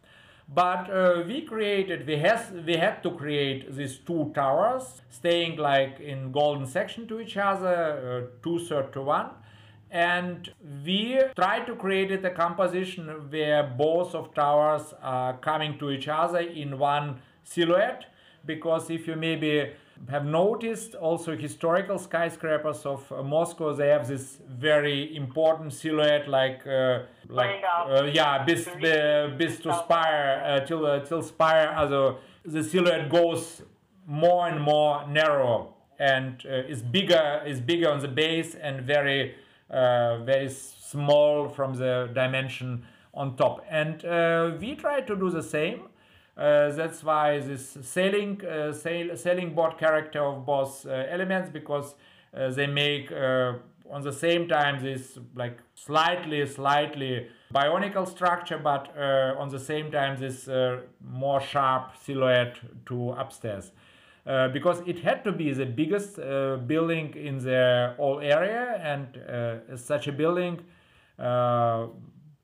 But 0.53 0.89
uh, 0.89 1.23
we 1.25 1.43
created, 1.43 2.05
we, 2.05 2.17
has, 2.17 2.51
we 2.51 2.75
had 2.75 3.01
to 3.03 3.11
create 3.11 3.73
these 3.73 3.99
two 3.99 4.31
towers, 4.35 5.01
staying 5.09 5.57
like 5.57 6.01
in 6.01 6.33
golden 6.33 6.67
section 6.67 7.07
to 7.07 7.21
each 7.21 7.37
other, 7.37 8.29
uh, 8.29 8.43
two 8.43 8.59
third 8.59 8.91
to 8.93 9.01
one. 9.01 9.29
And 9.89 10.51
we 10.85 11.21
tried 11.35 11.67
to 11.67 11.75
create 11.75 12.11
a 12.25 12.29
composition 12.29 13.07
where 13.29 13.63
both 13.63 14.13
of 14.13 14.33
towers 14.33 14.93
are 15.01 15.37
coming 15.37 15.77
to 15.79 15.89
each 15.91 16.07
other 16.07 16.39
in 16.39 16.77
one 16.77 17.21
silhouette. 17.43 18.05
Because 18.45 18.89
if 18.89 19.07
you 19.07 19.15
maybe 19.15 19.71
have 20.09 20.25
noticed 20.25 20.95
also 20.95 21.35
historical 21.35 21.97
skyscrapers 21.97 22.85
of 22.85 23.09
uh, 23.11 23.21
Moscow. 23.21 23.73
They 23.73 23.89
have 23.89 24.07
this 24.07 24.39
very 24.49 25.15
important 25.15 25.73
silhouette, 25.73 26.27
like 26.27 26.65
uh, 26.65 27.03
like 27.27 27.63
uh, 27.63 28.09
yeah, 28.11 28.43
bis, 28.43 28.67
bis 29.37 29.59
to 29.59 29.73
spire 29.73 30.43
uh, 30.45 30.65
till 30.65 30.85
uh, 30.85 30.99
till 31.01 31.21
spire. 31.21 31.73
Also, 31.77 32.17
the 32.43 32.63
silhouette 32.63 33.09
goes 33.09 33.61
more 34.07 34.47
and 34.47 34.59
more 34.59 35.07
narrow 35.07 35.73
and 35.99 36.43
uh, 36.45 36.67
is 36.67 36.81
bigger 36.81 37.43
is 37.45 37.61
bigger 37.61 37.89
on 37.89 37.99
the 37.99 38.07
base 38.07 38.55
and 38.55 38.81
very 38.81 39.35
very 39.69 40.49
small 40.49 41.47
from 41.47 41.75
the 41.75 42.09
dimension 42.13 42.83
on 43.13 43.37
top. 43.37 43.63
And 43.69 44.01
we 44.59 44.75
try 44.75 45.01
to 45.01 45.15
do 45.15 45.29
the 45.29 45.43
same 45.43 45.83
uh, 46.41 46.71
that's 46.71 47.03
why 47.03 47.39
this 47.39 47.77
sailing 47.83 48.43
uh, 48.43 48.73
sail, 48.73 49.15
sailing 49.15 49.53
board 49.53 49.77
character 49.77 50.23
of 50.25 50.43
both 50.43 50.87
uh, 50.87 51.05
elements 51.07 51.51
because 51.51 51.93
they 52.55 52.65
make 52.65 53.11
on 53.11 54.01
the 54.01 54.11
same 54.11 54.47
time 54.47 54.81
this 54.81 55.19
like 55.35 55.59
slightly 55.75 56.47
slightly 56.47 57.27
bionical 57.53 58.07
structure 58.07 58.57
but 58.57 58.91
uh, 58.97 59.35
on 59.37 59.49
the 59.49 59.59
same 59.59 59.91
time 59.91 60.19
this 60.19 60.47
uh, 60.47 60.79
more 61.05 61.41
sharp 61.41 61.91
silhouette 62.03 62.57
to 62.87 63.11
upstairs. 63.11 63.71
Uh, 64.25 64.47
because 64.47 64.81
it 64.87 64.99
had 64.99 65.23
to 65.23 65.31
be 65.31 65.51
the 65.51 65.65
biggest 65.65 66.15
building 66.67 67.13
in 67.15 67.37
the 67.37 67.93
whole 67.97 68.19
area 68.19 68.79
and 68.83 69.79
such 69.79 70.07
a 70.07 70.11
building 70.11 70.59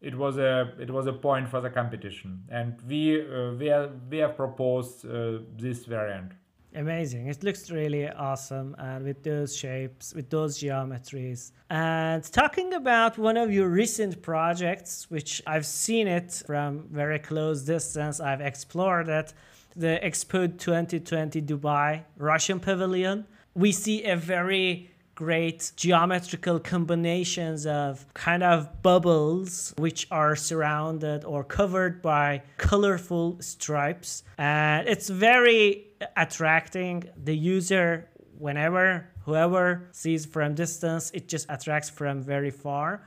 it 0.02 0.16
was 0.16 0.38
a 0.38 0.74
it 0.80 0.90
was 0.90 1.08
a 1.08 1.14
point 1.14 1.50
for 1.50 1.62
the 1.62 1.70
competition, 1.70 2.44
and 2.50 2.76
we 2.88 3.22
uh, 3.22 3.54
we, 3.54 3.70
are, 3.70 3.90
we 4.10 4.18
have 4.18 4.36
proposed 4.36 5.06
uh, 5.06 5.40
this 5.58 5.86
variant. 5.86 6.34
Amazing! 6.76 7.28
It 7.28 7.44
looks 7.44 7.72
really 7.72 8.08
awesome, 8.08 8.76
and 8.78 9.04
with 9.04 9.24
those 9.24 9.56
shapes, 9.56 10.14
with 10.14 10.30
those 10.30 10.60
geometries. 10.60 11.52
And 11.70 12.24
talking 12.24 12.74
about 12.74 13.18
one 13.18 13.38
of 13.38 13.52
your 13.52 13.70
recent 13.70 14.22
projects, 14.22 15.10
which 15.10 15.42
I've 15.48 15.66
seen 15.66 16.08
it 16.08 16.44
from 16.46 16.88
very 16.92 17.20
close 17.20 17.64
distance, 17.64 18.20
I've 18.20 18.42
explored 18.42 19.10
it, 19.10 19.34
the 19.76 20.00
Expo 20.04 20.58
2020 20.58 21.42
Dubai 21.42 22.04
Russian 22.18 22.60
Pavilion. 22.60 23.26
We 23.56 23.72
see 23.72 24.04
a 24.04 24.16
very 24.16 24.92
great 25.18 25.72
geometrical 25.76 26.60
combinations 26.60 27.66
of 27.66 28.06
kind 28.14 28.44
of 28.44 28.84
bubbles 28.84 29.74
which 29.80 30.08
are 30.12 30.36
surrounded 30.36 31.26
or 31.26 31.44
covered 31.44 32.04
by 32.04 32.44
colorful 32.58 33.36
stripes. 33.40 34.22
And 34.38 34.88
it's 34.88 35.10
very 35.10 35.88
attracting. 36.16 37.10
The 37.24 37.36
user 37.36 38.08
whenever 38.38 39.10
whoever 39.26 39.90
sees 39.92 40.28
from 40.28 40.54
distance 40.54 41.10
it 41.16 41.28
just 41.28 41.48
attracts 41.50 41.90
from 41.90 42.22
very 42.22 42.52
far 42.52 43.02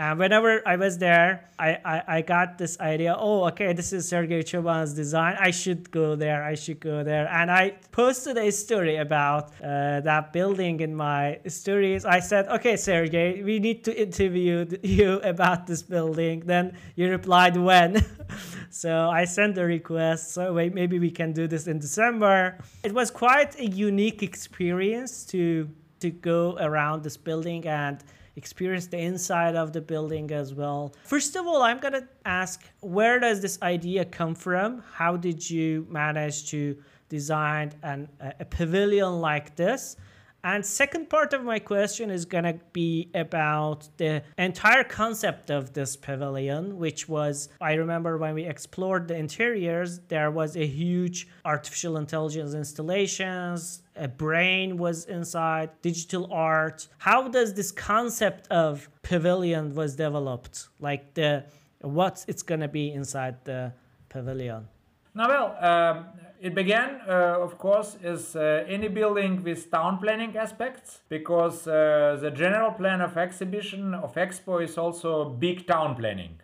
and 0.00 0.18
whenever 0.18 0.66
I 0.66 0.76
was 0.76 0.96
there, 0.96 1.50
I, 1.58 1.76
I, 1.84 2.02
I 2.16 2.22
got 2.22 2.56
this 2.56 2.80
idea, 2.80 3.14
oh, 3.18 3.44
okay, 3.48 3.74
this 3.74 3.92
is 3.92 4.08
Sergei 4.08 4.42
Tchoban's 4.42 4.94
design. 4.94 5.36
I 5.38 5.50
should 5.50 5.90
go 5.90 6.16
there. 6.16 6.42
I 6.42 6.54
should 6.54 6.80
go 6.80 7.04
there. 7.04 7.28
And 7.28 7.50
I 7.50 7.72
posted 7.92 8.38
a 8.38 8.50
story 8.50 8.96
about 8.96 9.50
uh, 9.62 10.00
that 10.00 10.32
building 10.32 10.80
in 10.80 10.96
my 10.96 11.38
stories. 11.48 12.06
I 12.06 12.20
said, 12.20 12.48
okay, 12.48 12.76
Sergei, 12.76 13.42
we 13.42 13.58
need 13.58 13.84
to 13.84 13.92
interview 13.94 14.64
you 14.82 15.20
about 15.20 15.66
this 15.66 15.82
building. 15.82 16.44
Then 16.46 16.78
you 16.96 17.10
replied, 17.10 17.58
when? 17.58 18.02
so 18.70 19.10
I 19.10 19.26
sent 19.26 19.58
a 19.58 19.66
request. 19.66 20.32
So 20.32 20.54
wait, 20.54 20.72
maybe 20.72 20.98
we 20.98 21.10
can 21.10 21.34
do 21.34 21.46
this 21.46 21.66
in 21.66 21.78
December. 21.78 22.56
It 22.82 22.94
was 22.94 23.10
quite 23.10 23.60
a 23.60 23.66
unique 23.66 24.22
experience 24.22 25.26
to 25.26 25.68
to 26.00 26.08
go 26.08 26.56
around 26.58 27.02
this 27.02 27.18
building 27.18 27.66
and 27.66 28.02
experience 28.36 28.86
the 28.86 28.98
inside 28.98 29.54
of 29.56 29.72
the 29.72 29.80
building 29.80 30.30
as 30.30 30.54
well. 30.54 30.94
First 31.04 31.36
of 31.36 31.46
all, 31.46 31.62
I'm 31.62 31.78
going 31.78 31.94
to 31.94 32.08
ask 32.24 32.62
where 32.80 33.18
does 33.18 33.40
this 33.40 33.60
idea 33.62 34.04
come 34.04 34.34
from? 34.34 34.82
How 34.92 35.16
did 35.16 35.48
you 35.48 35.86
manage 35.90 36.48
to 36.50 36.76
design 37.08 37.72
an, 37.82 38.08
a 38.20 38.44
pavilion 38.44 39.20
like 39.20 39.56
this? 39.56 39.96
And 40.42 40.64
second 40.64 41.10
part 41.10 41.34
of 41.34 41.44
my 41.44 41.58
question 41.58 42.10
is 42.10 42.24
going 42.24 42.44
to 42.44 42.58
be 42.72 43.10
about 43.14 43.88
the 43.98 44.22
entire 44.38 44.84
concept 44.84 45.50
of 45.50 45.74
this 45.74 45.96
pavilion, 45.96 46.78
which 46.78 47.08
was, 47.08 47.50
I 47.60 47.74
remember 47.74 48.16
when 48.16 48.34
we 48.34 48.44
explored 48.46 49.08
the 49.08 49.16
interiors, 49.16 50.00
there 50.08 50.30
was 50.30 50.56
a 50.56 50.66
huge 50.66 51.28
artificial 51.44 51.98
intelligence 51.98 52.54
installations, 52.54 53.82
a 53.96 54.08
brain 54.08 54.78
was 54.78 55.04
inside, 55.04 55.70
digital 55.82 56.32
art. 56.32 56.88
How 56.98 57.28
does 57.28 57.52
this 57.52 57.70
concept 57.70 58.48
of 58.48 58.88
pavilion 59.02 59.74
was 59.74 59.94
developed? 59.96 60.68
Like 60.78 61.12
the, 61.12 61.44
what 61.82 62.24
it's 62.28 62.42
going 62.42 62.60
to 62.60 62.68
be 62.68 62.92
inside 62.92 63.44
the 63.44 63.74
pavilion? 64.08 64.68
Now, 65.14 65.28
well, 65.28 65.56
um, 65.60 66.06
it 66.40 66.54
began, 66.54 67.00
uh, 67.08 67.38
of 67.40 67.58
course, 67.58 67.98
as 68.02 68.36
uh, 68.36 68.64
any 68.66 68.88
building 68.88 69.42
with 69.42 69.70
town 69.70 69.98
planning 69.98 70.36
aspects, 70.36 71.00
because 71.08 71.66
uh, 71.66 72.16
the 72.20 72.30
general 72.30 72.72
plan 72.72 73.00
of 73.00 73.16
exhibition 73.16 73.92
of 73.94 74.14
Expo 74.14 74.62
is 74.62 74.78
also 74.78 75.28
big 75.28 75.66
town 75.66 75.96
planning. 75.96 76.38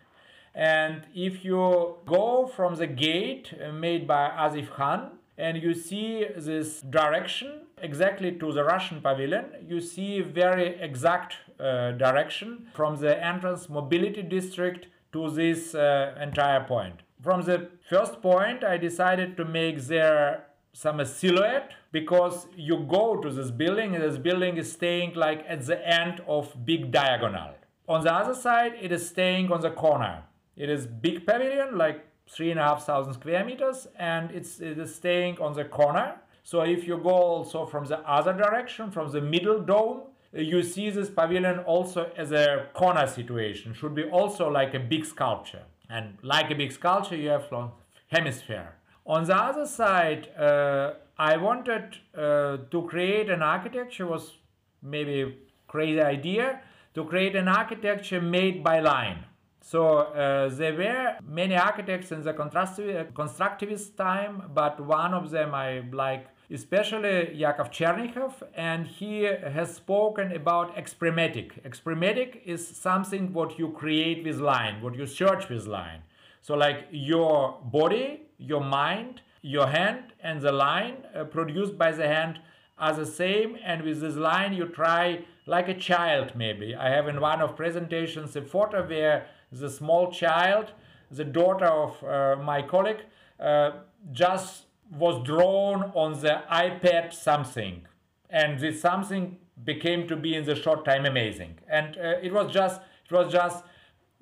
And 0.53 1.03
if 1.15 1.45
you 1.45 1.95
go 2.05 2.47
from 2.55 2.75
the 2.75 2.87
gate 2.87 3.53
uh, 3.53 3.71
made 3.71 4.07
by 4.07 4.29
Asif 4.29 4.69
Khan 4.69 5.11
and 5.37 5.61
you 5.61 5.73
see 5.73 6.25
this 6.35 6.81
direction 6.81 7.67
exactly 7.81 8.31
to 8.33 8.51
the 8.51 8.63
Russian 8.63 9.01
pavilion, 9.01 9.45
you 9.67 9.79
see 9.79 10.21
very 10.21 10.79
exact 10.81 11.35
uh, 11.59 11.91
direction 11.91 12.67
from 12.73 12.97
the 12.97 13.23
entrance 13.23 13.69
mobility 13.69 14.23
district 14.23 14.87
to 15.13 15.29
this 15.29 15.73
uh, 15.75 16.15
entire 16.19 16.63
point. 16.63 17.01
From 17.21 17.41
the 17.41 17.69
first 17.89 18.21
point, 18.21 18.63
I 18.63 18.77
decided 18.77 19.37
to 19.37 19.45
make 19.45 19.81
there 19.81 20.45
some 20.73 21.03
silhouette 21.03 21.71
because 21.91 22.45
you 22.55 22.85
go 22.87 23.17
to 23.17 23.31
this 23.31 23.49
building 23.49 23.95
and 23.95 24.03
this 24.03 24.17
building 24.17 24.57
is 24.57 24.71
staying 24.71 25.15
like 25.15 25.43
at 25.47 25.65
the 25.65 25.79
end 25.87 26.21
of 26.27 26.53
big 26.65 26.91
diagonal. 26.91 27.55
On 27.87 28.03
the 28.03 28.13
other 28.13 28.35
side, 28.35 28.73
it 28.79 28.91
is 28.91 29.07
staying 29.07 29.51
on 29.51 29.61
the 29.61 29.71
corner. 29.71 30.23
It 30.55 30.69
is 30.69 30.85
big 30.85 31.25
pavilion, 31.25 31.77
like 31.77 32.05
three 32.29 32.51
and 32.51 32.59
a 32.59 32.63
half 32.63 32.85
thousand 32.85 33.13
square 33.13 33.43
meters, 33.45 33.87
and 33.97 34.29
it's 34.31 34.59
it 34.59 34.77
is 34.77 34.93
staying 34.93 35.39
on 35.39 35.53
the 35.53 35.65
corner. 35.65 36.15
So 36.43 36.61
if 36.61 36.87
you 36.87 36.97
go 36.97 37.09
also 37.09 37.65
from 37.65 37.85
the 37.85 37.99
other 37.99 38.33
direction, 38.33 38.91
from 38.91 39.11
the 39.11 39.21
middle 39.21 39.59
dome, 39.59 40.01
you 40.33 40.61
see 40.63 40.89
this 40.89 41.09
pavilion 41.09 41.59
also 41.59 42.11
as 42.15 42.31
a 42.31 42.67
corner 42.73 43.07
situation. 43.07 43.73
Should 43.73 43.95
be 43.95 44.03
also 44.03 44.49
like 44.49 44.73
a 44.73 44.79
big 44.79 45.05
sculpture. 45.05 45.63
And 45.89 46.17
like 46.21 46.51
a 46.51 46.55
big 46.55 46.71
sculpture, 46.71 47.15
you 47.15 47.29
have 47.29 47.51
long 47.51 47.71
hemisphere. 48.07 48.75
On 49.05 49.23
the 49.23 49.35
other 49.35 49.65
side, 49.65 50.29
uh, 50.37 50.93
I 51.17 51.37
wanted 51.37 51.97
uh, 52.15 52.57
to 52.69 52.81
create 52.89 53.29
an 53.29 53.41
architecture, 53.41 54.05
was 54.05 54.33
maybe 54.81 55.21
a 55.21 55.33
crazy 55.67 56.01
idea, 56.01 56.61
to 56.93 57.05
create 57.05 57.35
an 57.35 57.47
architecture 57.47 58.21
made 58.21 58.63
by 58.63 58.79
line. 58.79 59.23
So 59.61 59.97
uh, 59.97 60.49
there 60.49 60.75
were 60.75 61.17
many 61.25 61.55
architects 61.55 62.11
in 62.11 62.21
the 62.21 62.33
constructivist 62.33 63.95
time, 63.95 64.43
but 64.53 64.79
one 64.79 65.13
of 65.13 65.29
them 65.29 65.53
I 65.53 65.83
like 65.91 66.27
especially 66.51 67.33
Yakov 67.33 67.71
Chernikhov, 67.71 68.43
and 68.55 68.87
he 68.87 69.23
has 69.23 69.75
spoken 69.75 70.31
about 70.31 70.77
exprimatic. 70.77 71.59
Exprimatic 71.65 72.41
is 72.45 72.65
something 72.65 73.33
what 73.33 73.59
you 73.59 73.69
create 73.69 74.23
with 74.23 74.39
line, 74.39 74.81
what 74.81 74.95
you 74.95 75.05
search 75.05 75.49
with 75.49 75.67
line. 75.67 76.01
So, 76.41 76.55
like 76.55 76.87
your 76.91 77.59
body, 77.63 78.21
your 78.37 78.63
mind, 78.63 79.21
your 79.41 79.67
hand, 79.67 80.13
and 80.21 80.41
the 80.41 80.51
line 80.51 81.05
uh, 81.13 81.25
produced 81.25 81.77
by 81.77 81.91
the 81.91 82.07
hand 82.07 82.39
are 82.77 82.93
the 82.93 83.05
same. 83.05 83.57
And 83.63 83.81
with 83.81 83.99
this 84.01 84.15
line, 84.15 84.53
you 84.53 84.67
try 84.67 85.25
like 85.45 85.67
a 85.67 85.73
child, 85.73 86.33
maybe. 86.35 86.75
I 86.75 86.89
have 86.89 87.07
in 87.07 87.19
one 87.19 87.41
of 87.41 87.55
presentations 87.55 88.35
a 88.35 88.41
photo 88.41 88.87
where 88.87 89.27
the 89.51 89.69
small 89.69 90.11
child, 90.11 90.71
the 91.11 91.25
daughter 91.25 91.65
of 91.65 92.03
uh, 92.03 92.41
my 92.41 92.61
colleague, 92.61 93.01
uh, 93.39 93.71
just 94.11 94.66
was 94.91 95.25
drawn 95.25 95.91
on 95.95 96.13
the 96.13 96.43
iPad 96.51 97.13
something. 97.13 97.85
And 98.29 98.59
this 98.59 98.81
something 98.81 99.37
became 99.63 100.07
to 100.07 100.15
be 100.15 100.35
in 100.35 100.45
the 100.45 100.55
short 100.55 100.85
time 100.85 101.05
amazing. 101.05 101.59
And 101.69 101.97
uh, 101.97 102.15
it 102.21 102.33
was 102.33 102.51
just, 102.51 102.81
it 103.09 103.11
was 103.11 103.31
just 103.31 103.63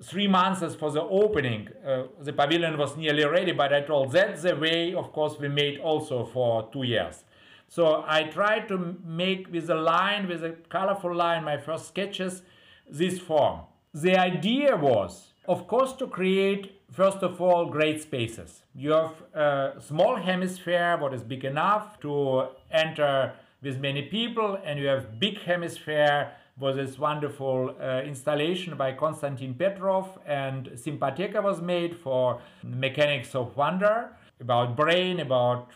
three 0.02 0.28
months 0.28 0.74
for 0.74 0.90
the 0.90 1.02
opening. 1.02 1.68
Uh, 1.86 2.04
the 2.20 2.32
pavilion 2.32 2.76
was 2.78 2.96
nearly 2.96 3.24
ready, 3.24 3.52
but 3.52 3.72
I 3.72 3.80
told 3.82 4.12
that's 4.12 4.42
the 4.42 4.56
way, 4.56 4.94
of 4.94 5.12
course, 5.12 5.38
we 5.38 5.48
made 5.48 5.78
also 5.80 6.24
for 6.24 6.68
two 6.72 6.82
years. 6.82 7.24
So 7.68 8.04
I 8.06 8.24
tried 8.24 8.68
to 8.68 8.96
make 9.04 9.50
with 9.50 9.68
a 9.70 9.74
line, 9.74 10.28
with 10.28 10.44
a 10.44 10.52
colorful 10.68 11.14
line, 11.14 11.44
my 11.44 11.56
first 11.56 11.88
sketches, 11.88 12.42
this 12.88 13.18
form. 13.18 13.60
The 13.92 14.16
idea 14.16 14.76
was, 14.76 15.32
of 15.48 15.66
course, 15.66 15.92
to 15.94 16.06
create, 16.06 16.75
first 16.92 17.18
of 17.22 17.40
all, 17.40 17.66
great 17.66 18.02
spaces. 18.02 18.62
You 18.74 18.90
have 18.92 19.22
a 19.34 19.80
small 19.80 20.16
hemisphere, 20.16 20.96
what 20.98 21.12
is 21.14 21.22
big 21.22 21.44
enough 21.44 22.00
to 22.00 22.48
enter 22.70 23.32
with 23.62 23.78
many 23.78 24.02
people, 24.02 24.58
and 24.64 24.78
you 24.78 24.86
have 24.86 25.18
big 25.18 25.38
hemisphere 25.42 26.32
was 26.58 26.76
this 26.76 26.98
wonderful 26.98 27.74
uh, 27.80 28.00
installation 28.00 28.76
by 28.76 28.92
Konstantin 28.92 29.54
Petrov 29.54 30.18
and 30.26 30.68
Sympatheka 30.68 31.42
was 31.42 31.60
made 31.60 31.94
for 31.94 32.40
Mechanics 32.62 33.34
of 33.34 33.54
Wonder 33.56 34.10
about 34.40 34.76
brain, 34.76 35.20
about 35.20 35.68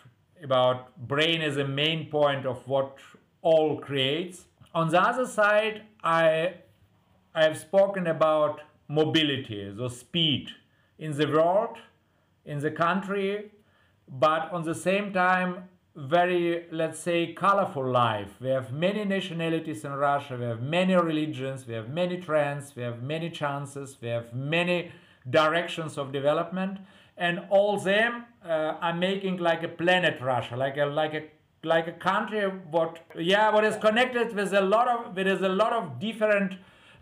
about 0.42 0.96
brain 1.06 1.42
as 1.42 1.58
a 1.58 1.66
main 1.66 2.10
point 2.10 2.46
of 2.46 2.66
what 2.66 2.96
all 3.42 3.78
creates. 3.78 4.46
On 4.74 4.88
the 4.88 5.00
other 5.00 5.26
side, 5.26 5.82
I 6.02 6.54
I 7.34 7.42
have 7.42 7.58
spoken 7.58 8.06
about 8.06 8.62
mobility, 8.88 9.72
so 9.76 9.88
speed 9.88 10.48
in 11.00 11.16
the 11.16 11.26
world, 11.26 11.76
in 12.44 12.60
the 12.60 12.70
country, 12.70 13.50
but 14.06 14.52
on 14.52 14.62
the 14.62 14.74
same 14.74 15.12
time 15.12 15.68
very, 15.96 16.66
let's 16.70 17.00
say, 17.00 17.32
colorful 17.32 17.84
life. 17.84 18.28
We 18.40 18.50
have 18.50 18.72
many 18.72 19.04
nationalities 19.04 19.84
in 19.84 19.92
Russia, 19.92 20.36
we 20.38 20.44
have 20.44 20.62
many 20.62 20.94
religions, 20.94 21.66
we 21.66 21.74
have 21.74 21.88
many 21.88 22.18
trends, 22.18 22.76
we 22.76 22.82
have 22.82 23.02
many 23.02 23.28
chances, 23.28 23.96
we 24.00 24.08
have 24.08 24.32
many 24.32 24.92
directions 25.28 25.98
of 25.98 26.12
development, 26.12 26.78
and 27.16 27.40
all 27.50 27.78
them 27.78 28.24
uh, 28.44 28.76
are 28.80 28.94
making 28.94 29.38
like 29.38 29.62
a 29.62 29.68
planet 29.68 30.20
Russia, 30.20 30.56
like 30.56 30.76
a 30.76 30.86
like 30.86 31.14
a 31.14 31.24
like 31.62 31.86
a 31.88 31.92
country 31.92 32.48
what 32.70 33.00
yeah 33.18 33.50
what 33.50 33.64
is 33.64 33.76
connected 33.76 34.34
with 34.34 34.54
a 34.54 34.60
lot 34.60 34.88
of 34.88 35.14
there 35.14 35.28
is 35.28 35.42
a 35.42 35.48
lot 35.48 35.74
of 35.74 35.98
different 36.00 36.54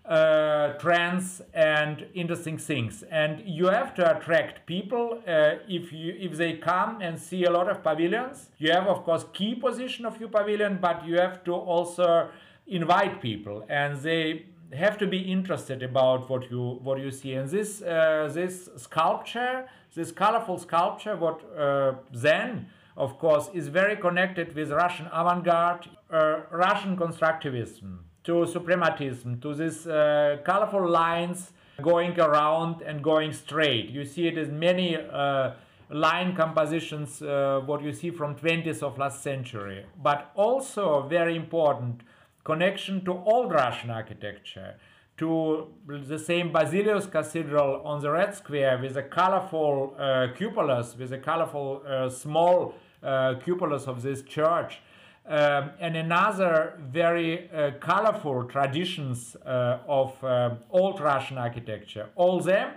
uh, 0.08 0.72
trends 0.78 1.42
and 1.52 2.06
interesting 2.14 2.58
things. 2.58 3.04
And 3.10 3.42
you 3.44 3.66
have 3.66 3.94
to 3.96 4.16
attract 4.16 4.66
people 4.66 5.22
uh, 5.26 5.56
if 5.68 5.92
you 5.92 6.14
if 6.18 6.36
they 6.36 6.54
come 6.54 7.00
and 7.00 7.18
see 7.18 7.44
a 7.44 7.50
lot 7.50 7.68
of 7.68 7.82
pavilions. 7.82 8.50
You 8.58 8.72
have 8.72 8.86
of 8.86 9.04
course 9.04 9.24
key 9.32 9.54
position 9.54 10.06
of 10.06 10.18
your 10.20 10.30
pavilion 10.30 10.78
but 10.80 11.06
you 11.06 11.16
have 11.16 11.44
to 11.44 11.52
also 11.52 12.30
invite 12.66 13.20
people. 13.20 13.64
And 13.68 14.00
they 14.00 14.46
have 14.72 14.98
to 14.98 15.06
be 15.06 15.18
interested 15.18 15.82
about 15.82 16.28
what 16.30 16.50
you 16.50 16.80
what 16.82 16.98
you 16.98 17.10
see. 17.10 17.34
And 17.34 17.48
this 17.48 17.82
uh, 17.82 18.30
this 18.32 18.68
sculpture 18.76 19.66
this 19.94 20.12
colorful 20.12 20.58
sculpture 20.58 21.16
what 21.16 21.40
uh, 21.56 21.94
then 22.12 22.68
of 22.96 23.18
course 23.18 23.48
is 23.54 23.68
very 23.68 23.96
connected 23.96 24.54
with 24.54 24.70
russian 24.70 25.06
avant-garde 25.12 25.88
uh, 26.10 26.40
russian 26.50 26.96
constructivism 26.96 27.98
to 28.28 28.44
suprematism, 28.44 29.40
to 29.40 29.54
these 29.54 29.86
uh, 29.86 30.36
colorful 30.44 30.86
lines 30.86 31.52
going 31.80 32.20
around 32.20 32.82
and 32.82 33.02
going 33.02 33.32
straight. 33.32 33.88
You 33.88 34.04
see 34.04 34.28
it 34.28 34.36
in 34.36 34.58
many 34.58 34.96
uh, 34.96 35.52
line 35.88 36.36
compositions, 36.36 37.22
uh, 37.22 37.62
what 37.64 37.82
you 37.82 37.90
see 37.90 38.10
from 38.10 38.36
20th 38.36 38.82
of 38.82 38.98
last 38.98 39.22
century. 39.22 39.86
But 40.02 40.30
also 40.34 41.06
very 41.08 41.36
important 41.36 42.02
connection 42.44 43.02
to 43.06 43.12
old 43.12 43.50
Russian 43.50 43.88
architecture, 43.88 44.74
to 45.16 45.68
the 45.86 46.18
same 46.18 46.52
Basilius 46.52 47.06
Cathedral 47.06 47.80
on 47.82 48.02
the 48.02 48.10
Red 48.10 48.34
Square 48.34 48.80
with 48.82 48.94
a 48.98 49.04
colorful 49.04 49.94
uh, 49.98 50.02
cupolas, 50.36 50.98
with 50.98 51.14
a 51.14 51.18
colorful 51.18 51.82
uh, 51.88 52.10
small 52.10 52.74
uh, 53.02 53.36
cupolas 53.42 53.86
of 53.86 54.02
this 54.02 54.20
church 54.20 54.82
um, 55.28 55.70
and 55.78 55.94
another 55.94 56.78
very 56.90 57.50
uh, 57.50 57.72
colorful 57.80 58.44
traditions 58.44 59.36
uh, 59.44 59.78
of 59.86 60.12
uh, 60.24 60.54
old 60.70 61.00
Russian 61.00 61.36
architecture, 61.36 62.08
all 62.16 62.40
them 62.40 62.70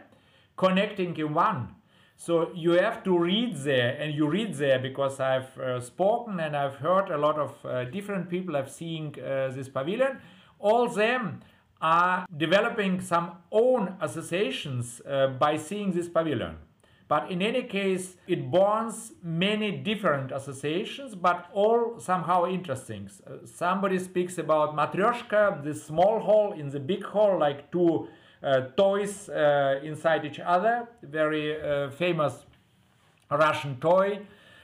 connecting 0.58 1.16
in 1.18 1.34
one. 1.34 1.76
So 2.18 2.52
you 2.54 2.72
have 2.72 3.04
to 3.06 3.18
read 3.18 3.56
there, 3.56 3.97
and 3.97 4.14
you 4.14 4.28
read 4.28 4.54
there 4.56 4.80
because 4.80 5.20
I've 5.20 5.58
uh, 5.58 5.80
spoken 5.80 6.39
and 6.39 6.56
I've 6.56 6.76
heard 6.76 7.10
a 7.10 7.18
lot 7.18 7.39
of 7.39 7.66
uh, 7.66 7.86
different 7.86 8.30
people 8.30 8.54
have 8.56 8.70
seen 8.70 9.16
uh, 9.18 9.49
this 9.56 9.70
pavilion. 9.70 10.18
All 10.60 10.89
them 10.89 11.39
are 11.82 12.28
developing 12.38 13.02
some 13.02 13.38
own 13.52 13.95
associations 14.02 15.02
by 15.39 15.58
seeing 15.58 15.91
this 15.93 16.08
pavilion. 16.08 16.58
But 17.12 17.30
in 17.30 17.41
any 17.41 17.64
case, 17.64 18.16
it 18.26 18.49
bonds 18.49 19.12
many 19.22 19.70
different 19.70 20.32
associations, 20.32 21.14
but 21.14 21.49
all 21.51 21.99
somehow 21.99 22.45
interesting. 22.45 23.09
Uh, 23.09 23.45
somebody 23.45 23.99
speaks 23.99 24.38
about 24.38 24.78
matryoshka, 24.78 25.62
the 25.62 25.74
small 25.74 26.22
hole 26.22 26.53
in 26.53 26.70
the 26.70 26.80
big 26.80 27.03
hole, 27.03 27.38
like 27.38 27.70
two 27.70 28.07
uh, 28.41 28.62
toys 28.78 29.28
uh, 29.28 29.82
inside 29.84 30.24
each 30.24 30.39
other, 30.39 30.88
very 31.03 31.62
uh, 31.62 31.89
famous 31.89 32.45
Russian 33.30 33.76
toy. 33.82 34.22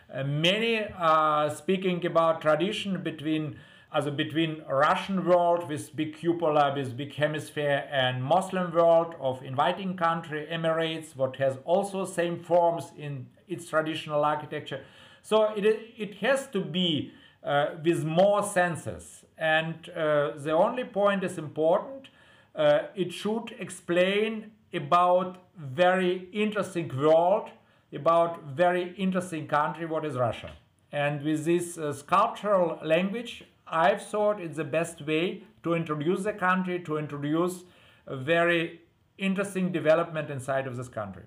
Uh, 0.10 0.24
many 0.24 0.86
are 0.98 1.54
speaking 1.54 2.06
about 2.06 2.40
tradition 2.42 3.04
between 3.04 3.58
also 3.92 4.12
between 4.12 4.64
Russian 4.70 5.26
world 5.26 5.68
with 5.70 5.96
big 5.96 6.18
cupola, 6.18 6.74
with 6.76 6.98
big 6.98 7.14
hemisphere, 7.14 7.88
and 7.92 8.24
Muslim 8.24 8.74
world 8.74 9.16
of 9.20 9.42
inviting 9.44 9.96
country, 9.96 10.48
Emirates, 10.52 11.16
what 11.16 11.38
has 11.38 11.58
also 11.64 12.06
same 12.06 12.40
forms 12.40 12.92
in 12.98 13.28
its 13.48 13.70
traditional 13.70 14.26
architecture. 14.26 14.84
So 15.22 15.54
it, 15.56 15.66
it 15.98 16.16
has 16.16 16.48
to 16.48 16.62
be 16.62 17.12
uh, 17.44 17.68
with 17.84 18.04
more 18.04 18.44
senses. 18.44 19.24
And 19.38 19.90
uh, 19.90 20.32
the 20.36 20.52
only 20.52 20.84
point 20.84 21.24
is 21.24 21.38
important. 21.38 22.10
Uh, 22.56 22.84
it 22.96 23.14
should 23.14 23.56
explain 23.60 24.52
about 24.74 25.38
very 25.58 26.28
interesting 26.34 26.92
world, 26.98 27.50
about 27.94 28.44
very 28.44 28.94
interesting 28.98 29.48
country, 29.48 29.86
what 29.86 30.04
is 30.04 30.16
Russia. 30.16 30.52
And 30.92 31.24
with 31.24 31.46
this 31.46 31.78
uh, 31.78 31.94
sculptural 31.94 32.80
language, 32.84 33.44
I've 33.70 34.02
thought 34.02 34.40
it's 34.40 34.58
the 34.58 34.64
best 34.64 35.06
way 35.06 35.44
to 35.64 35.74
introduce 35.74 36.24
the 36.24 36.34
country, 36.34 36.80
to 36.80 36.98
introduce 36.98 37.64
a 38.06 38.16
very 38.16 38.82
interesting 39.18 39.72
development 39.72 40.30
inside 40.30 40.68
of 40.68 40.78
this 40.78 40.88
country. 40.88 41.24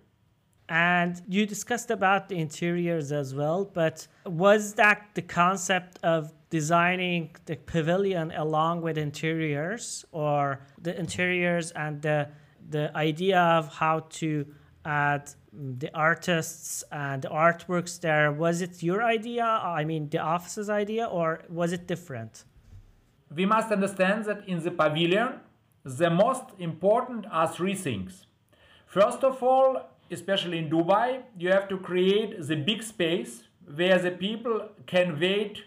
And 0.68 1.20
you 1.28 1.46
discussed 1.46 1.90
about 1.90 2.28
the 2.28 2.38
interiors 2.38 3.10
as 3.10 3.34
well, 3.34 3.64
but 3.64 4.06
was 4.24 4.74
that 4.74 5.08
the 5.14 5.22
concept 5.22 5.98
of 6.04 6.32
designing 6.48 7.34
the 7.46 7.56
pavilion 7.56 8.30
along 8.32 8.82
with 8.82 8.96
interiors 8.96 10.04
or 10.12 10.60
the 10.80 10.98
interiors 10.98 11.72
and 11.72 12.00
the 12.02 12.28
the 12.68 12.96
idea 12.96 13.40
of 13.40 13.68
how 13.74 14.00
to 14.10 14.46
add 14.84 15.34
the 15.52 15.90
artists 15.94 16.84
and 16.92 17.22
the 17.22 17.28
artworks 17.28 18.00
there 18.00 18.30
was 18.30 18.60
it 18.60 18.82
your 18.82 19.02
idea 19.02 19.44
i 19.44 19.84
mean 19.84 20.08
the 20.10 20.18
office's 20.18 20.70
idea 20.70 21.04
or 21.04 21.42
was 21.48 21.72
it 21.72 21.86
different? 21.86 22.44
We 23.34 23.46
must 23.46 23.70
understand 23.70 24.24
that 24.24 24.46
in 24.48 24.62
the 24.62 24.70
pavilion 24.70 25.40
the 25.84 26.10
most 26.10 26.44
important 26.58 27.26
are 27.30 27.48
three 27.48 27.74
things. 27.74 28.26
First 28.86 29.24
of 29.24 29.42
all 29.42 29.88
especially 30.10 30.58
in 30.58 30.70
dubai 30.70 31.22
you 31.38 31.50
have 31.50 31.68
to 31.68 31.78
create 31.78 32.40
the 32.46 32.56
big 32.56 32.82
space 32.82 33.44
where 33.74 33.98
the 33.98 34.10
people 34.10 34.68
can 34.86 35.18
wait 35.18 35.62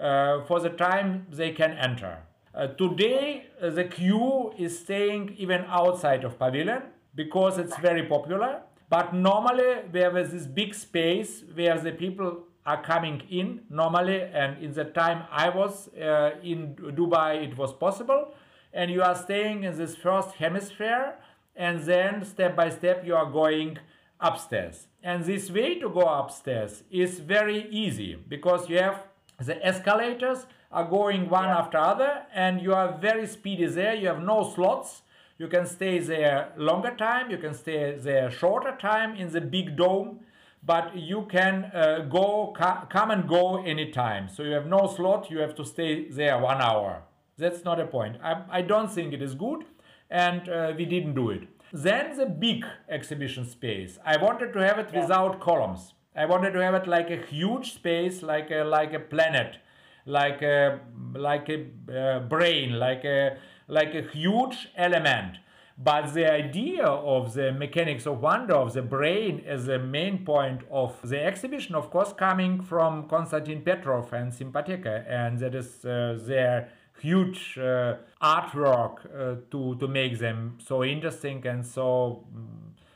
uh, 0.00 0.44
for 0.44 0.60
the 0.60 0.70
time 0.70 1.26
they 1.30 1.50
can 1.52 1.72
enter. 1.72 2.18
Uh, 2.54 2.68
today 2.68 3.46
uh, 3.62 3.70
the 3.70 3.84
queue 3.84 4.52
is 4.58 4.78
staying 4.78 5.34
even 5.38 5.64
outside 5.68 6.24
of 6.24 6.38
pavilion 6.38 6.82
because 7.14 7.58
it's 7.58 7.76
very 7.78 8.04
popular 8.04 8.62
but 8.90 9.14
normally 9.14 9.82
there 9.92 10.10
was 10.10 10.30
this 10.30 10.46
big 10.46 10.74
space 10.74 11.44
where 11.54 11.78
the 11.78 11.92
people 11.92 12.44
are 12.64 12.82
coming 12.82 13.22
in 13.30 13.60
normally 13.70 14.20
and 14.22 14.62
in 14.62 14.72
the 14.72 14.84
time 14.84 15.24
I 15.30 15.48
was 15.48 15.88
uh, 15.94 16.32
in 16.42 16.74
Dubai 16.74 17.42
it 17.42 17.56
was 17.56 17.72
possible 17.72 18.34
and 18.72 18.90
you 18.90 19.02
are 19.02 19.14
staying 19.14 19.64
in 19.64 19.76
this 19.76 19.96
first 19.96 20.34
hemisphere 20.36 21.14
and 21.56 21.82
then 21.82 22.24
step 22.24 22.54
by 22.54 22.68
step 22.70 23.04
you 23.04 23.14
are 23.16 23.30
going 23.30 23.78
upstairs. 24.20 24.86
And 25.02 25.24
this 25.24 25.50
way 25.50 25.78
to 25.78 25.88
go 25.88 26.02
upstairs 26.02 26.82
is 26.90 27.20
very 27.20 27.68
easy 27.70 28.16
because 28.16 28.68
you 28.68 28.78
have 28.78 29.02
the 29.40 29.64
escalators 29.64 30.46
are 30.72 30.84
going 30.84 31.28
one 31.28 31.44
yeah. 31.44 31.58
after 31.58 31.78
other 31.78 32.22
and 32.34 32.60
you 32.60 32.74
are 32.74 32.98
very 32.98 33.26
speedy 33.26 33.66
there. 33.66 33.94
You 33.94 34.08
have 34.08 34.22
no 34.22 34.52
slots. 34.54 35.02
You 35.38 35.48
can 35.48 35.66
stay 35.66 35.98
there 36.00 36.52
longer 36.56 36.94
time. 36.96 37.30
You 37.30 37.38
can 37.38 37.54
stay 37.54 37.96
there 37.96 38.30
shorter 38.30 38.76
time 38.76 39.16
in 39.16 39.30
the 39.32 39.40
big 39.40 39.76
dome 39.76 40.20
but 40.62 40.96
you 40.96 41.26
can 41.30 41.70
uh, 41.72 42.06
go 42.10 42.52
come 42.90 43.10
and 43.10 43.28
go 43.28 43.62
anytime. 43.62 44.28
So 44.28 44.42
you 44.42 44.52
have 44.52 44.66
no 44.66 44.86
slot 44.86 45.30
you 45.30 45.38
have 45.38 45.54
to 45.56 45.64
stay 45.64 46.08
there 46.08 46.38
one 46.38 46.60
hour. 46.60 47.02
That's 47.36 47.64
not 47.64 47.80
a 47.80 47.86
point. 47.86 48.16
I, 48.22 48.42
I 48.50 48.62
don't 48.62 48.90
think 48.90 49.12
it 49.12 49.22
is 49.22 49.34
good 49.34 49.64
and 50.10 50.48
uh, 50.48 50.72
we 50.76 50.84
didn't 50.84 51.14
do 51.14 51.30
it. 51.30 51.48
Then 51.72 52.16
the 52.16 52.26
big 52.26 52.64
exhibition 52.88 53.44
space. 53.46 53.98
I 54.04 54.16
wanted 54.16 54.52
to 54.54 54.58
have 54.60 54.78
it 54.78 54.90
yeah. 54.92 55.02
without 55.02 55.40
columns. 55.40 55.94
I 56.16 56.24
wanted 56.26 56.52
to 56.52 56.62
have 56.62 56.74
it 56.74 56.88
like 56.88 57.10
a 57.10 57.16
huge 57.16 57.74
space 57.74 58.22
like 58.22 58.50
a 58.50 58.64
like 58.64 58.92
a 58.92 58.98
planet 58.98 59.56
like 60.04 60.42
a 60.42 60.80
like 61.14 61.48
a 61.48 61.66
uh, 61.92 62.20
brain 62.20 62.72
like 62.72 63.04
a 63.04 63.36
like 63.68 63.94
a 63.94 64.02
huge 64.02 64.68
element 64.76 65.38
but 65.80 66.12
the 66.12 66.30
idea 66.30 66.84
of 66.84 67.34
the 67.34 67.52
mechanics 67.52 68.04
of 68.04 68.20
wonder 68.20 68.54
of 68.54 68.72
the 68.72 68.82
brain 68.82 69.44
as 69.46 69.66
the 69.66 69.78
main 69.78 70.24
point 70.24 70.62
of 70.72 70.98
the 71.04 71.24
exhibition, 71.24 71.76
of 71.76 71.88
course, 71.90 72.12
coming 72.12 72.60
from 72.60 73.08
Konstantin 73.08 73.62
Petrov 73.62 74.12
and 74.12 74.32
Sympatheka, 74.32 75.08
and 75.08 75.38
that 75.38 75.54
is 75.54 75.84
uh, 75.84 76.18
their 76.26 76.70
huge 77.00 77.56
uh, 77.58 77.94
artwork 78.20 79.06
uh, 79.06 79.36
to, 79.52 79.76
to 79.76 79.86
make 79.86 80.18
them 80.18 80.58
so 80.60 80.82
interesting 80.82 81.46
and 81.46 81.64
so, 81.64 82.24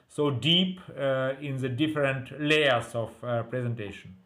so 0.09 0.31
deep 0.31 0.81
uh, 0.99 1.35
in 1.41 1.59
the 1.59 1.69
different 1.69 2.41
layers 2.41 2.97
of 2.97 3.13
uh, 3.23 3.45
presentation. 3.45 4.17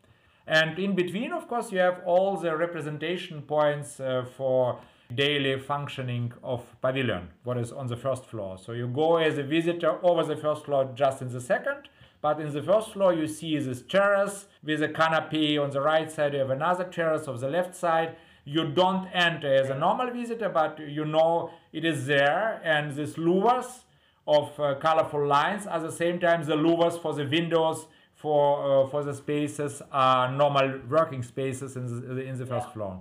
And 0.46 0.78
in 0.78 0.94
between, 0.94 1.32
of 1.32 1.46
course, 1.46 1.72
you 1.72 1.78
have 1.80 2.00
all 2.06 2.38
the 2.38 2.56
representation 2.56 3.42
points 3.42 4.00
uh, 4.00 4.24
for 4.34 4.78
daily 5.14 5.58
functioning 5.58 6.32
of 6.42 6.64
pavilion, 6.80 7.28
what 7.44 7.58
is 7.58 7.72
on 7.72 7.86
the 7.86 7.96
first 7.96 8.26
floor. 8.26 8.58
So 8.58 8.72
you 8.72 8.88
go 8.88 9.16
as 9.16 9.38
a 9.38 9.42
visitor 9.42 9.98
over 10.04 10.24
the 10.24 10.36
first 10.36 10.64
floor 10.64 10.90
just 10.94 11.22
in 11.22 11.32
the 11.32 11.40
second, 11.40 11.88
but 12.20 12.40
in 12.40 12.52
the 12.52 12.62
first 12.62 12.92
floor 12.92 13.12
you 13.12 13.26
see 13.26 13.58
this 13.58 13.82
terrace 13.82 14.46
with 14.64 14.82
a 14.82 14.88
canopy 14.88 15.58
on 15.58 15.70
the 15.70 15.80
right 15.80 16.10
side, 16.10 16.32
you 16.32 16.40
have 16.40 16.50
another 16.50 16.84
terrace 16.84 17.28
on 17.28 17.38
the 17.38 17.48
left 17.48 17.74
side. 17.74 18.16
You 18.44 18.68
don't 18.68 19.08
enter 19.12 19.52
as 19.54 19.70
a 19.70 19.78
normal 19.78 20.10
visitor, 20.10 20.48
but 20.48 20.78
you 20.78 21.04
know 21.04 21.50
it 21.72 21.84
is 21.84 22.06
there, 22.06 22.60
and 22.64 22.94
these 22.94 23.14
louvers 23.14 23.82
of 24.26 24.58
uh, 24.58 24.74
colorful 24.76 25.24
lines 25.26 25.66
at 25.66 25.82
the 25.82 25.92
same 25.92 26.18
time 26.18 26.42
the 26.42 26.56
louvers 26.56 27.00
for 27.00 27.14
the 27.14 27.24
windows 27.24 27.86
for 28.14 28.84
uh, 28.84 28.88
for 28.88 29.04
the 29.04 29.14
spaces 29.14 29.82
are 29.92 30.32
normal 30.32 30.80
working 30.88 31.22
spaces 31.22 31.76
in 31.76 31.86
the, 31.86 32.22
in 32.22 32.36
the 32.36 32.46
first 32.46 32.66
yeah. 32.68 32.72
floor. 32.72 33.00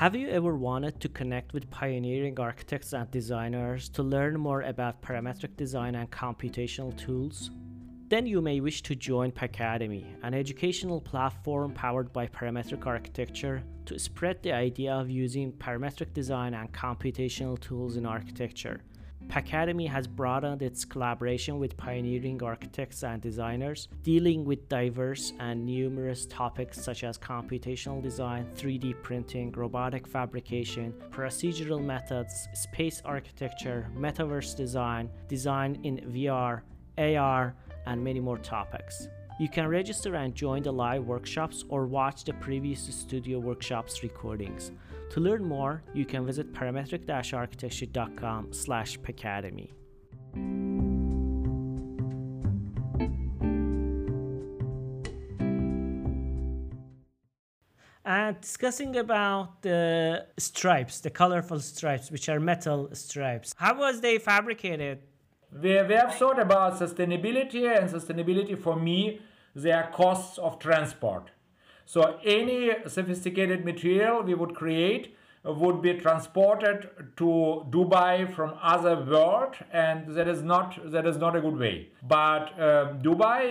Have 0.00 0.16
you 0.16 0.28
ever 0.30 0.56
wanted 0.56 0.98
to 1.00 1.10
connect 1.10 1.52
with 1.52 1.70
pioneering 1.70 2.40
architects 2.40 2.94
and 2.94 3.10
designers 3.10 3.90
to 3.90 4.02
learn 4.02 4.40
more 4.40 4.62
about 4.62 5.02
parametric 5.02 5.58
design 5.58 5.94
and 5.94 6.10
computational 6.10 6.96
tools? 6.96 7.50
Then 8.08 8.24
you 8.24 8.40
may 8.40 8.60
wish 8.60 8.80
to 8.84 8.94
join 8.94 9.30
Pacademy, 9.30 10.06
an 10.22 10.32
educational 10.32 11.02
platform 11.02 11.74
powered 11.74 12.14
by 12.14 12.28
parametric 12.28 12.86
architecture 12.86 13.62
to 13.84 13.98
spread 13.98 14.42
the 14.42 14.52
idea 14.52 14.94
of 14.94 15.10
using 15.10 15.52
parametric 15.52 16.14
design 16.14 16.54
and 16.54 16.72
computational 16.72 17.60
tools 17.60 17.98
in 17.98 18.06
architecture. 18.06 18.80
Pacademy 19.30 19.88
has 19.88 20.08
broadened 20.08 20.60
its 20.60 20.84
collaboration 20.84 21.60
with 21.60 21.76
pioneering 21.76 22.42
architects 22.42 23.04
and 23.04 23.22
designers, 23.22 23.86
dealing 24.02 24.44
with 24.44 24.68
diverse 24.68 25.32
and 25.38 25.64
numerous 25.64 26.26
topics 26.26 26.82
such 26.82 27.04
as 27.04 27.16
computational 27.16 28.02
design, 28.02 28.44
3D 28.56 29.00
printing, 29.04 29.52
robotic 29.52 30.08
fabrication, 30.08 30.92
procedural 31.10 31.80
methods, 31.80 32.48
space 32.54 33.02
architecture, 33.04 33.86
metaverse 33.96 34.56
design, 34.56 35.08
design 35.28 35.78
in 35.84 35.98
VR, 36.12 36.62
AR, 36.98 37.54
and 37.86 38.02
many 38.02 38.18
more 38.18 38.38
topics. 38.38 39.06
You 39.38 39.48
can 39.48 39.68
register 39.68 40.16
and 40.16 40.34
join 40.34 40.64
the 40.64 40.72
live 40.72 41.04
workshops 41.04 41.64
or 41.68 41.86
watch 41.86 42.24
the 42.24 42.32
previous 42.34 42.80
studio 42.80 43.38
workshops 43.38 44.02
recordings. 44.02 44.72
To 45.10 45.20
learn 45.20 45.44
more, 45.44 45.82
you 45.92 46.04
can 46.04 46.24
visit 46.24 46.52
parametric-architecture.com 46.52 48.52
slash 48.52 48.96
pacademy. 49.00 49.72
And 58.04 58.40
discussing 58.40 58.96
about 58.96 59.62
the 59.62 60.26
stripes, 60.38 61.00
the 61.00 61.10
colorful 61.10 61.58
stripes, 61.58 62.12
which 62.12 62.28
are 62.28 62.38
metal 62.38 62.88
stripes. 62.92 63.52
How 63.58 63.76
was 63.76 64.00
they 64.00 64.18
fabricated? 64.18 65.00
We, 65.60 65.70
have 65.70 66.14
thought 66.14 66.38
about 66.38 66.78
sustainability 66.78 67.76
and 67.76 67.90
sustainability 67.90 68.56
for 68.56 68.76
me, 68.76 69.20
they 69.56 69.72
are 69.72 69.90
costs 69.90 70.38
of 70.38 70.60
transport. 70.60 71.32
So 71.92 72.20
any 72.24 72.70
sophisticated 72.86 73.64
material 73.64 74.22
we 74.22 74.34
would 74.34 74.54
create 74.54 75.16
would 75.42 75.82
be 75.82 75.94
transported 75.94 76.88
to 77.16 77.66
Dubai 77.68 78.32
from 78.32 78.54
other 78.62 78.94
world 79.12 79.56
and 79.72 80.06
that 80.14 80.28
is 80.28 80.40
not 80.40 80.78
that 80.92 81.04
is 81.04 81.16
not 81.16 81.34
a 81.34 81.40
good 81.40 81.58
way. 81.58 81.88
But 82.06 82.44
uh, 82.56 82.92
Dubai 83.06 83.42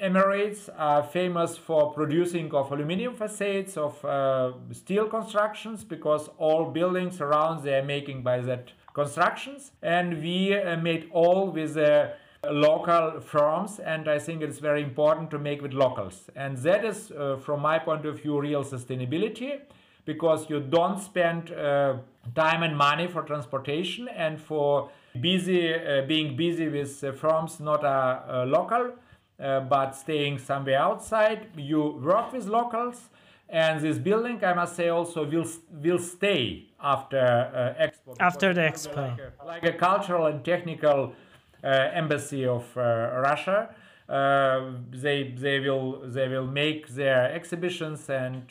Emirates 0.00 0.68
are 0.78 1.02
famous 1.02 1.56
for 1.56 1.92
producing 1.92 2.54
of 2.54 2.70
aluminum 2.70 3.16
facades 3.16 3.76
of 3.76 4.04
uh, 4.04 4.52
steel 4.70 5.08
constructions 5.08 5.82
because 5.82 6.30
all 6.38 6.70
buildings 6.70 7.20
around 7.20 7.64
they 7.64 7.74
are 7.80 7.84
making 7.96 8.22
by 8.22 8.38
that 8.42 8.70
constructions. 8.94 9.72
And 9.82 10.22
we 10.22 10.54
uh, 10.54 10.76
made 10.76 11.08
all 11.10 11.50
with 11.50 11.76
uh, 11.76 12.10
local 12.44 13.20
firms 13.20 13.80
and 13.80 14.08
I 14.08 14.18
think 14.18 14.42
it's 14.42 14.58
very 14.58 14.82
important 14.82 15.30
to 15.32 15.38
make 15.38 15.60
with 15.60 15.72
locals. 15.72 16.30
And 16.36 16.56
that 16.58 16.84
is 16.84 17.10
uh, 17.10 17.36
from 17.36 17.60
my 17.60 17.78
point 17.78 18.06
of 18.06 18.20
view 18.20 18.40
real 18.40 18.64
sustainability 18.64 19.60
because 20.04 20.48
you 20.48 20.60
don't 20.60 21.00
spend 21.00 21.52
uh, 21.52 21.96
time 22.34 22.62
and 22.62 22.76
money 22.76 23.08
for 23.08 23.22
transportation 23.22 24.08
and 24.08 24.40
for 24.40 24.90
busy 25.20 25.74
uh, 25.74 26.02
being 26.06 26.36
busy 26.36 26.68
with 26.68 27.02
uh, 27.02 27.12
firms 27.12 27.60
not 27.60 27.84
a, 27.84 28.44
local 28.46 28.92
uh, 29.40 29.60
but 29.60 29.92
staying 29.92 30.38
somewhere 30.38 30.78
outside. 30.78 31.48
You 31.56 32.00
work 32.02 32.32
with 32.32 32.46
locals 32.46 33.08
and 33.50 33.80
this 33.80 33.96
building 33.96 34.44
i 34.44 34.52
must 34.52 34.76
say 34.76 34.88
also 34.88 35.24
will 35.24 35.46
will 35.82 35.98
stay 35.98 36.66
after 36.82 37.16
uh, 37.18 37.82
expo 37.82 38.14
after 38.20 38.52
the 38.52 38.60
expo. 38.60 38.96
like 38.96 39.20
a, 39.20 39.46
like 39.46 39.64
a 39.64 39.72
cultural 39.72 40.26
and 40.26 40.44
technical 40.44 41.04
uh, 41.04 41.27
embassy 41.66 42.46
of 42.46 42.64
uh, 42.76 42.80
Russia. 43.22 43.74
Uh, 44.08 44.72
they 44.90 45.34
they 45.36 45.60
will 45.60 46.00
they 46.06 46.28
will 46.28 46.46
make 46.46 46.88
their 46.88 47.30
exhibitions 47.32 48.08
and 48.08 48.42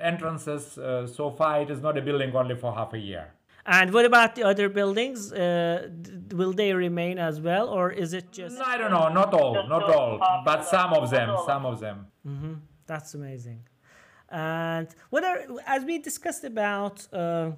entrances. 0.00 0.78
so 1.14 1.30
far, 1.30 1.62
it 1.62 1.70
is 1.70 1.80
not 1.82 1.98
a 1.98 2.02
building 2.02 2.34
only 2.34 2.56
for 2.56 2.74
half 2.74 2.94
a 2.94 2.98
year. 2.98 3.32
And 3.66 3.92
what 3.92 4.04
about 4.04 4.36
the 4.36 4.44
other 4.44 4.68
buildings? 4.68 5.32
Uh, 5.32 5.88
will 6.30 6.52
they 6.52 6.72
remain 6.72 7.18
as 7.18 7.40
well, 7.40 7.68
or 7.68 7.90
is 7.90 8.12
it 8.12 8.30
just? 8.30 8.60
I 8.60 8.78
don't 8.78 8.92
know. 8.92 9.08
Not 9.08 9.34
all, 9.34 9.54
not 9.68 9.82
all, 9.82 10.18
but 10.44 10.64
some 10.64 10.92
of 10.92 11.10
them. 11.10 11.36
Some 11.46 11.66
of 11.66 11.80
them. 11.80 12.06
Mm-hmm. 12.26 12.54
That's 12.86 13.14
amazing. 13.14 13.60
And 14.30 14.88
what 15.10 15.24
are 15.24 15.40
as 15.66 15.84
we 15.84 15.98
discussed 15.98 16.44
about 16.44 17.06
uh, 17.12 17.50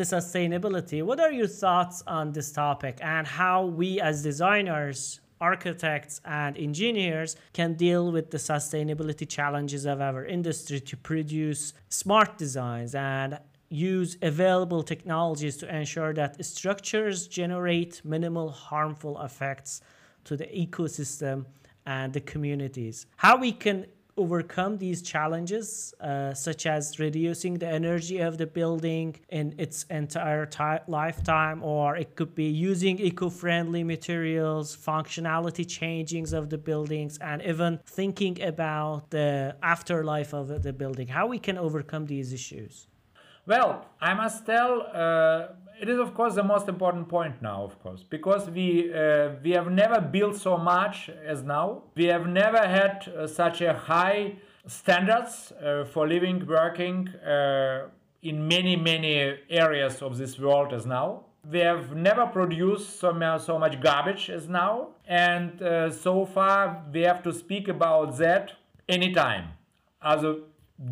the 0.00 0.16
sustainability. 0.16 1.02
What 1.02 1.20
are 1.20 1.30
your 1.30 1.46
thoughts 1.46 2.02
on 2.06 2.32
this 2.32 2.50
topic 2.52 2.98
and 3.02 3.26
how 3.26 3.66
we 3.66 4.00
as 4.00 4.22
designers, 4.22 5.20
architects, 5.42 6.22
and 6.24 6.56
engineers 6.56 7.36
can 7.52 7.74
deal 7.74 8.10
with 8.10 8.30
the 8.30 8.38
sustainability 8.38 9.28
challenges 9.28 9.84
of 9.84 10.00
our 10.00 10.24
industry 10.24 10.80
to 10.80 10.96
produce 10.96 11.74
smart 11.90 12.38
designs 12.38 12.94
and 12.94 13.38
use 13.68 14.16
available 14.22 14.82
technologies 14.82 15.58
to 15.58 15.66
ensure 15.80 16.14
that 16.14 16.42
structures 16.46 17.28
generate 17.28 18.00
minimal 18.02 18.48
harmful 18.48 19.20
effects 19.20 19.82
to 20.24 20.34
the 20.34 20.46
ecosystem 20.46 21.44
and 21.84 22.14
the 22.14 22.22
communities. 22.22 23.06
How 23.16 23.36
we 23.36 23.52
can 23.52 23.84
overcome 24.20 24.78
these 24.78 25.00
challenges, 25.02 25.94
uh, 26.00 26.34
such 26.34 26.66
as 26.66 26.98
reducing 26.98 27.54
the 27.62 27.66
energy 27.66 28.18
of 28.18 28.38
the 28.38 28.46
building 28.46 29.16
in 29.28 29.54
its 29.58 29.84
entire 29.90 30.48
lifetime, 30.86 31.62
or 31.62 31.96
it 31.96 32.14
could 32.16 32.34
be 32.34 32.48
using 32.70 32.98
eco 32.98 33.28
friendly 33.30 33.82
materials, 33.82 34.76
functionality 34.76 35.64
changings 35.78 36.32
of 36.32 36.50
the 36.50 36.58
buildings, 36.58 37.18
and 37.18 37.42
even 37.42 37.80
thinking 37.86 38.40
about 38.42 39.10
the 39.10 39.56
afterlife 39.62 40.32
of 40.32 40.62
the 40.62 40.72
building, 40.72 41.08
how 41.08 41.26
we 41.26 41.38
can 41.38 41.56
overcome 41.58 42.04
these 42.06 42.32
issues. 42.32 42.86
Well, 43.46 43.86
I 44.00 44.14
must 44.14 44.46
tell 44.46 44.72
uh, 44.92 45.46
it 45.80 45.88
is 45.88 45.98
of 45.98 46.14
course 46.14 46.34
the 46.34 46.42
most 46.42 46.68
important 46.68 47.08
point 47.08 47.40
now 47.40 47.62
of 47.62 47.78
course 47.82 48.02
because 48.02 48.50
we 48.50 48.92
uh, 48.92 49.30
we 49.42 49.50
have 49.52 49.70
never 49.70 50.00
built 50.00 50.36
so 50.36 50.56
much 50.56 51.10
as 51.24 51.42
now. 51.42 51.82
We 51.94 52.04
have 52.06 52.26
never 52.26 52.58
had 52.58 53.08
uh, 53.08 53.26
such 53.26 53.62
a 53.62 53.72
high 53.72 54.34
standards 54.66 55.52
uh, 55.52 55.84
for 55.84 56.06
living 56.06 56.46
working 56.46 57.08
uh, 57.08 57.88
in 58.22 58.46
many 58.46 58.76
many 58.76 59.14
areas 59.48 60.02
of 60.02 60.18
this 60.18 60.38
world 60.38 60.72
as 60.72 60.84
now. 60.84 61.24
We 61.50 61.60
have 61.60 61.96
never 61.96 62.26
produced 62.26 63.00
so, 63.00 63.38
so 63.38 63.58
much 63.58 63.80
garbage 63.80 64.28
as 64.28 64.46
now. 64.46 64.88
And 65.06 65.62
uh, 65.62 65.90
so 65.90 66.26
far 66.26 66.84
we 66.92 67.00
have 67.00 67.22
to 67.22 67.32
speak 67.32 67.68
about 67.68 68.18
that 68.18 68.52
anytime. 68.88 69.48
Also 70.02 70.40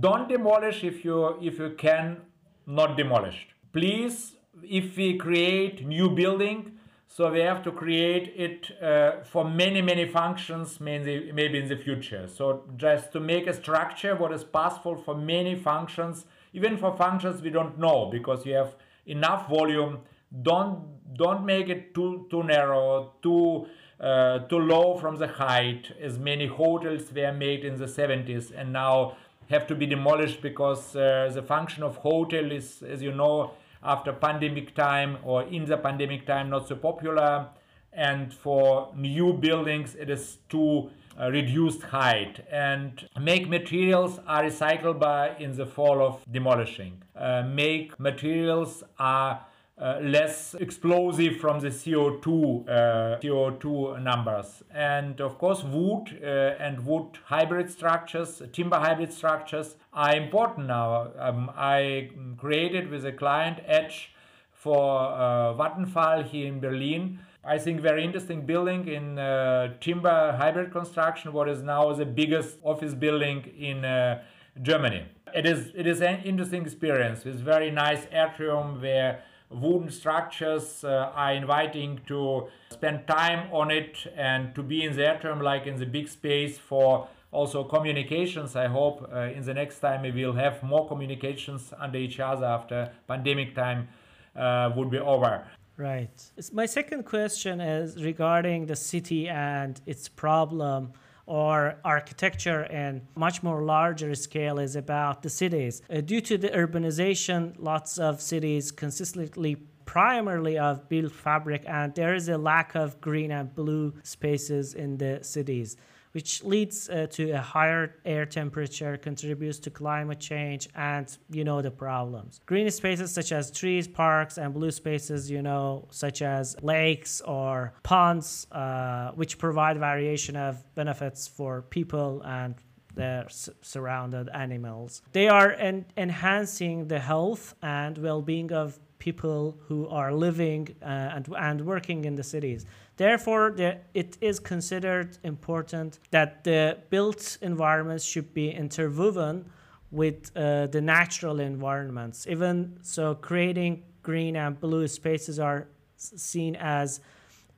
don't 0.01 0.28
demolish 0.28 0.82
if 0.82 1.05
you 1.05 1.39
if 1.43 1.59
you 1.59 1.70
can 1.76 2.22
not 2.66 2.97
demolished 2.97 3.49
please 3.72 4.38
if 4.62 4.96
we 4.96 5.16
create 5.16 5.86
new 5.86 6.11
building 6.11 6.78
so 7.11 7.32
we 7.32 7.40
have 7.40 7.62
to 7.64 7.72
create 7.72 8.32
it 8.36 8.70
uh, 8.82 9.24
for 9.24 9.44
many 9.44 9.82
many 9.82 10.06
functions 10.06 10.80
maybe 10.80 11.32
maybe 11.32 11.59
in 11.59 11.68
the 11.68 11.76
future. 11.76 12.28
So 12.28 12.64
just 12.76 13.12
to 13.12 13.20
make 13.20 13.46
a 13.46 13.54
structure 13.54 14.14
what 14.14 14.32
is 14.32 14.44
possible 14.44 14.96
for 14.96 15.16
many 15.16 15.54
functions 15.56 16.26
even 16.52 16.76
for 16.76 16.96
functions 16.96 17.42
we 17.42 17.50
don't 17.50 17.78
know 17.78 18.09
because 18.12 18.46
you 18.46 18.54
have 18.54 18.74
enough 19.06 19.48
volume 19.48 19.98
don't 20.42 21.16
don't 21.16 21.44
make 21.44 21.68
it 21.68 21.94
too 21.94 22.26
too 22.30 22.42
narrow 22.42 23.12
too 23.22 23.66
uh, 24.00 24.40
too 24.50 24.59
low 24.59 24.96
from 24.98 25.16
the 25.16 25.26
height 25.26 25.90
as 26.00 26.18
many 26.18 26.46
hotels 26.46 27.12
were 27.12 27.32
made 27.32 27.64
in 27.64 27.78
the 27.78 27.86
70s 27.86 28.52
and 28.56 28.72
now 28.72 29.16
have 29.50 29.66
to 29.66 29.74
be 29.74 29.86
demolished 29.86 30.40
because 30.42 30.94
uh, 30.94 31.30
the 31.34 31.42
function 31.42 31.82
of 31.82 31.96
hotel 31.96 32.52
is 32.52 32.82
as 32.82 33.02
you 33.02 33.12
know 33.12 33.52
after 33.82 34.12
pandemic 34.12 34.74
time 34.74 35.18
or 35.22 35.42
in 35.44 35.64
the 35.64 35.76
pandemic 35.76 36.26
time 36.26 36.50
not 36.50 36.68
so 36.68 36.76
popular. 36.76 37.48
And 37.92 38.32
for 38.32 38.92
new 38.94 39.32
buildings 39.32 39.94
it 39.94 40.10
is 40.10 40.38
too 40.48 40.90
uh, 41.20 41.30
reduced 41.30 41.82
height. 41.82 42.46
And 42.50 43.08
make 43.20 43.48
materials 43.48 44.20
are 44.26 44.44
recyclable 44.44 45.40
in 45.40 45.56
the 45.56 45.66
fall 45.66 46.02
of 46.02 46.24
demolishing. 46.30 47.02
Uh, 47.16 47.42
make 47.42 47.98
materials 47.98 48.84
are 48.98 49.44
uh, 49.80 50.00
less 50.02 50.54
explosive 50.54 51.36
from 51.36 51.60
the 51.60 51.68
CO2 51.68 52.68
uh, 52.68 53.18
CO2 53.20 54.02
numbers. 54.02 54.62
And 54.74 55.20
of 55.20 55.38
course 55.38 55.62
wood 55.62 56.20
uh, 56.22 56.26
and 56.58 56.84
wood 56.84 57.18
hybrid 57.24 57.70
structures 57.70 58.42
timber 58.52 58.78
hybrid 58.78 59.12
structures 59.12 59.76
are 59.92 60.16
important 60.16 60.66
now. 60.66 61.08
Um, 61.18 61.50
I 61.56 62.10
created 62.36 62.90
with 62.90 63.06
a 63.06 63.12
client 63.12 63.60
edge 63.66 64.12
for 64.52 65.12
uh, 65.12 65.54
Vattenfall 65.54 66.24
here 66.24 66.48
in 66.48 66.60
Berlin. 66.60 67.20
I 67.44 67.56
think 67.58 67.80
very 67.80 68.04
interesting 68.04 68.44
building 68.44 68.88
in 68.88 69.18
uh, 69.18 69.74
timber 69.80 70.36
hybrid 70.36 70.72
construction 70.72 71.32
what 71.32 71.48
is 71.48 71.62
now 71.62 71.92
the 71.92 72.04
biggest 72.04 72.58
office 72.62 72.94
building 72.94 73.44
in 73.56 73.84
uh, 73.84 74.22
Germany. 74.60 75.04
It 75.34 75.46
is 75.46 75.70
it 75.74 75.86
is 75.86 76.00
an 76.02 76.22
interesting 76.24 76.62
experience 76.62 77.24
with 77.24 77.40
very 77.40 77.70
nice 77.70 78.06
atrium 78.12 78.80
where 78.82 79.22
wooden 79.51 79.90
structures 79.90 80.84
uh, 80.84 81.11
are 81.14 81.32
inviting 81.32 82.01
to 82.07 82.49
spend 82.70 83.07
time 83.07 83.49
on 83.53 83.70
it 83.70 84.07
and 84.16 84.55
to 84.55 84.62
be 84.62 84.84
in 84.84 84.94
the 84.94 85.14
atrium 85.14 85.40
like 85.40 85.66
in 85.66 85.76
the 85.78 85.86
big 85.86 86.09
space 86.09 86.59
for 86.59 87.09
also 87.30 87.64
communications 87.64 88.57
i 88.57 88.66
hope. 88.66 89.09
Uh, 89.12 89.20
in 89.36 89.44
the 89.44 89.55
next 89.55 89.80
time 89.80 90.03
we 90.03 90.12
will 90.12 90.34
have 90.34 90.62
more 90.62 90.86
communications 90.86 91.72
under 91.78 91.99
each 91.99 92.20
other 92.20 92.46
after 92.46 92.90
pandemic 93.07 93.55
time 93.55 93.88
uh, 94.36 94.70
would 94.76 94.90
be 94.90 94.99
over. 94.99 95.44
Right. 95.76 96.11
My 96.53 96.66
second 96.66 97.05
question 97.05 97.61
is 97.61 98.05
regarding 98.05 98.66
the 98.66 98.74
city 98.74 99.28
and 99.28 99.80
its 99.86 100.09
problem 100.09 100.92
or 101.28 101.76
architecture 101.84 102.62
and 102.70 103.02
much 103.14 103.42
more 103.42 103.62
larger 103.62 104.14
scale 104.14 104.58
is 104.58 104.74
about 104.76 105.22
the 105.22 105.28
cities. 105.28 105.82
Uh, 105.90 106.00
due 106.00 106.22
to 106.22 106.38
the 106.38 106.48
urbanization, 106.48 107.54
lots 107.58 107.98
of 107.98 108.22
cities 108.22 108.72
consistently 108.72 109.56
primarily 109.84 110.58
of 110.58 110.88
built 110.88 111.12
fabric 111.12 111.64
and 111.66 111.94
there 111.94 112.14
is 112.14 112.28
a 112.28 112.36
lack 112.36 112.74
of 112.74 113.00
green 113.00 113.30
and 113.30 113.54
blue 113.54 113.92
spaces 114.02 114.74
in 114.74 114.98
the 114.98 115.18
cities 115.22 115.76
which 116.12 116.44
leads 116.44 116.88
uh, 116.88 117.06
to 117.11 117.30
a 117.30 117.38
higher 117.38 117.96
air 118.04 118.26
temperature, 118.26 118.96
contributes 118.96 119.59
to 119.61 119.70
climate 119.70 120.20
change, 120.20 120.68
and 120.74 121.18
you 121.30 121.44
know 121.44 121.62
the 121.62 121.70
problems. 121.70 122.40
Green 122.46 122.70
spaces 122.70 123.12
such 123.12 123.32
as 123.32 123.50
trees, 123.50 123.86
parks, 123.86 124.38
and 124.38 124.54
blue 124.54 124.70
spaces, 124.70 125.30
you 125.30 125.42
know, 125.42 125.86
such 125.90 126.22
as 126.22 126.56
lakes 126.62 127.20
or 127.22 127.72
ponds, 127.82 128.46
uh, 128.52 129.12
which 129.12 129.38
provide 129.38 129.78
variation 129.78 130.36
of 130.36 130.62
benefits 130.74 131.28
for 131.28 131.62
people 131.62 132.22
and 132.22 132.54
their 132.94 133.26
surrounded 133.62 134.28
animals. 134.34 135.02
They 135.12 135.28
are 135.28 135.52
en 135.52 135.86
enhancing 135.96 136.88
the 136.88 136.98
health 136.98 137.54
and 137.62 137.96
well-being 137.96 138.52
of 138.52 138.78
people 138.98 139.56
who 139.66 139.88
are 139.88 140.12
living 140.12 140.74
uh, 140.82 140.86
and, 141.14 141.28
and 141.38 141.64
working 141.64 142.04
in 142.04 142.16
the 142.16 142.22
cities. 142.24 142.66
Therefore, 142.99 143.53
the, 143.57 143.78
it 143.94 144.18
is 144.20 144.40
considered 144.40 145.18
important 145.22 146.01
that 146.11 146.42
the 146.42 146.78
built 146.90 147.38
environments 147.40 148.05
should 148.05 148.34
be 148.34 148.51
interwoven 148.51 149.49
with 149.92 150.32
uh, 150.36 150.66
the 150.66 150.80
natural 150.80 151.38
environments. 151.38 152.26
Even 152.26 152.76
so, 152.82 153.14
creating 153.14 153.84
green 154.03 154.34
and 154.34 154.61
blue 154.61 154.88
spaces 154.88 155.38
are 155.38 155.68
seen 155.96 156.57
as 156.57 157.01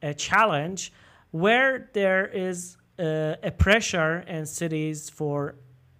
a 0.03 0.13
challenge 0.13 0.93
where 1.31 1.89
there 1.95 2.27
is 2.27 2.77
uh, 2.99 3.37
a 3.43 3.51
pressure 3.51 4.19
in 4.29 4.45
cities 4.45 5.09
for 5.09 5.55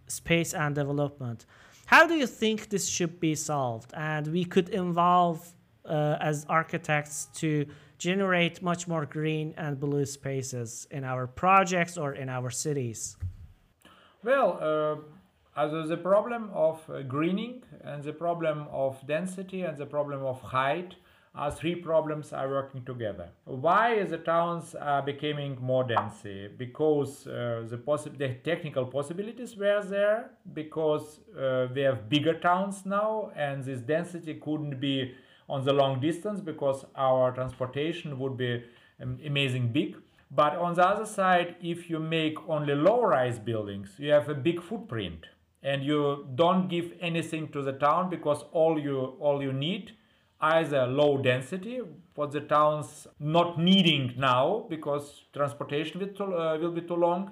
space 0.07 0.53
and 0.53 0.75
development. 0.75 1.47
How 1.87 2.07
do 2.07 2.15
you 2.15 2.27
think 2.27 2.69
this 2.69 2.87
should 2.87 3.19
be 3.21 3.35
solved? 3.35 3.93
And 3.95 4.27
we 4.27 4.45
could 4.45 4.69
involve 4.69 5.51
uh, 5.87 6.19
as 6.21 6.45
architects 6.49 7.29
to 7.37 7.67
generate 8.01 8.63
much 8.63 8.89
more 8.89 9.05
green 9.05 9.55
and 9.59 9.79
blue 9.79 10.07
spaces 10.07 10.89
in 10.91 11.05
our 11.05 11.27
projects 11.27 11.99
or 11.99 12.15
in 12.15 12.29
our 12.29 12.51
cities? 12.51 13.17
Well, 14.25 14.59
uh, 14.61 15.63
as 15.63 15.89
the 15.89 15.97
problem 15.99 16.51
of 16.55 16.79
uh, 16.89 17.03
greening 17.03 17.63
and 17.85 18.03
the 18.03 18.15
problem 18.15 18.67
of 18.73 19.07
density 19.07 19.63
and 19.63 19.77
the 19.77 19.87
problem 19.87 20.25
of 20.25 20.41
height 20.41 20.95
are 21.35 21.51
three 21.51 21.77
problems 21.77 22.33
are 22.33 22.49
working 22.49 22.85
together. 22.85 23.29
Why 23.45 24.03
the 24.03 24.19
towns 24.19 24.75
are 24.75 25.03
becoming 25.03 25.59
more 25.61 25.85
dense? 25.85 26.27
Because 26.57 27.27
uh, 27.27 27.67
the, 27.69 27.77
possi- 27.77 28.19
the 28.19 28.31
technical 28.43 28.87
possibilities 28.87 29.57
were 29.57 29.83
there, 29.85 30.31
because 30.55 31.21
uh, 31.39 31.69
we 31.75 31.83
have 31.83 32.09
bigger 32.09 32.35
towns 32.35 32.85
now, 32.85 33.31
and 33.37 33.63
this 33.63 33.81
density 33.81 34.35
couldn't 34.35 34.81
be 34.81 35.15
on 35.51 35.65
the 35.65 35.73
long 35.73 36.01
distance 36.01 36.41
because 36.41 36.85
our 36.95 37.33
transportation 37.33 38.19
would 38.19 38.37
be 38.37 38.63
um, 39.03 39.19
amazing 39.27 39.73
big. 39.73 39.97
But 40.31 40.57
on 40.57 40.75
the 40.75 40.87
other 40.87 41.07
side, 41.07 41.57
if 41.61 41.91
you 41.91 41.99
make 41.99 42.37
only 42.49 42.75
low-rise 42.75 43.39
buildings, 43.39 43.91
you 43.99 44.13
have 44.13 44.29
a 44.29 44.35
big 44.35 44.63
footprint 44.63 45.27
and 45.63 45.83
you 45.85 46.29
don't 46.37 46.69
give 46.69 46.93
anything 47.01 47.49
to 47.49 47.63
the 47.63 47.73
town 47.73 48.09
because 48.09 48.45
all 48.53 48.79
you 48.79 49.17
all 49.19 49.43
you 49.43 49.53
need 49.53 49.93
either 50.41 50.87
low 50.87 51.19
density 51.19 51.81
for 52.15 52.27
the 52.27 52.41
towns 52.41 53.07
not 53.19 53.59
needing 53.59 54.15
now 54.17 54.65
because 54.71 55.25
transportation 55.35 56.01
will, 56.01 56.09
too, 56.09 56.35
uh, 56.35 56.57
will 56.59 56.71
be 56.71 56.81
too 56.81 56.95
long 56.95 57.31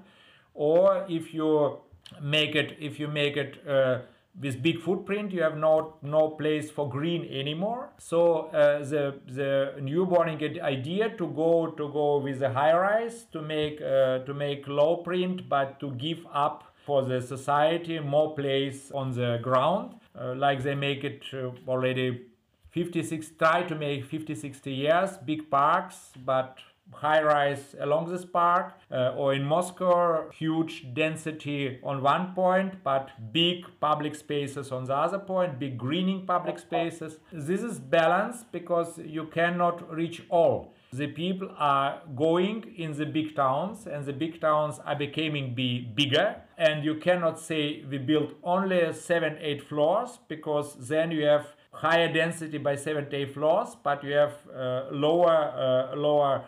or 0.53 1.07
if 1.09 1.33
you 1.33 1.79
make 2.21 2.55
it 2.55 2.77
if 2.79 3.01
you 3.01 3.09
make 3.09 3.37
it 3.37 3.67
uh, 3.67 4.01
with 4.41 4.63
big 4.63 4.81
footprint 4.81 5.33
you 5.33 5.43
have 5.43 5.57
no 5.57 5.95
no 6.03 6.29
place 6.31 6.71
for 6.71 6.89
green 6.89 7.27
anymore. 7.31 7.91
So 7.99 8.47
uh, 8.47 8.85
the 8.85 9.21
the 9.27 9.75
newborn 9.81 10.29
idea 10.29 11.11
to 11.17 11.27
go 11.29 11.69
to 11.77 11.89
go 11.93 12.19
with 12.19 12.43
a 12.43 12.53
high 12.53 12.77
rise 12.77 13.25
to 13.33 13.43
make 13.43 13.81
uh, 13.81 14.19
to 14.21 14.35
make 14.35 14.69
low 14.69 14.97
print 14.99 15.49
but 15.49 15.81
to 15.81 15.91
give 15.93 16.25
up 16.33 16.65
for 16.87 17.03
the 17.03 17.21
society 17.21 17.99
more 17.99 18.35
place 18.35 18.91
on 18.93 19.13
the 19.13 19.39
ground. 19.43 19.95
Uh, 20.19 20.35
like 20.35 20.63
they 20.63 20.75
make 20.75 21.05
it 21.05 21.23
uh, 21.33 21.51
already 21.69 22.27
56 22.71 23.31
try 23.39 23.63
to 23.63 23.75
make 23.75 24.05
50 24.05 24.35
60 24.35 24.73
years 24.73 25.11
big 25.25 25.51
parks 25.51 26.13
but 26.25 26.59
high 26.93 27.23
rise 27.23 27.75
along 27.81 28.11
this 28.11 28.25
park 28.25 28.75
uh, 28.91 29.15
or 29.17 29.35
in 29.35 29.45
Moscow 29.45 30.29
huge 30.31 30.87
density 30.95 31.79
on 31.83 32.03
one 32.03 32.35
point 32.35 32.83
but 32.83 33.11
big 33.33 33.65
public 33.81 34.15
spaces 34.15 34.73
on 34.73 34.85
the 34.85 34.95
other 34.95 35.19
point 35.19 35.59
big 35.59 35.79
greening 35.79 36.27
public 36.27 36.59
spaces. 36.59 37.19
This 37.33 37.63
is 37.63 37.79
balanced 37.79 38.51
because 38.53 38.99
you 38.99 39.25
cannot 39.27 39.93
reach 39.95 40.23
all. 40.29 40.75
The 40.93 41.09
people 41.09 41.51
are 41.59 42.01
going 42.17 42.75
in 42.77 42.97
the 42.97 43.05
big 43.05 43.37
towns 43.37 43.87
and 43.87 44.05
the 44.05 44.13
big 44.13 44.41
towns 44.41 44.81
are 44.85 44.97
becoming 44.97 45.55
be 45.55 45.81
bigger. 45.81 46.37
And 46.57 46.85
you 46.85 46.95
cannot 46.95 47.39
say 47.39 47.85
we 47.89 47.99
build 47.99 48.35
only 48.43 48.93
seven 48.95 49.37
eight 49.41 49.63
floors 49.63 50.19
because 50.29 50.75
then 50.89 51.11
you 51.11 51.25
have 51.25 51.47
higher 51.73 52.13
density 52.13 52.59
by 52.59 52.75
7 52.75 53.07
8 53.11 53.35
floors, 53.35 53.77
but 53.83 54.03
you 54.03 54.13
have 54.13 54.35
uh, 54.55 54.87
lower 54.91 55.37
uh, 55.37 55.97
lower 55.97 56.45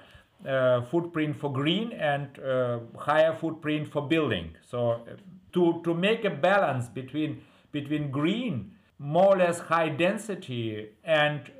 footprint 0.90 1.36
for 1.36 1.52
green 1.52 1.92
and 1.92 2.38
uh, 2.38 2.78
higher 2.98 3.34
footprint 3.34 3.92
for 3.92 4.08
building. 4.08 4.56
So 4.70 4.90
uh, 4.90 4.98
to 5.52 5.80
to 5.84 5.94
make 5.94 6.24
a 6.24 6.30
balance 6.30 6.88
between 6.88 7.42
between 7.72 8.10
green, 8.10 8.72
more 8.98 9.34
or 9.34 9.38
less 9.38 9.60
high 9.60 9.88
density 9.88 10.90
and 11.04 11.50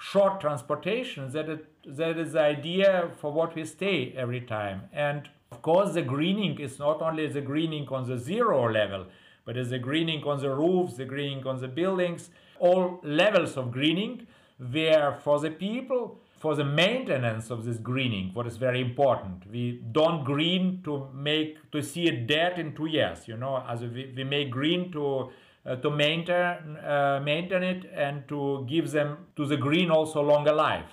short 0.00 0.40
transportation, 0.40 1.30
that 1.32 1.48
is, 1.48 1.60
that 1.86 2.18
is 2.18 2.32
the 2.32 2.40
idea 2.40 3.10
for 3.20 3.32
what 3.32 3.54
we 3.54 3.64
stay 3.64 4.12
every 4.16 4.40
time. 4.40 4.82
And 4.92 5.28
of 5.52 5.62
course, 5.62 5.94
the 5.94 6.02
greening 6.02 6.58
is 6.58 6.78
not 6.78 7.00
only 7.00 7.26
the 7.28 7.40
greening 7.40 7.88
on 7.88 8.08
the 8.08 8.18
zero 8.18 8.70
level, 8.70 9.06
but 9.44 9.56
it's 9.56 9.70
the 9.70 9.78
greening 9.78 10.24
on 10.24 10.40
the 10.40 10.50
roofs, 10.50 10.96
the 10.96 11.04
greening 11.04 11.46
on 11.46 11.60
the 11.60 11.68
buildings, 11.68 12.30
all 12.58 13.00
levels 13.02 13.56
of 13.56 13.70
greening, 13.70 14.26
where 14.58 15.18
for 15.22 15.38
the 15.38 15.50
people, 15.50 16.18
for 16.44 16.54
the 16.54 16.64
maintenance 16.64 17.48
of 17.48 17.64
this 17.64 17.78
greening, 17.78 18.30
what 18.34 18.46
is 18.46 18.58
very 18.58 18.78
important, 18.78 19.50
we 19.50 19.80
don't 19.92 20.24
green 20.24 20.82
to 20.84 21.08
make 21.14 21.56
to 21.72 21.82
see 21.82 22.06
it 22.06 22.26
dead 22.26 22.58
in 22.58 22.76
two 22.76 22.84
years. 22.84 23.26
You 23.26 23.38
know, 23.38 23.64
as 23.66 23.80
we, 23.80 24.12
we 24.14 24.24
make 24.24 24.50
green 24.50 24.92
to 24.92 25.30
uh, 25.64 25.76
to 25.76 25.90
maintain 25.90 26.76
uh, 26.76 27.22
maintain 27.24 27.62
it 27.62 27.90
and 27.94 28.28
to 28.28 28.66
give 28.68 28.90
them 28.90 29.16
to 29.36 29.46
the 29.46 29.56
green 29.56 29.90
also 29.90 30.20
longer 30.20 30.52
life 30.52 30.90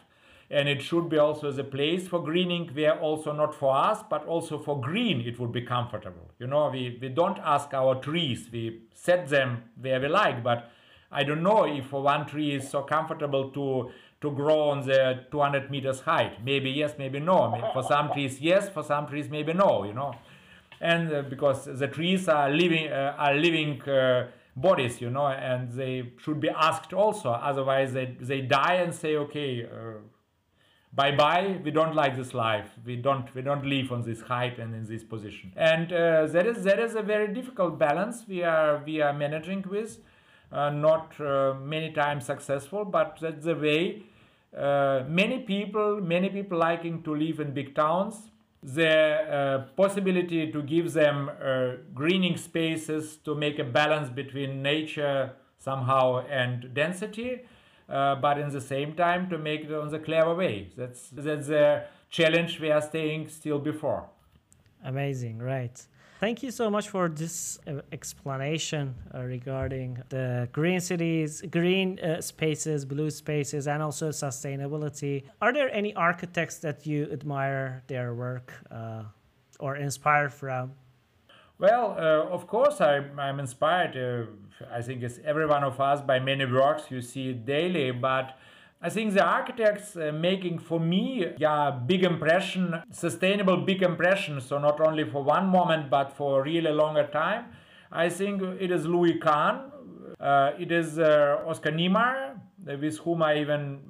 and 0.49 0.69
it 0.69 0.81
should 0.81 1.09
be 1.09 1.17
also 1.17 1.51
the 1.51 1.65
place 1.65 2.07
for 2.07 2.23
greening 2.23 2.69
where 2.77 2.97
also 2.99 3.33
not 3.33 3.53
for 3.53 3.75
us 3.75 3.99
but 4.09 4.25
also 4.25 4.57
for 4.57 4.79
green 4.79 5.19
it 5.31 5.37
would 5.39 5.51
be 5.51 5.61
comfortable 5.61 6.27
you 6.39 6.47
know 6.47 6.69
we, 6.69 6.97
we 7.01 7.09
don't 7.09 7.39
ask 7.39 7.73
our 7.73 7.95
trees 7.95 8.47
we 8.53 8.81
set 8.93 9.27
them 9.27 9.63
where 9.79 9.99
we 9.99 10.07
like 10.07 10.43
but 10.43 10.71
i 11.11 11.23
don't 11.23 11.43
know 11.43 11.63
if 11.65 11.91
one 11.91 12.25
tree 12.25 12.51
is 12.55 12.69
so 12.69 12.81
comfortable 12.81 13.49
to 13.49 13.91
to 14.21 14.29
grow 14.31 14.69
on 14.69 14.85
the 14.85 15.25
200 15.31 15.69
meters 15.71 16.01
height. 16.01 16.43
Maybe 16.45 16.69
yes 16.69 16.93
maybe 16.97 17.19
no. 17.19 17.37
For 17.73 17.83
some 17.83 18.11
trees 18.13 18.39
yes 18.39 18.69
for 18.69 18.83
some 18.83 19.07
trees 19.07 19.29
maybe 19.29 19.53
no 19.53 19.83
you 19.83 19.93
know. 19.93 20.13
And 20.79 21.11
uh, 21.11 21.21
because 21.23 21.65
the 21.65 21.87
trees 21.87 22.27
are 22.27 22.49
living 22.49 22.91
uh, 22.91 23.15
are 23.17 23.33
living 23.35 23.81
uh, 23.81 24.27
bodies 24.55 25.01
you 25.01 25.09
know 25.09 25.27
and 25.27 25.71
they 25.71 26.13
should 26.23 26.39
be 26.39 26.49
asked 26.49 26.93
also. 26.93 27.31
Otherwise 27.31 27.93
they, 27.93 28.15
they 28.19 28.41
die 28.41 28.75
and 28.75 28.93
say 28.93 29.15
okay 29.15 29.65
uh, 29.65 29.97
bye 30.93 31.15
bye 31.15 31.59
we 31.63 31.71
don't 31.71 31.95
like 31.95 32.15
this 32.15 32.35
life. 32.35 32.69
We 32.85 32.97
don't 32.97 33.33
we 33.33 33.41
don't 33.41 33.65
live 33.65 33.91
on 33.91 34.03
this 34.03 34.21
height 34.21 34.59
and 34.59 34.75
in 34.75 34.85
this 34.85 35.03
position. 35.03 35.51
And 35.55 35.91
uh, 35.91 36.27
that 36.27 36.45
is 36.45 36.63
that 36.63 36.79
is 36.79 36.93
a 36.93 37.01
very 37.01 37.33
difficult 37.33 37.79
balance 37.79 38.25
we 38.27 38.43
are 38.43 38.83
we 38.85 39.01
are 39.01 39.13
managing 39.13 39.65
with. 39.67 39.97
Uh, 40.51 40.69
not 40.69 41.17
many 41.61 41.93
times 41.93 42.25
successful 42.25 42.83
but 42.83 43.17
that's 43.21 43.45
the 43.45 43.55
way 43.55 44.03
uh, 44.57 45.03
many 45.07 45.39
people 45.39 46.01
many 46.01 46.29
people 46.29 46.57
liking 46.57 47.01
to 47.03 47.15
live 47.15 47.39
in 47.39 47.53
big 47.53 47.73
towns 47.75 48.29
the 48.63 48.89
uh, 48.89 49.57
possibility 49.75 50.51
to 50.51 50.61
give 50.61 50.93
them 50.93 51.29
uh, 51.29 51.71
greening 51.93 52.37
spaces 52.37 53.17
to 53.17 53.33
make 53.33 53.57
a 53.59 53.63
balance 53.63 54.09
between 54.09 54.61
nature 54.61 55.31
somehow 55.57 56.23
and 56.29 56.73
density 56.73 57.41
uh, 57.91 58.15
but 58.15 58.37
in 58.37 58.49
the 58.49 58.61
same 58.61 58.93
time 58.93 59.29
to 59.29 59.37
make 59.37 59.65
it 59.65 59.73
on 59.73 59.89
the 59.89 59.99
clever 59.99 60.33
way. 60.33 60.69
That's 60.77 61.09
that's 61.09 61.47
the 61.47 61.83
challenge 62.09 62.59
we 62.59 62.71
are 62.71 62.81
staying 62.81 63.27
still 63.29 63.59
before. 63.59 64.05
Amazing, 64.83 65.39
right? 65.39 65.85
Thank 66.21 66.43
you 66.43 66.51
so 66.51 66.69
much 66.69 66.87
for 66.89 67.09
this 67.09 67.57
uh, 67.65 67.81
explanation 67.91 68.93
uh, 69.11 69.23
regarding 69.23 69.97
the 70.09 70.47
green 70.51 70.79
cities, 70.79 71.41
green 71.49 71.99
uh, 71.99 72.21
spaces, 72.21 72.85
blue 72.85 73.09
spaces, 73.09 73.67
and 73.67 73.81
also 73.81 74.09
sustainability. 74.09 75.23
Are 75.41 75.51
there 75.51 75.73
any 75.73 75.95
architects 75.95 76.59
that 76.59 76.85
you 76.85 77.09
admire 77.11 77.81
their 77.87 78.13
work 78.13 78.53
or 79.59 79.77
inspire 79.77 80.29
from? 80.29 80.73
Well, 81.57 81.95
uh, 81.97 82.29
of 82.31 82.45
course, 82.45 82.81
I, 82.81 82.97
I'm 83.17 83.39
inspired. 83.39 83.97
Uh, 83.97 84.67
I 84.71 84.83
think 84.83 85.01
it's 85.01 85.19
every 85.25 85.47
one 85.47 85.63
of 85.63 85.81
us 85.81 86.01
by 86.01 86.19
many 86.19 86.45
works 86.45 86.91
you 86.91 87.01
see 87.01 87.33
daily, 87.33 87.89
but 87.89 88.37
I 88.83 88.89
think 88.89 89.13
the 89.13 89.23
architects 89.23 89.95
uh, 89.95 90.11
making 90.11 90.57
for 90.57 90.79
me, 90.79 91.27
yeah, 91.37 91.69
big 91.69 92.03
impression, 92.03 92.81
sustainable 92.91 93.57
big 93.57 93.83
impression. 93.83 94.41
So 94.41 94.57
not 94.57 94.81
only 94.81 95.03
for 95.07 95.23
one 95.23 95.47
moment, 95.47 95.89
but 95.91 96.11
for 96.11 96.41
a 96.41 96.43
really 96.43 96.71
longer 96.71 97.07
time. 97.07 97.45
I 97.91 98.09
think 98.09 98.41
it 98.41 98.71
is 98.71 98.87
Louis 98.87 99.19
Kahn. 99.19 99.71
Uh, 100.19 100.51
it 100.57 100.71
is 100.71 100.97
uh, 100.97 101.43
Oscar 101.45 101.71
Niemeyer, 101.71 102.39
with 102.65 102.97
whom 102.99 103.21
I 103.21 103.39
even 103.39 103.81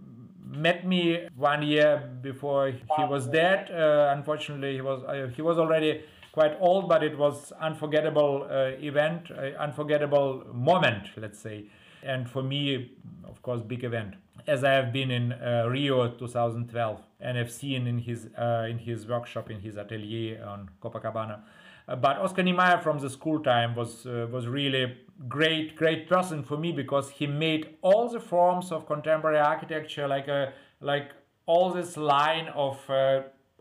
met 0.45 0.85
me 0.85 1.27
one 1.35 1.61
year 1.63 2.09
before 2.21 2.71
he 2.71 3.03
was 3.05 3.27
dead. 3.27 3.71
Uh, 3.71 4.13
unfortunately, 4.15 4.73
he 4.73 4.81
was 4.81 5.03
uh, 5.03 5.29
he 5.35 5.41
was 5.41 5.57
already 5.57 6.03
quite 6.33 6.57
old, 6.59 6.89
but 6.89 7.03
it 7.03 7.17
was 7.17 7.53
unforgettable 7.61 8.47
uh, 8.49 8.71
event, 8.81 9.31
uh, 9.31 9.51
unforgettable 9.59 10.43
moment, 10.53 11.09
let's 11.17 11.39
say. 11.39 11.65
And 12.03 12.29
for 12.29 12.41
me, 12.41 12.91
of 13.25 13.41
course, 13.41 13.61
big 13.61 13.83
event. 13.83 14.15
As 14.47 14.63
I 14.63 14.71
have 14.71 14.91
been 14.91 15.11
in 15.11 15.33
uh, 15.33 15.65
Rio 15.69 16.07
2012 16.09 17.01
and 17.19 17.37
I've 17.37 17.51
seen 17.51 17.87
in 17.87 17.99
his 17.99 18.27
uh, 18.37 18.67
in 18.69 18.79
his 18.79 19.07
workshop 19.07 19.49
in 19.49 19.59
his 19.59 19.77
atelier 19.77 20.43
on 20.43 20.69
Copacabana. 20.81 21.41
Uh, 21.87 21.95
but 21.95 22.17
Oscar 22.17 22.43
Niemeyer 22.43 22.79
from 22.79 22.99
the 22.99 23.09
school 23.09 23.39
time 23.39 23.75
was 23.75 24.05
uh, 24.05 24.27
was 24.31 24.47
really 24.47 24.97
great 25.27 25.75
great 25.75 26.07
person 26.07 26.43
for 26.43 26.57
me 26.57 26.71
because 26.71 27.11
he 27.11 27.27
made 27.27 27.75
all 27.81 28.09
the 28.09 28.19
forms 28.19 28.71
of 28.71 28.87
contemporary 28.87 29.39
architecture 29.39 30.07
like 30.07 30.27
a 30.27 30.53
like 30.79 31.11
all 31.45 31.71
this 31.71 31.97
line 31.97 32.47
of 32.49 32.77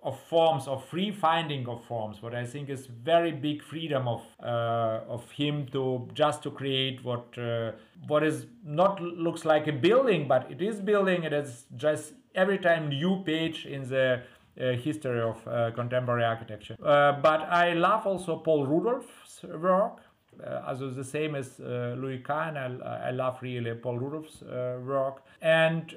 of 0.02 0.18
forms 0.28 0.66
of 0.66 0.84
free 0.86 1.10
finding 1.10 1.68
of 1.68 1.84
forms 1.84 2.22
what 2.22 2.34
i 2.34 2.44
think 2.44 2.70
is 2.70 2.86
very 2.86 3.32
big 3.32 3.62
freedom 3.62 4.08
of 4.08 4.22
uh, 4.42 5.00
of 5.08 5.30
him 5.30 5.66
to 5.66 6.08
just 6.14 6.42
to 6.42 6.50
create 6.50 7.04
what 7.04 7.36
uh, 7.38 7.72
what 8.06 8.22
is 8.22 8.46
not 8.64 9.00
looks 9.00 9.44
like 9.44 9.66
a 9.66 9.72
building 9.72 10.26
but 10.26 10.50
it 10.50 10.60
is 10.62 10.80
building. 10.80 11.24
It 11.24 11.32
is 11.32 11.66
just 11.76 12.14
every 12.34 12.58
time 12.58 12.88
new 12.88 13.22
page 13.24 13.66
in 13.66 13.88
the 13.88 14.22
uh, 14.60 14.72
history 14.72 15.20
of 15.20 15.36
uh, 15.46 15.70
contemporary 15.72 16.24
architecture. 16.24 16.76
Uh, 16.82 17.12
but 17.20 17.40
i 17.62 17.72
love 17.72 18.06
also 18.06 18.36
paul 18.36 18.66
rudolph's 18.66 19.42
work 19.42 19.98
uh, 20.46 20.62
also 20.66 20.90
the 20.90 21.04
same 21.04 21.34
as 21.34 21.60
uh, 21.60 21.94
Louis 21.98 22.18
Kahn. 22.18 22.56
I, 22.56 23.08
I 23.08 23.10
love 23.10 23.38
really 23.42 23.74
Paul 23.74 23.98
Rudolph's 23.98 24.42
uh, 24.42 24.78
work, 24.84 25.22
and 25.42 25.94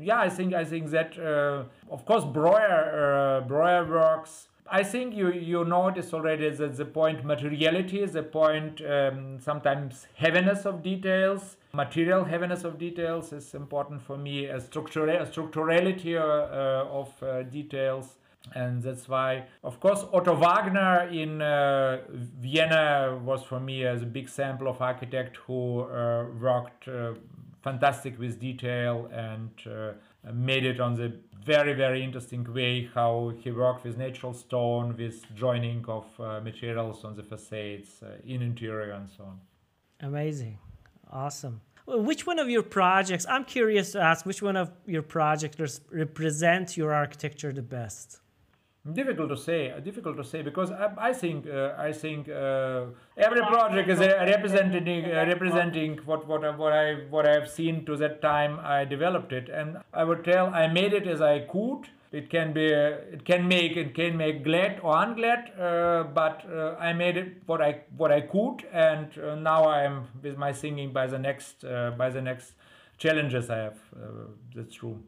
yeah, 0.00 0.20
I 0.20 0.28
think 0.28 0.54
I 0.54 0.64
think 0.64 0.90
that 0.90 1.18
of 1.18 2.04
course 2.04 2.24
Breuer 2.24 3.44
Breuer 3.46 3.84
works. 3.88 4.48
I 4.68 4.82
think 4.82 5.14
you 5.14 5.32
you 5.32 5.64
notice 5.64 6.12
already 6.12 6.50
that 6.50 6.76
the 6.76 6.84
point 6.84 7.24
materiality, 7.24 8.04
the 8.04 8.24
point 8.24 8.82
um, 8.84 9.38
sometimes 9.38 10.06
heaviness 10.16 10.66
of 10.66 10.82
details, 10.82 11.56
material 11.72 12.24
heaviness 12.24 12.64
of 12.64 12.76
details 12.76 13.32
is 13.32 13.54
important 13.54 14.02
for 14.02 14.18
me. 14.18 14.46
A 14.46 14.60
structural 14.60 15.24
structurality 15.26 16.16
uh, 16.16 16.90
of 16.90 17.22
uh, 17.22 17.42
details 17.44 18.16
and 18.54 18.82
that's 18.82 19.08
why 19.08 19.44
of 19.64 19.80
course 19.80 20.04
otto 20.12 20.34
wagner 20.34 21.08
in 21.08 21.42
uh, 21.42 21.98
vienna 22.38 23.18
was 23.24 23.42
for 23.42 23.60
me 23.60 23.84
as 23.84 24.02
a 24.02 24.06
big 24.06 24.28
sample 24.28 24.68
of 24.68 24.80
architect 24.80 25.36
who 25.46 25.80
uh, 25.80 26.24
worked 26.40 26.88
uh, 26.88 27.12
fantastic 27.62 28.18
with 28.18 28.38
detail 28.38 29.10
and 29.12 29.50
uh, 29.66 29.92
made 30.32 30.64
it 30.64 30.80
on 30.80 30.94
the 30.94 31.12
very 31.44 31.74
very 31.74 32.02
interesting 32.02 32.44
way 32.52 32.88
how 32.94 33.32
he 33.40 33.50
worked 33.50 33.84
with 33.84 33.96
natural 33.96 34.32
stone 34.32 34.96
with 34.96 35.16
joining 35.34 35.84
of 35.86 36.06
uh, 36.20 36.40
materials 36.40 37.04
on 37.04 37.14
the 37.14 37.22
facades 37.22 38.02
uh, 38.02 38.32
in 38.32 38.42
interior 38.42 38.90
and 38.92 39.08
so 39.08 39.24
on. 39.24 39.40
Amazing. 40.00 40.58
Awesome. 41.10 41.60
Which 41.86 42.26
one 42.26 42.40
of 42.40 42.48
your 42.50 42.64
projects 42.64 43.26
i'm 43.28 43.44
curious 43.44 43.92
to 43.92 44.00
ask 44.00 44.26
which 44.26 44.42
one 44.42 44.56
of 44.56 44.72
your 44.86 45.02
projects 45.02 45.80
represent 45.90 46.76
your 46.76 46.92
architecture 46.92 47.52
the 47.52 47.62
best 47.62 48.20
Difficult 48.92 49.30
to 49.30 49.36
say. 49.36 49.74
Difficult 49.82 50.16
to 50.16 50.22
say 50.24 50.42
because 50.42 50.70
I, 50.70 50.92
I 50.96 51.12
think 51.12 51.46
uh, 51.48 51.72
I 51.76 51.92
think 51.92 52.28
uh, 52.28 52.84
every 53.16 53.40
project 53.40 53.88
is 53.88 53.98
representing 53.98 55.06
uh, 55.06 55.24
representing 55.26 55.98
what 56.04 56.26
what 56.28 56.56
what 56.56 56.72
I 56.72 56.94
what 57.10 57.26
I 57.28 57.32
have 57.32 57.50
seen 57.50 57.84
to 57.86 57.96
that 57.96 58.22
time 58.22 58.60
I 58.62 58.84
developed 58.84 59.32
it, 59.32 59.48
and 59.48 59.78
I 59.92 60.04
would 60.04 60.24
tell 60.24 60.54
I 60.54 60.68
made 60.68 60.92
it 60.92 61.08
as 61.08 61.20
I 61.20 61.40
could. 61.40 61.88
It 62.12 62.30
can 62.30 62.52
be 62.52 62.66
it 62.66 63.24
can 63.24 63.48
make 63.48 63.76
it 63.76 63.92
can 63.94 64.16
make 64.16 64.44
glad 64.44 64.78
or 64.84 64.94
unglad, 64.94 65.50
uh, 65.58 66.04
but 66.04 66.44
uh, 66.48 66.76
I 66.78 66.92
made 66.92 67.16
it 67.16 67.42
what 67.46 67.60
I 67.60 67.80
what 67.96 68.12
I 68.12 68.20
could, 68.20 68.64
and 68.72 69.18
uh, 69.18 69.34
now 69.34 69.64
I 69.64 69.82
am 69.82 70.06
with 70.22 70.38
my 70.38 70.52
singing 70.52 70.92
by 70.92 71.08
the 71.08 71.18
next 71.18 71.62
by 71.98 72.08
the 72.10 72.22
next 72.22 72.54
challenges 72.98 73.50
I 73.50 73.56
have. 73.56 73.78
that's 74.54 74.74
true. 74.74 75.02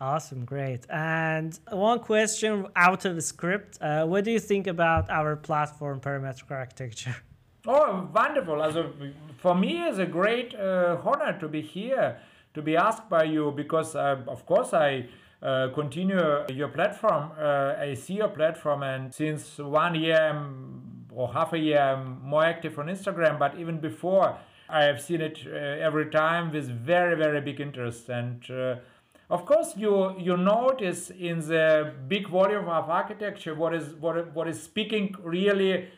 Awesome, 0.00 0.44
great. 0.44 0.84
And 0.90 1.58
one 1.70 2.00
question 2.00 2.66
out 2.76 3.04
of 3.06 3.14
the 3.14 3.22
script: 3.22 3.78
uh, 3.80 4.04
What 4.04 4.24
do 4.24 4.30
you 4.30 4.40
think 4.40 4.66
about 4.66 5.08
our 5.08 5.36
platform 5.36 6.00
parametric 6.00 6.50
architecture? 6.50 7.16
Oh, 7.68 8.08
wonderful! 8.14 8.62
Also, 8.62 8.92
for 9.38 9.52
me, 9.52 9.82
it's 9.88 9.98
a 9.98 10.06
great 10.06 10.54
uh, 10.54 10.98
honor 11.04 11.36
to 11.40 11.48
be 11.48 11.60
here, 11.60 12.16
to 12.54 12.62
be 12.62 12.76
asked 12.76 13.08
by 13.08 13.24
you, 13.24 13.50
because 13.50 13.96
uh, 13.96 14.22
of 14.28 14.46
course 14.46 14.72
I 14.72 15.08
uh, 15.42 15.70
continue 15.74 16.44
your 16.48 16.68
platform. 16.68 17.32
Uh, 17.36 17.74
I 17.76 17.94
see 17.94 18.14
your 18.14 18.28
platform, 18.28 18.84
and 18.84 19.12
since 19.12 19.58
one 19.58 19.96
year 19.96 20.40
or 21.10 21.32
half 21.32 21.54
a 21.54 21.58
year, 21.58 21.80
I'm 21.80 22.22
more 22.22 22.44
active 22.44 22.78
on 22.78 22.86
Instagram. 22.86 23.36
But 23.38 23.58
even 23.58 23.80
before, 23.80 24.38
I 24.68 24.84
have 24.84 25.00
seen 25.00 25.20
it 25.20 25.40
uh, 25.46 25.50
every 25.50 26.06
time 26.10 26.52
with 26.52 26.68
very, 26.68 27.16
very 27.16 27.40
big 27.40 27.60
interest. 27.60 28.08
And 28.08 28.48
uh, 28.50 28.76
of 29.28 29.44
course, 29.44 29.74
you 29.76 30.14
you 30.18 30.36
notice 30.36 31.10
in 31.10 31.40
the 31.40 31.92
big 32.08 32.28
volume 32.28 32.68
of 32.68 32.88
architecture 32.88 33.54
what 33.54 33.74
is 33.74 33.94
what 33.94 34.34
what 34.34 34.48
is 34.48 34.62
speaking 34.62 35.14
really 35.22 35.88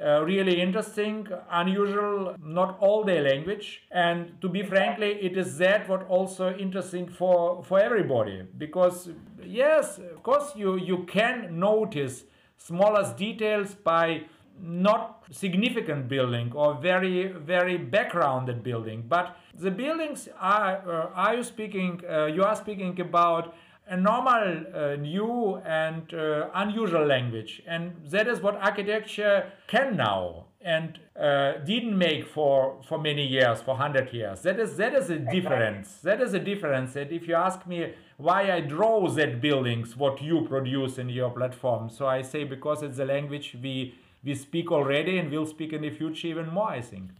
uh, 0.00 0.22
really 0.24 0.60
interesting, 0.60 1.26
unusual, 1.50 2.36
not 2.40 2.78
all 2.78 3.02
day 3.02 3.20
language. 3.20 3.82
And 3.90 4.40
to 4.40 4.48
be 4.48 4.62
frankly, 4.62 5.18
it 5.20 5.36
is 5.36 5.58
that 5.58 5.88
what 5.88 6.06
also 6.08 6.54
interesting 6.56 7.08
for 7.08 7.64
for 7.64 7.80
everybody 7.80 8.42
because 8.56 9.10
yes, 9.44 9.98
of 9.98 10.22
course 10.22 10.52
you 10.56 10.78
you 10.78 11.04
can 11.04 11.58
notice 11.58 12.24
smallest 12.56 13.16
details 13.16 13.74
by 13.74 14.22
not 14.60 15.24
significant 15.30 16.08
building 16.08 16.52
or 16.54 16.74
very 16.74 17.28
very 17.28 17.76
backgrounded 17.76 18.62
building 18.62 19.04
but 19.08 19.36
the 19.54 19.70
buildings 19.70 20.28
are 20.40 20.82
uh, 20.86 21.10
are 21.14 21.36
you 21.36 21.42
speaking 21.42 22.00
uh, 22.10 22.26
you 22.26 22.42
are 22.42 22.56
speaking 22.56 22.98
about 23.00 23.54
a 23.88 23.96
normal, 23.96 24.64
uh, 24.74 24.96
new, 24.96 25.56
and 25.64 26.12
uh, 26.12 26.48
unusual 26.54 27.06
language. 27.06 27.62
And 27.66 27.92
that 28.10 28.28
is 28.28 28.40
what 28.40 28.56
architecture 28.56 29.50
can 29.66 29.96
now 29.96 30.44
and 30.60 30.98
uh, 31.18 31.52
didn't 31.64 31.96
make 31.96 32.26
for, 32.26 32.80
for 32.86 32.98
many 32.98 33.26
years, 33.26 33.60
for 33.60 33.70
100 33.70 34.12
years. 34.12 34.42
That 34.42 34.60
is, 34.60 34.76
that 34.76 34.94
is 34.94 35.08
a 35.08 35.18
difference. 35.18 36.00
That 36.02 36.20
is 36.20 36.34
a 36.34 36.38
difference. 36.38 36.92
That 36.94 37.12
if 37.12 37.26
you 37.26 37.34
ask 37.34 37.66
me 37.66 37.94
why 38.16 38.52
I 38.52 38.60
draw 38.60 39.08
that 39.08 39.40
buildings, 39.40 39.96
what 39.96 40.20
you 40.20 40.44
produce 40.48 40.98
in 40.98 41.08
your 41.08 41.30
platform, 41.30 41.88
so 41.88 42.06
I 42.06 42.22
say 42.22 42.44
because 42.44 42.82
it's 42.82 42.98
a 42.98 43.04
language 43.04 43.56
we, 43.62 43.94
we 44.24 44.34
speak 44.34 44.70
already 44.72 45.18
and 45.18 45.30
we'll 45.30 45.46
speak 45.46 45.72
in 45.72 45.82
the 45.82 45.90
future 45.90 46.28
even 46.28 46.48
more, 46.48 46.70
I 46.70 46.80
think. 46.80 47.10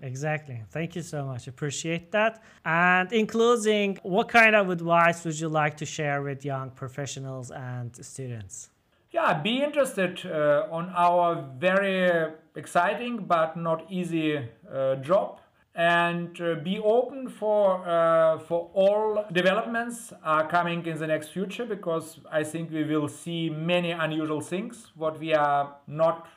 Exactly. 0.00 0.60
Thank 0.70 0.96
you 0.96 1.02
so 1.02 1.24
much. 1.24 1.46
Appreciate 1.46 2.10
that. 2.10 2.42
And 2.64 3.12
in 3.12 3.26
closing, 3.26 3.98
what 4.02 4.28
kind 4.28 4.56
of 4.56 4.68
advice 4.68 5.24
would 5.24 5.38
you 5.38 5.48
like 5.48 5.76
to 5.76 5.86
share 5.86 6.22
with 6.22 6.44
young 6.44 6.70
professionals 6.70 7.52
and 7.52 7.94
students? 8.04 8.70
Yeah, 9.12 9.40
be 9.40 9.62
interested 9.62 10.24
uh, 10.26 10.66
on 10.70 10.90
our 10.96 11.46
very 11.58 12.32
exciting 12.56 13.18
but 13.18 13.56
not 13.56 13.86
easy 13.90 14.38
uh, 14.38 14.96
job 14.96 15.38
and 15.74 16.38
uh, 16.40 16.54
be 16.56 16.78
open 16.78 17.28
for 17.28 17.86
uh, 17.88 18.38
for 18.38 18.70
all 18.74 19.24
developments 19.32 20.12
are 20.22 20.46
coming 20.46 20.84
in 20.84 20.98
the 20.98 21.06
next 21.06 21.28
future 21.28 21.64
because 21.64 22.18
I 22.30 22.44
think 22.44 22.70
we 22.70 22.84
will 22.84 23.08
see 23.08 23.48
many 23.48 23.90
unusual 23.90 24.42
things 24.42 24.88
what 24.96 25.18
we 25.18 25.32
are 25.34 25.76
not 25.86 26.28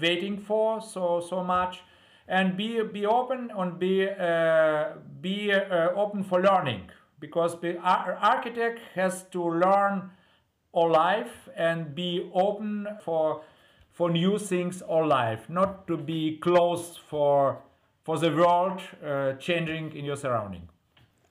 waiting 0.00 0.38
for 0.38 0.80
so 0.80 1.20
so 1.20 1.44
much. 1.44 1.82
And 2.26 2.56
be 2.56 2.82
be 2.82 3.06
open 3.06 3.50
and 3.56 3.78
be 3.78 4.08
uh, 4.08 4.90
be 5.20 5.52
uh, 5.52 5.90
open 5.94 6.24
for 6.24 6.40
learning 6.40 6.90
because 7.20 7.60
the 7.60 7.76
architect 7.78 8.80
has 8.94 9.24
to 9.30 9.42
learn 9.42 10.10
all 10.72 10.90
life 10.90 11.48
and 11.56 11.94
be 11.94 12.30
open 12.34 12.88
for 13.04 13.42
for 13.92 14.10
new 14.10 14.38
things 14.38 14.82
all 14.82 15.06
life 15.06 15.48
not 15.48 15.86
to 15.86 15.96
be 15.96 16.38
closed 16.38 16.98
for 17.08 17.58
for 18.02 18.18
the 18.18 18.30
world 18.30 18.80
uh, 19.04 19.32
changing 19.34 19.92
in 19.96 20.04
your 20.04 20.16
surrounding 20.16 20.68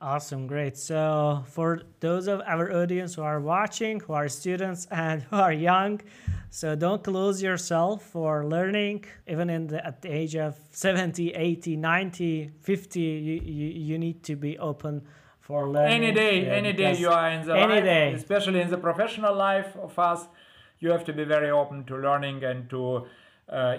Awesome, 0.02 0.46
great. 0.46 0.78
So, 0.78 1.44
for 1.46 1.82
those 2.00 2.26
of 2.26 2.40
our 2.46 2.72
audience 2.72 3.16
who 3.16 3.22
are 3.22 3.38
watching, 3.38 4.00
who 4.00 4.14
are 4.14 4.30
students 4.30 4.86
and 4.90 5.20
who 5.24 5.36
are 5.36 5.52
young, 5.52 6.00
so 6.48 6.74
don't 6.74 7.04
close 7.04 7.42
yourself 7.42 8.02
for 8.06 8.46
learning. 8.46 9.04
Even 9.28 9.50
in 9.50 9.66
the, 9.66 9.86
at 9.86 10.00
the 10.00 10.08
age 10.10 10.36
of 10.36 10.56
70, 10.70 11.34
80, 11.34 11.76
90, 11.76 12.50
50, 12.62 13.00
you, 13.00 13.08
you, 13.44 13.66
you 13.68 13.98
need 13.98 14.22
to 14.22 14.36
be 14.36 14.58
open 14.58 15.02
for 15.38 15.68
learning. 15.68 16.02
Any 16.02 16.12
day, 16.12 16.46
yeah, 16.46 16.52
any 16.52 16.72
day 16.72 16.96
you 16.96 17.10
are 17.10 17.28
in 17.28 17.46
the 17.46 17.54
any 17.54 17.74
life, 17.74 17.84
day. 17.84 18.12
especially 18.14 18.62
in 18.62 18.70
the 18.70 18.78
professional 18.78 19.34
life 19.34 19.76
of 19.76 19.98
us, 19.98 20.28
you 20.78 20.90
have 20.92 21.04
to 21.04 21.12
be 21.12 21.24
very 21.24 21.50
open 21.50 21.84
to 21.84 21.96
learning 21.98 22.42
and 22.42 22.70
to 22.70 23.06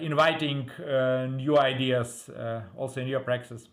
inviting 0.01 0.69
uh, 0.71 1.27
new 1.27 1.57
ideas 1.57 2.29
uh, 2.29 2.61
also 2.75 3.01
in 3.01 3.07
your 3.07 3.21
practice. 3.21 3.67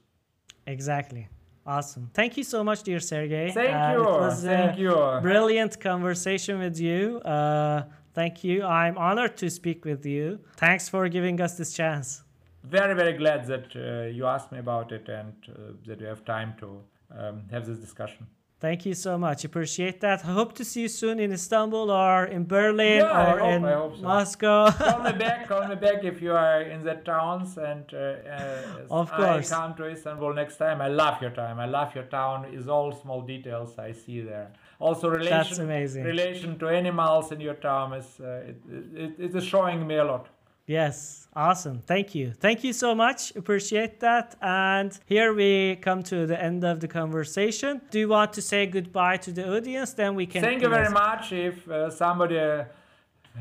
Exactly. 0.66 1.28
Awesome. 1.66 2.10
Thank 2.14 2.38
you 2.38 2.44
so 2.44 2.64
much, 2.64 2.82
dear 2.82 2.98
Sergey. 2.98 3.50
Thank 3.50 3.76
uh, 3.76 3.92
you. 3.92 4.02
It 4.02 4.20
was 4.20 4.42
thank 4.42 4.78
you. 4.78 5.18
Brilliant 5.20 5.78
conversation 5.78 6.58
with 6.60 6.80
you. 6.80 7.18
Uh, 7.18 7.82
thank 8.14 8.42
you. 8.42 8.64
I'm 8.64 8.96
honored 8.96 9.36
to 9.36 9.50
speak 9.50 9.84
with 9.84 10.06
you. 10.06 10.38
Thanks 10.56 10.88
for 10.88 11.08
giving 11.10 11.40
us 11.42 11.58
this 11.58 11.74
chance. 11.74 12.22
Very, 12.64 12.94
very 12.94 13.12
glad 13.12 13.46
that 13.46 13.66
uh, 13.76 14.08
you 14.08 14.26
asked 14.26 14.50
me 14.50 14.58
about 14.58 14.92
it 14.92 15.08
and 15.08 15.34
uh, 15.48 15.72
that 15.86 16.00
you 16.00 16.06
have 16.06 16.24
time 16.24 16.54
to 16.60 16.80
um, 17.16 17.42
have 17.50 17.66
this 17.66 17.78
discussion. 17.78 18.26
Thank 18.60 18.84
you 18.86 18.94
so 18.94 19.16
much. 19.16 19.44
Appreciate 19.44 20.00
that. 20.00 20.24
I 20.24 20.32
hope 20.32 20.52
to 20.54 20.64
see 20.64 20.80
you 20.82 20.88
soon 20.88 21.20
in 21.20 21.30
Istanbul 21.32 21.92
or 21.92 22.24
in 22.24 22.44
Berlin 22.44 23.02
yeah, 23.02 23.32
or 23.32 23.38
hope, 23.38 23.50
in 23.50 23.62
so. 23.62 24.02
Moscow. 24.02 24.70
call 24.72 25.02
me 25.04 25.12
back. 25.12 25.46
Call 25.48 25.68
me 25.68 25.76
back 25.76 26.02
if 26.02 26.20
you 26.20 26.32
are 26.32 26.62
in 26.62 26.82
the 26.82 26.94
towns. 26.94 27.56
And 27.56 27.84
uh, 27.94 27.98
uh, 27.98 28.62
of 28.90 29.12
course, 29.12 29.52
I 29.52 29.56
come 29.56 29.76
to 29.76 29.88
Istanbul 29.88 30.34
next 30.34 30.56
time. 30.56 30.80
I 30.80 30.88
love 30.88 31.22
your 31.22 31.30
time. 31.30 31.60
I 31.60 31.66
love 31.66 31.94
your 31.94 32.04
town. 32.04 32.46
Is 32.52 32.68
all 32.68 32.90
small 32.90 33.22
details 33.22 33.78
I 33.78 33.92
see 33.92 34.22
there. 34.22 34.50
Also, 34.80 35.08
relation 35.08 35.68
relation 35.68 36.58
to 36.58 36.68
animals 36.68 37.30
in 37.30 37.40
your 37.40 37.54
town 37.54 37.92
is 37.92 38.20
uh, 38.20 38.42
it, 38.50 38.60
it, 38.94 39.12
it 39.18 39.36
is 39.36 39.44
showing 39.44 39.86
me 39.86 39.96
a 39.96 40.04
lot. 40.04 40.26
Yes, 40.68 41.28
awesome. 41.34 41.80
Thank 41.80 42.14
you. 42.14 42.30
Thank 42.30 42.62
you 42.62 42.74
so 42.74 42.94
much. 42.94 43.34
Appreciate 43.34 44.00
that. 44.00 44.36
And 44.42 44.92
here 45.06 45.32
we 45.32 45.76
come 45.76 46.02
to 46.04 46.26
the 46.26 46.40
end 46.40 46.62
of 46.62 46.80
the 46.80 46.88
conversation. 46.88 47.80
Do 47.90 47.98
you 47.98 48.08
want 48.08 48.34
to 48.34 48.42
say 48.42 48.66
goodbye 48.66 49.16
to 49.16 49.32
the 49.32 49.56
audience? 49.56 49.94
Then 49.94 50.14
we 50.14 50.26
can. 50.26 50.42
Thank 50.42 50.60
you 50.60 50.68
very 50.68 50.90
much. 50.90 51.32
If 51.32 51.66
uh, 51.70 51.88
somebody 51.88 52.38
uh, 52.38 52.64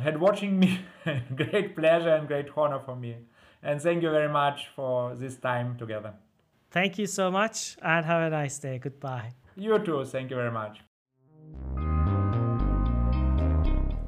had 0.02 0.22
watching 0.22 0.58
me, 0.58 0.80
great 1.36 1.76
pleasure 1.76 2.16
and 2.16 2.30
great 2.30 2.48
honor 2.56 2.80
for 2.80 2.96
me. 2.96 3.18
And 3.62 3.82
thank 3.82 4.04
you 4.04 4.10
very 4.10 4.30
much 4.30 4.70
for 4.74 5.14
this 5.14 5.36
time 5.36 5.78
together. 5.78 6.14
Thank 6.72 6.98
you 6.98 7.08
so 7.08 7.30
much 7.30 7.76
and 7.82 8.06
have 8.06 8.22
a 8.22 8.30
nice 8.30 8.58
day. 8.58 8.80
Goodbye. 8.80 9.34
You 9.58 9.80
too. 9.80 10.06
Thank 10.06 10.30
you 10.30 10.38
very 10.38 10.52
much. 10.52 10.80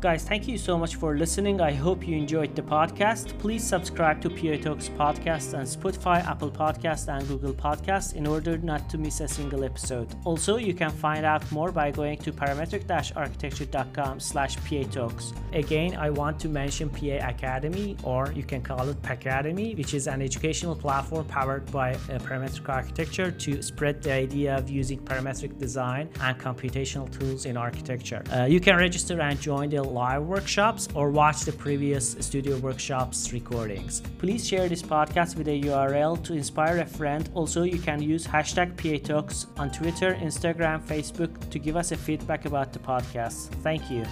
Guys, 0.02 0.24
thank 0.24 0.47
you 0.47 0.58
so 0.58 0.78
much 0.78 0.95
for 0.95 1.18
listening. 1.18 1.60
I 1.60 1.74
hope 1.74 2.08
you 2.08 2.16
enjoyed 2.16 2.56
the 2.56 2.62
podcast. 2.62 3.38
Please 3.38 3.62
subscribe 3.62 4.21
to 4.21 4.30
PA 4.30 4.55
Talks 4.63 4.88
podcast 4.88 5.54
on 5.54 5.66
Spotify, 5.66 6.26
Apple 6.26 6.50
Podcast, 6.50 7.09
and 7.13 7.28
Google 7.28 7.54
Podcasts 7.54 8.13
in 8.13 8.26
order 8.26 8.58
not 8.59 8.89
to 8.92 8.97
miss 8.97 9.20
a 9.20 9.28
single 9.28 9.66
episode. 9.66 10.08
Also, 10.24 10.55
you 10.55 10.74
can 10.74 10.89
find 10.89 11.26
out 11.26 11.43
more 11.51 11.70
by 11.74 11.92
going 11.92 12.17
to 12.20 12.32
parametric-architecture.com 12.32 14.21
slash 14.21 14.55
PA 14.70 14.84
Talks. 14.89 15.34
Again, 15.51 15.97
I 15.97 16.12
want 16.12 16.39
to 16.39 16.47
mention 16.47 16.89
PA 16.89 17.28
Academy, 17.28 17.97
or 18.04 18.32
you 18.32 18.43
can 18.43 18.62
call 18.62 18.88
it 18.88 19.01
Pacademy, 19.01 19.76
which 19.76 19.93
is 19.93 20.08
an 20.08 20.21
educational 20.21 20.78
platform 20.78 21.26
powered 21.26 21.70
by 21.74 21.92
uh, 21.96 22.20
parametric 22.20 22.70
architecture 22.70 23.32
to 23.32 23.62
spread 23.62 24.01
the 24.01 24.13
idea 24.13 24.55
of 24.55 24.70
using 24.70 25.00
parametric 25.00 25.58
design 25.58 26.08
and 26.21 26.39
computational 26.39 27.12
tools 27.20 27.46
in 27.46 27.58
architecture. 27.58 28.24
Uh, 28.32 28.46
you 28.46 28.62
can 28.62 28.78
register 28.78 29.20
and 29.20 29.38
join 29.42 29.70
the 29.70 29.88
live 29.89 30.24
workshops 30.24 30.87
or 30.93 31.11
watch 31.11 31.41
the 31.41 31.51
previous 31.51 32.11
studio 32.20 32.57
workshops 32.57 33.33
recordings. 33.33 34.01
Please 34.17 34.47
share 34.47 34.70
this 34.70 34.82
podcast 34.82 35.36
with 35.36 35.47
a 35.47 35.61
URL 35.61 36.24
to 36.24 36.33
inspire 36.33 36.79
a 36.79 36.86
friend. 36.86 37.29
Also, 37.33 37.63
you 37.63 37.79
can 37.79 38.01
use 38.01 38.25
hashtag 38.25 38.75
PATalks 38.75 39.47
on 39.59 39.71
Twitter, 39.71 40.16
Instagram, 40.16 40.82
Facebook 40.82 41.49
to 41.49 41.59
give 41.59 41.75
us 41.75 41.91
a 41.91 41.97
feedback 41.97 42.45
about 42.45 42.74
the 42.74 42.79
podcast. 42.79 43.49
Thank 43.63 43.89
you. 43.91 44.05